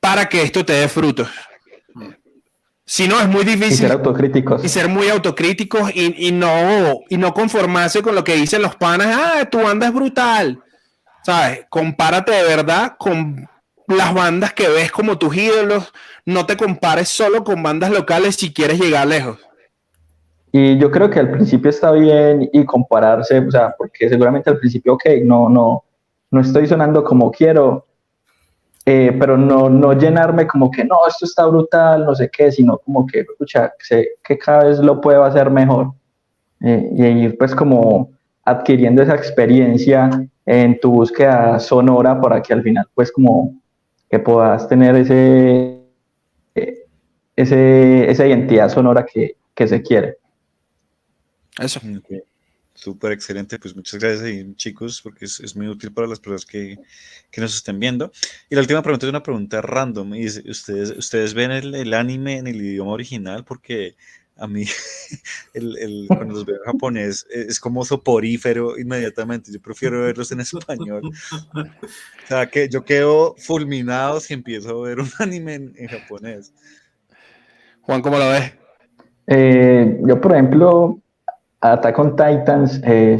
para 0.00 0.28
que 0.28 0.42
esto 0.42 0.64
te 0.64 0.74
dé 0.74 0.88
frutos. 0.88 1.28
Si 2.84 3.06
no, 3.06 3.20
es 3.20 3.28
muy 3.28 3.42
Y 3.42 3.44
difícil 3.44 3.76
ser 3.76 3.92
autocríticos. 3.92 4.64
y 4.64 4.68
ser 4.68 4.88
muy 4.88 5.08
autocríticos 5.08 5.90
y, 5.94 6.28
y 6.28 6.32
no, 6.32 7.00
y 7.10 7.18
no 7.18 7.34
conformarse 7.34 8.00
con 8.00 8.14
lo 8.14 8.24
que 8.24 8.36
dicen 8.36 8.62
los 8.62 8.76
panas, 8.76 9.08
ah, 9.14 9.44
tu 9.50 9.60
banda 9.60 9.88
es 9.88 9.92
brutal. 9.92 10.62
¿Sabes? 11.28 11.66
Compárate 11.68 12.32
de 12.32 12.42
verdad 12.42 12.94
con 12.96 13.46
las 13.86 14.14
bandas 14.14 14.54
que 14.54 14.66
ves 14.66 14.90
como 14.90 15.18
tus 15.18 15.36
ídolos, 15.36 15.92
no 16.24 16.46
te 16.46 16.56
compares 16.56 17.10
solo 17.10 17.44
con 17.44 17.62
bandas 17.62 17.90
locales 17.90 18.36
si 18.36 18.50
quieres 18.50 18.80
llegar 18.80 19.06
lejos. 19.06 19.38
Y 20.52 20.78
yo 20.78 20.90
creo 20.90 21.10
que 21.10 21.18
al 21.18 21.30
principio 21.30 21.68
está 21.68 21.92
bien 21.92 22.48
y 22.50 22.64
compararse, 22.64 23.40
o 23.40 23.50
sea, 23.50 23.74
porque 23.76 24.08
seguramente 24.08 24.48
al 24.48 24.56
principio, 24.56 24.94
ok, 24.94 25.04
no, 25.22 25.50
no, 25.50 25.84
no 26.30 26.40
estoy 26.40 26.66
sonando 26.66 27.04
como 27.04 27.30
quiero, 27.30 27.84
eh, 28.86 29.14
pero 29.20 29.36
no, 29.36 29.68
no 29.68 29.92
llenarme 29.92 30.46
como 30.46 30.70
que 30.70 30.82
no, 30.82 30.96
esto 31.06 31.26
está 31.26 31.44
brutal, 31.44 32.06
no 32.06 32.14
sé 32.14 32.30
qué, 32.32 32.50
sino 32.50 32.78
como 32.78 33.06
que, 33.06 33.20
escucha, 33.20 33.74
sé 33.80 34.12
que 34.24 34.38
cada 34.38 34.64
vez 34.64 34.78
lo 34.78 34.98
puedo 34.98 35.22
hacer 35.24 35.50
mejor 35.50 35.92
eh, 36.62 36.88
y 36.90 37.04
ir 37.04 37.36
pues 37.36 37.54
como 37.54 38.12
adquiriendo 38.46 39.02
esa 39.02 39.14
experiencia 39.14 40.08
en 40.50 40.80
tu 40.80 40.90
búsqueda 40.90 41.60
sonora 41.60 42.18
para 42.18 42.40
que 42.42 42.54
al 42.54 42.62
final 42.62 42.88
pues 42.94 43.12
como 43.12 43.60
que 44.08 44.18
puedas 44.18 44.66
tener 44.66 44.96
ese, 44.96 45.78
eh, 46.54 46.86
ese 47.36 48.10
esa 48.10 48.26
identidad 48.26 48.70
sonora 48.70 49.04
que, 49.04 49.36
que 49.54 49.68
se 49.68 49.82
quiere. 49.82 50.16
Eso. 51.58 51.80
Súper 52.72 53.12
excelente, 53.12 53.58
pues 53.58 53.76
muchas 53.76 54.00
gracias 54.00 54.56
chicos, 54.56 55.02
porque 55.02 55.26
es, 55.26 55.38
es, 55.40 55.54
muy 55.54 55.66
útil 55.66 55.92
para 55.92 56.06
las 56.06 56.20
personas 56.20 56.46
que, 56.46 56.78
que, 57.30 57.40
nos 57.40 57.54
estén 57.54 57.78
viendo. 57.78 58.10
Y 58.48 58.54
la 58.54 58.60
última 58.62 58.82
pregunta 58.82 59.04
es 59.04 59.10
una 59.10 59.22
pregunta 59.22 59.60
random. 59.60 60.14
Y 60.14 60.26
¿ustedes, 60.26 60.96
¿Ustedes 60.96 61.34
ven 61.34 61.50
el, 61.50 61.74
el, 61.74 61.92
anime 61.92 62.38
en 62.38 62.46
el 62.46 62.56
idioma 62.56 62.92
original? 62.92 63.44
Porque 63.44 63.96
a 64.38 64.46
mí, 64.46 64.64
el, 65.54 65.76
el, 65.78 66.04
cuando 66.08 66.34
los 66.34 66.46
veo 66.46 66.56
en 66.56 66.72
japonés, 66.72 67.26
es 67.30 67.58
como 67.58 67.84
soporífero 67.84 68.78
inmediatamente. 68.78 69.52
Yo 69.52 69.60
prefiero 69.60 70.02
verlos 70.02 70.30
en 70.32 70.40
español. 70.40 71.02
O 71.54 72.26
sea, 72.26 72.46
que 72.48 72.68
yo 72.68 72.84
quedo 72.84 73.34
fulminado 73.36 74.20
si 74.20 74.34
empiezo 74.34 74.70
a 74.70 74.88
ver 74.88 75.00
un 75.00 75.08
anime 75.18 75.54
en, 75.54 75.74
en 75.76 75.88
japonés. 75.88 76.52
Juan, 77.82 78.02
¿cómo 78.02 78.18
lo 78.18 78.28
ves? 78.28 78.52
Eh, 79.26 79.98
yo, 80.06 80.20
por 80.20 80.32
ejemplo, 80.32 81.00
Attack 81.60 81.98
on 81.98 82.16
Titans 82.16 82.80
eh, 82.84 83.18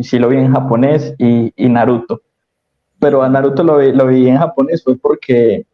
sí 0.00 0.18
lo 0.18 0.28
vi 0.28 0.36
en 0.36 0.52
japonés 0.52 1.14
y, 1.18 1.52
y 1.56 1.68
Naruto. 1.68 2.22
Pero 2.98 3.22
a 3.22 3.28
Naruto 3.28 3.62
lo, 3.62 3.78
vi, 3.78 3.92
lo 3.92 4.06
vi 4.06 4.28
en 4.28 4.38
japonés 4.38 4.82
fue 4.82 4.96
porque, 4.96 5.66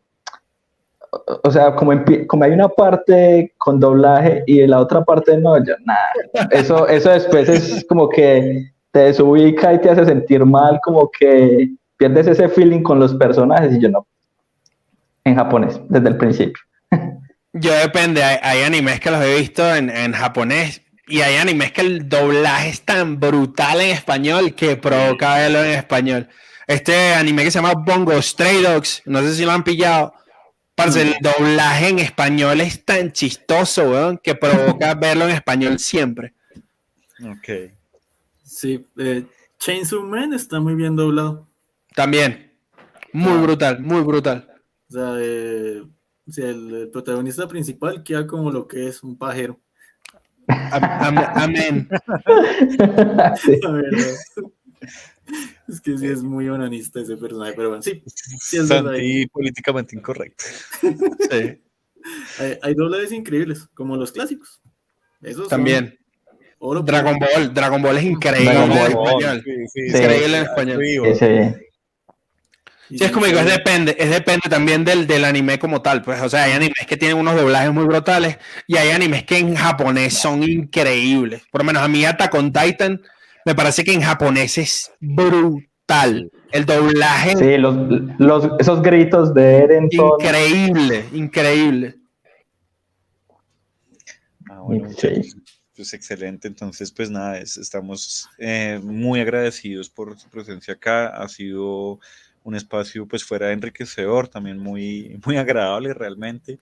o 1.42 1.50
sea, 1.50 1.74
como, 1.74 1.92
como 2.26 2.44
hay 2.44 2.52
una 2.52 2.68
parte 2.68 3.52
con 3.58 3.80
doblaje 3.80 4.42
y 4.46 4.66
la 4.66 4.80
otra 4.80 5.04
parte 5.04 5.36
no, 5.38 5.56
ya 5.58 5.76
nada. 5.84 6.48
Eso, 6.50 6.88
eso 6.88 7.10
después 7.10 7.48
es 7.48 7.84
como 7.88 8.08
que 8.08 8.70
te 8.90 9.00
desubica 9.00 9.72
y 9.72 9.80
te 9.80 9.90
hace 9.90 10.04
sentir 10.04 10.44
mal, 10.44 10.78
como 10.82 11.10
que 11.10 11.70
pierdes 11.96 12.26
ese 12.26 12.48
feeling 12.48 12.82
con 12.82 12.98
los 12.98 13.14
personajes 13.14 13.74
y 13.74 13.80
yo 13.80 13.88
no. 13.88 14.06
En 15.24 15.36
japonés, 15.36 15.80
desde 15.88 16.08
el 16.08 16.16
principio. 16.16 16.62
Yo 17.52 17.72
depende, 17.72 18.22
hay, 18.22 18.38
hay 18.42 18.62
animes 18.62 19.00
que 19.00 19.10
los 19.10 19.24
he 19.24 19.38
visto 19.38 19.74
en, 19.74 19.88
en 19.88 20.12
japonés 20.12 20.82
y 21.06 21.20
hay 21.20 21.36
animes 21.36 21.72
que 21.72 21.82
el 21.82 22.08
doblaje 22.08 22.70
es 22.70 22.82
tan 22.82 23.20
brutal 23.20 23.80
en 23.80 23.90
español 23.90 24.54
que 24.54 24.76
provoca 24.76 25.36
verlo 25.36 25.62
en 25.62 25.72
español. 25.72 26.28
Este 26.66 27.14
anime 27.14 27.44
que 27.44 27.50
se 27.50 27.58
llama 27.58 27.74
Bongo 27.74 28.20
Stray 28.20 28.62
Dogs, 28.62 29.02
no 29.04 29.20
sé 29.20 29.34
si 29.34 29.44
lo 29.44 29.52
han 29.52 29.64
pillado. 29.64 30.14
Parce, 30.74 31.02
el 31.02 31.14
doblaje 31.20 31.88
en 31.88 31.98
español 32.00 32.60
es 32.60 32.84
tan 32.84 33.12
chistoso, 33.12 33.90
weón, 33.90 34.18
que 34.18 34.34
provoca 34.34 34.94
verlo 34.94 35.24
en 35.24 35.34
español 35.34 35.78
siempre. 35.78 36.34
Ok. 37.22 37.72
Sí, 38.42 38.84
eh, 38.98 39.24
Chainsaw 39.58 40.02
Man 40.02 40.32
está 40.32 40.60
muy 40.60 40.74
bien 40.74 40.96
doblado. 40.96 41.48
También. 41.94 42.52
Muy 43.12 43.40
brutal, 43.40 43.80
muy 43.80 44.02
brutal. 44.02 44.48
O 44.88 44.92
sea, 44.92 45.14
eh, 45.20 45.82
o 46.26 46.32
sea 46.32 46.48
el, 46.48 46.74
el 46.74 46.90
protagonista 46.90 47.46
principal 47.46 48.02
queda 48.02 48.26
como 48.26 48.50
lo 48.50 48.66
que 48.66 48.88
es 48.88 49.02
un 49.02 49.16
pajero. 49.16 49.60
Amén. 50.48 51.88
Sí. 53.40 53.60
Es 55.66 55.80
que 55.80 55.96
sí 55.96 56.06
es 56.06 56.22
muy 56.22 56.48
onanista 56.48 57.00
ese 57.00 57.16
personaje, 57.16 57.54
pero 57.56 57.68
bueno, 57.70 57.82
sí. 57.82 58.02
sí 58.40 58.58
es 58.58 58.68
Santi 58.68 59.26
políticamente 59.28 59.96
incorrecto. 59.96 60.44
Sí. 60.80 61.60
Hay, 62.38 62.58
hay, 62.60 62.74
doblajes 62.74 63.12
increíbles, 63.12 63.66
como 63.72 63.96
los 63.96 64.12
clásicos. 64.12 64.60
Esos 65.22 65.48
También. 65.48 65.98
Oro 66.58 66.82
Dragon 66.82 67.18
Ball, 67.18 67.52
Dragon 67.52 67.82
Ball 67.82 67.96
es 67.98 68.04
increíble 68.04 68.52
Dragon 68.52 68.72
en 68.72 68.76
Ball. 68.76 69.12
español. 69.12 69.42
Sí, 69.44 69.52
sí, 69.72 69.98
Increíble 69.98 70.38
en 70.38 70.44
español. 70.44 70.82
Sí, 72.88 72.96
es 73.02 73.10
como 73.10 73.26
digo, 73.26 73.38
es 73.38 73.46
depende, 73.46 73.96
es 73.98 74.10
depende 74.10 74.48
también 74.48 74.84
del, 74.84 75.06
del 75.06 75.24
anime 75.24 75.58
como 75.58 75.80
tal, 75.80 76.02
pues, 76.02 76.20
o 76.20 76.28
sea, 76.28 76.44
hay 76.44 76.52
animes 76.52 76.86
que 76.86 76.98
tienen 76.98 77.16
unos 77.16 77.34
doblajes 77.34 77.72
muy 77.72 77.84
brutales 77.84 78.36
y 78.66 78.76
hay 78.76 78.90
animes 78.90 79.24
que 79.24 79.38
en 79.38 79.54
japonés 79.54 80.18
son 80.18 80.42
increíbles. 80.42 81.42
Por 81.50 81.62
lo 81.62 81.64
menos 81.66 81.82
a 81.82 81.88
mí 81.88 82.04
Attack 82.04 82.34
on 82.34 82.52
Titan 82.52 83.00
me 83.44 83.54
parece 83.54 83.84
que 83.84 83.92
en 83.92 84.00
japonés 84.02 84.58
es 84.58 84.92
brutal. 85.00 86.30
El 86.50 86.64
doblaje 86.66 87.36
sí, 87.36 87.58
los, 87.58 87.76
los, 88.18 88.48
esos 88.58 88.80
gritos 88.82 89.34
de 89.34 89.56
Eren 89.58 89.88
increíble, 89.90 91.04
increíble. 91.12 91.96
Ah, 94.48 94.60
bueno, 94.60 94.88
Sí. 94.90 95.08
muchachos, 95.08 95.36
pues 95.76 95.92
excelente. 95.94 96.48
Entonces, 96.48 96.92
pues 96.92 97.10
nada, 97.10 97.38
es- 97.38 97.56
estamos 97.56 98.28
eh, 98.38 98.80
muy 98.82 99.20
agradecidos 99.20 99.90
por 99.90 100.18
su 100.18 100.28
presencia 100.28 100.74
acá. 100.74 101.08
Ha 101.08 101.28
sido 101.28 101.98
un 102.44 102.54
espacio 102.54 103.06
pues 103.08 103.24
fuera 103.24 103.52
enriquecedor, 103.52 104.28
también 104.28 104.58
muy, 104.58 105.18
muy 105.26 105.36
agradable 105.36 105.92
realmente. 105.94 106.60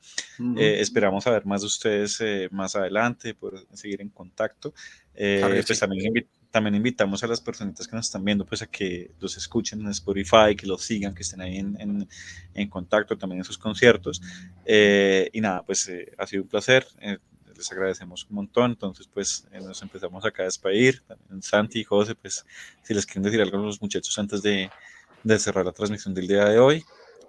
Eh, 0.57 0.77
esperamos 0.81 1.25
saber 1.25 1.45
más 1.45 1.61
de 1.63 1.67
ustedes 1.67 2.21
eh, 2.21 2.49
más 2.51 2.77
adelante, 2.77 3.35
por 3.35 3.67
seguir 3.75 4.01
en 4.01 4.09
contacto. 4.09 4.73
Eh, 5.15 5.39
Claro 5.41 5.55
pues 5.55 5.67
sí. 5.67 5.81
también, 5.81 6.27
también 6.53 6.77
invitamos 6.77 7.25
a 7.25 7.27
las 7.27 7.41
personitas 7.41 7.89
que 7.89 7.97
nos 7.97 8.07
están 8.07 8.25
viendo 8.25 8.47
pues 8.47 8.63
a 8.63 8.67
que 8.69 9.11
los 9.21 9.37
escuchen 9.37 9.81
en 9.81 9.89
Spotify, 9.89 10.55
que 10.57 10.67
los 10.69 10.83
sigan, 10.83 11.15
que 11.15 11.23
estén 11.23 11.41
ahí 11.41 11.57
en, 11.59 11.81
en- 11.81 12.09
en 12.55 12.69
contacto 12.69 13.19
también 13.19 13.41
en 13.41 13.45
sus 13.45 13.59
conciertos. 13.59 14.23
Eh, 14.65 15.29
y 15.33 15.41
nada, 15.41 15.65
pues 15.65 15.89
eh, 15.89 16.13
ha 16.19 16.27
sido 16.27 16.45
un 16.45 16.49
placer. 16.49 16.87
eh, 17.01 17.19
les 17.57 17.71
agradecemos 17.73 18.27
un 18.29 18.37
montón. 18.37 18.73
Entonces, 18.73 19.09
pues 19.13 19.47
nos 19.53 19.83
empezamos 19.83 20.25
acá 20.25 20.43
a 20.43 20.47
despedir. 20.47 21.03
También 21.07 21.43
Santi 21.43 21.81
y 21.81 21.85
José, 21.85 22.15
pues 22.15 22.45
si 22.83 22.95
les 22.95 23.07
quieren 23.07 23.23
decir 23.25 23.41
algo 23.41 23.59
a 23.59 23.63
los 23.63 23.81
muchachos 23.83 24.19
antes 24.19 24.43
de, 24.43 24.71
de 25.23 25.39
cerrar 25.39 25.65
la 25.67 25.73
transmisión 25.73 26.15
del 26.15 26.27
día 26.29 26.45
de 26.47 26.59
hoy. 26.59 26.85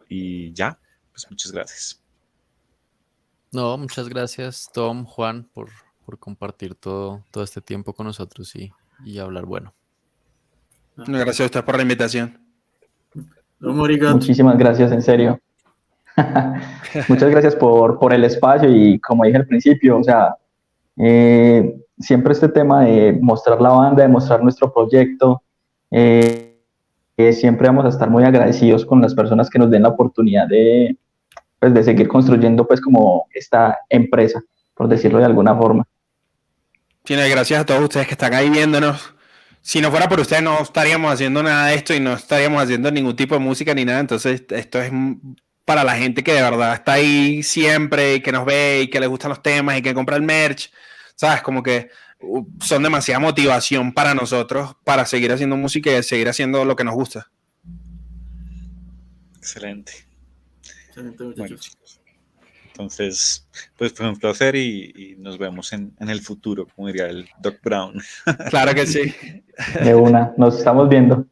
Y 0.10 0.52
ya, 0.54 0.80
pues 1.12 1.28
muchas 1.30 1.52
gracias. 1.52 2.02
No, 3.52 3.78
muchas 3.78 4.10
gracias, 4.10 4.70
Tom, 4.74 5.06
Juan, 5.06 5.44
por, 5.54 5.70
por 6.06 6.18
compartir 6.18 6.74
todo, 6.76 7.24
todo 7.32 7.44
este 7.44 7.62
tiempo 7.62 7.94
con 7.94 8.08
nosotros 8.08 8.56
y, 8.56 8.72
y 9.05 9.19
hablar 9.19 9.45
bueno. 9.45 9.73
Gracias 10.95 11.41
a 11.41 11.45
ustedes 11.45 11.65
por 11.65 11.75
la 11.75 11.81
invitación. 11.81 12.38
Muchísimas 13.59 14.57
gracias, 14.57 14.91
en 14.91 15.01
serio. 15.01 15.39
Muchas 17.07 17.30
gracias 17.31 17.55
por, 17.55 17.97
por 17.97 18.13
el 18.13 18.23
espacio 18.23 18.69
y 18.69 18.99
como 18.99 19.23
dije 19.23 19.38
al 19.38 19.47
principio, 19.47 19.97
o 19.97 20.03
sea, 20.03 20.35
eh, 20.97 21.75
siempre 21.97 22.34
este 22.34 22.49
tema 22.49 22.84
de 22.84 23.17
mostrar 23.19 23.61
la 23.61 23.69
banda, 23.69 24.03
de 24.03 24.09
mostrar 24.09 24.43
nuestro 24.43 24.71
proyecto, 24.71 25.41
eh, 25.89 26.59
eh, 27.17 27.34
siempre 27.34 27.67
vamos 27.67 27.85
a 27.85 27.89
estar 27.89 28.09
muy 28.09 28.23
agradecidos 28.23 28.85
con 28.85 29.01
las 29.01 29.13
personas 29.15 29.49
que 29.49 29.59
nos 29.59 29.69
den 29.69 29.84
la 29.84 29.89
oportunidad 29.89 30.47
de, 30.47 30.97
pues, 31.59 31.73
de 31.73 31.84
seguir 31.84 32.07
construyendo 32.07 32.67
pues 32.67 32.81
como 32.81 33.27
esta 33.34 33.77
empresa, 33.89 34.41
por 34.73 34.88
decirlo 34.88 35.19
de 35.19 35.25
alguna 35.25 35.55
forma. 35.55 35.85
Sí, 37.05 37.15
no, 37.15 37.25
y 37.25 37.30
gracias 37.30 37.61
a 37.61 37.65
todos 37.65 37.81
ustedes 37.81 38.07
que 38.07 38.13
están 38.13 38.34
ahí 38.34 38.49
viéndonos. 38.49 39.13
Si 39.61 39.81
no 39.81 39.91
fuera 39.91 40.07
por 40.09 40.19
ustedes, 40.19 40.43
no 40.43 40.61
estaríamos 40.61 41.13
haciendo 41.13 41.41
nada 41.43 41.67
de 41.67 41.75
esto 41.75 41.93
y 41.93 41.99
no 41.99 42.13
estaríamos 42.13 42.61
haciendo 42.63 42.91
ningún 42.91 43.15
tipo 43.15 43.35
de 43.35 43.39
música 43.39 43.73
ni 43.73 43.85
nada. 43.85 43.99
Entonces, 43.99 44.43
esto 44.49 44.81
es 44.81 44.91
para 45.65 45.84
la 45.84 45.95
gente 45.95 46.23
que 46.23 46.34
de 46.34 46.41
verdad 46.41 46.73
está 46.73 46.93
ahí 46.93 47.43
siempre 47.43 48.15
y 48.15 48.21
que 48.21 48.31
nos 48.31 48.45
ve 48.45 48.81
y 48.84 48.89
que 48.89 48.99
les 48.99 49.09
gustan 49.09 49.30
los 49.30 49.41
temas 49.41 49.77
y 49.77 49.81
que 49.81 49.93
compra 49.93 50.15
el 50.17 50.21
merch. 50.21 50.71
¿Sabes? 51.15 51.41
Como 51.41 51.61
que 51.63 51.89
uh, 52.21 52.45
son 52.61 52.84
demasiada 52.84 53.19
motivación 53.19 53.93
para 53.93 54.13
nosotros 54.13 54.75
para 54.84 55.05
seguir 55.05 55.31
haciendo 55.31 55.55
música 55.57 55.91
y 55.97 56.03
seguir 56.03 56.27
haciendo 56.30 56.65
lo 56.65 56.75
que 56.75 56.84
nos 56.84 56.95
gusta. 56.95 57.30
Excelente. 59.38 59.93
Excelente, 60.88 61.23
Bueno, 61.23 61.35
muchachos. 61.38 61.61
chicos. 61.61 62.01
Entonces, 62.74 63.48
pues 63.78 63.94
fue 63.94 64.10
un 64.10 64.18
placer 64.18 64.56
y, 64.56 64.91
y 64.95 65.16
nos 65.20 65.38
vemos 65.38 65.72
en, 65.74 65.94
en 66.00 66.10
el 66.10 66.22
futuro, 66.22 66.68
como 66.76 66.88
diría 66.88 67.06
el 67.06 67.30
Doc 67.40 67.58
Brown. 67.64 68.02
Claro 68.50 68.74
que 68.74 68.88
sí. 68.88 69.14
De 69.84 69.94
una, 69.94 70.34
nos 70.38 70.58
estamos 70.58 70.90
viendo. 70.90 71.26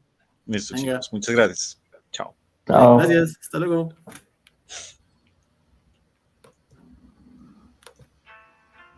Listo, 0.45 0.75
chicos. 0.75 1.09
Muchas 1.11 1.35
gracias. 1.35 1.81
Chao. 2.11 2.35
Chao. 2.67 2.97
Gracias. 2.97 3.37
Hasta 3.41 3.57
luego. 3.57 3.93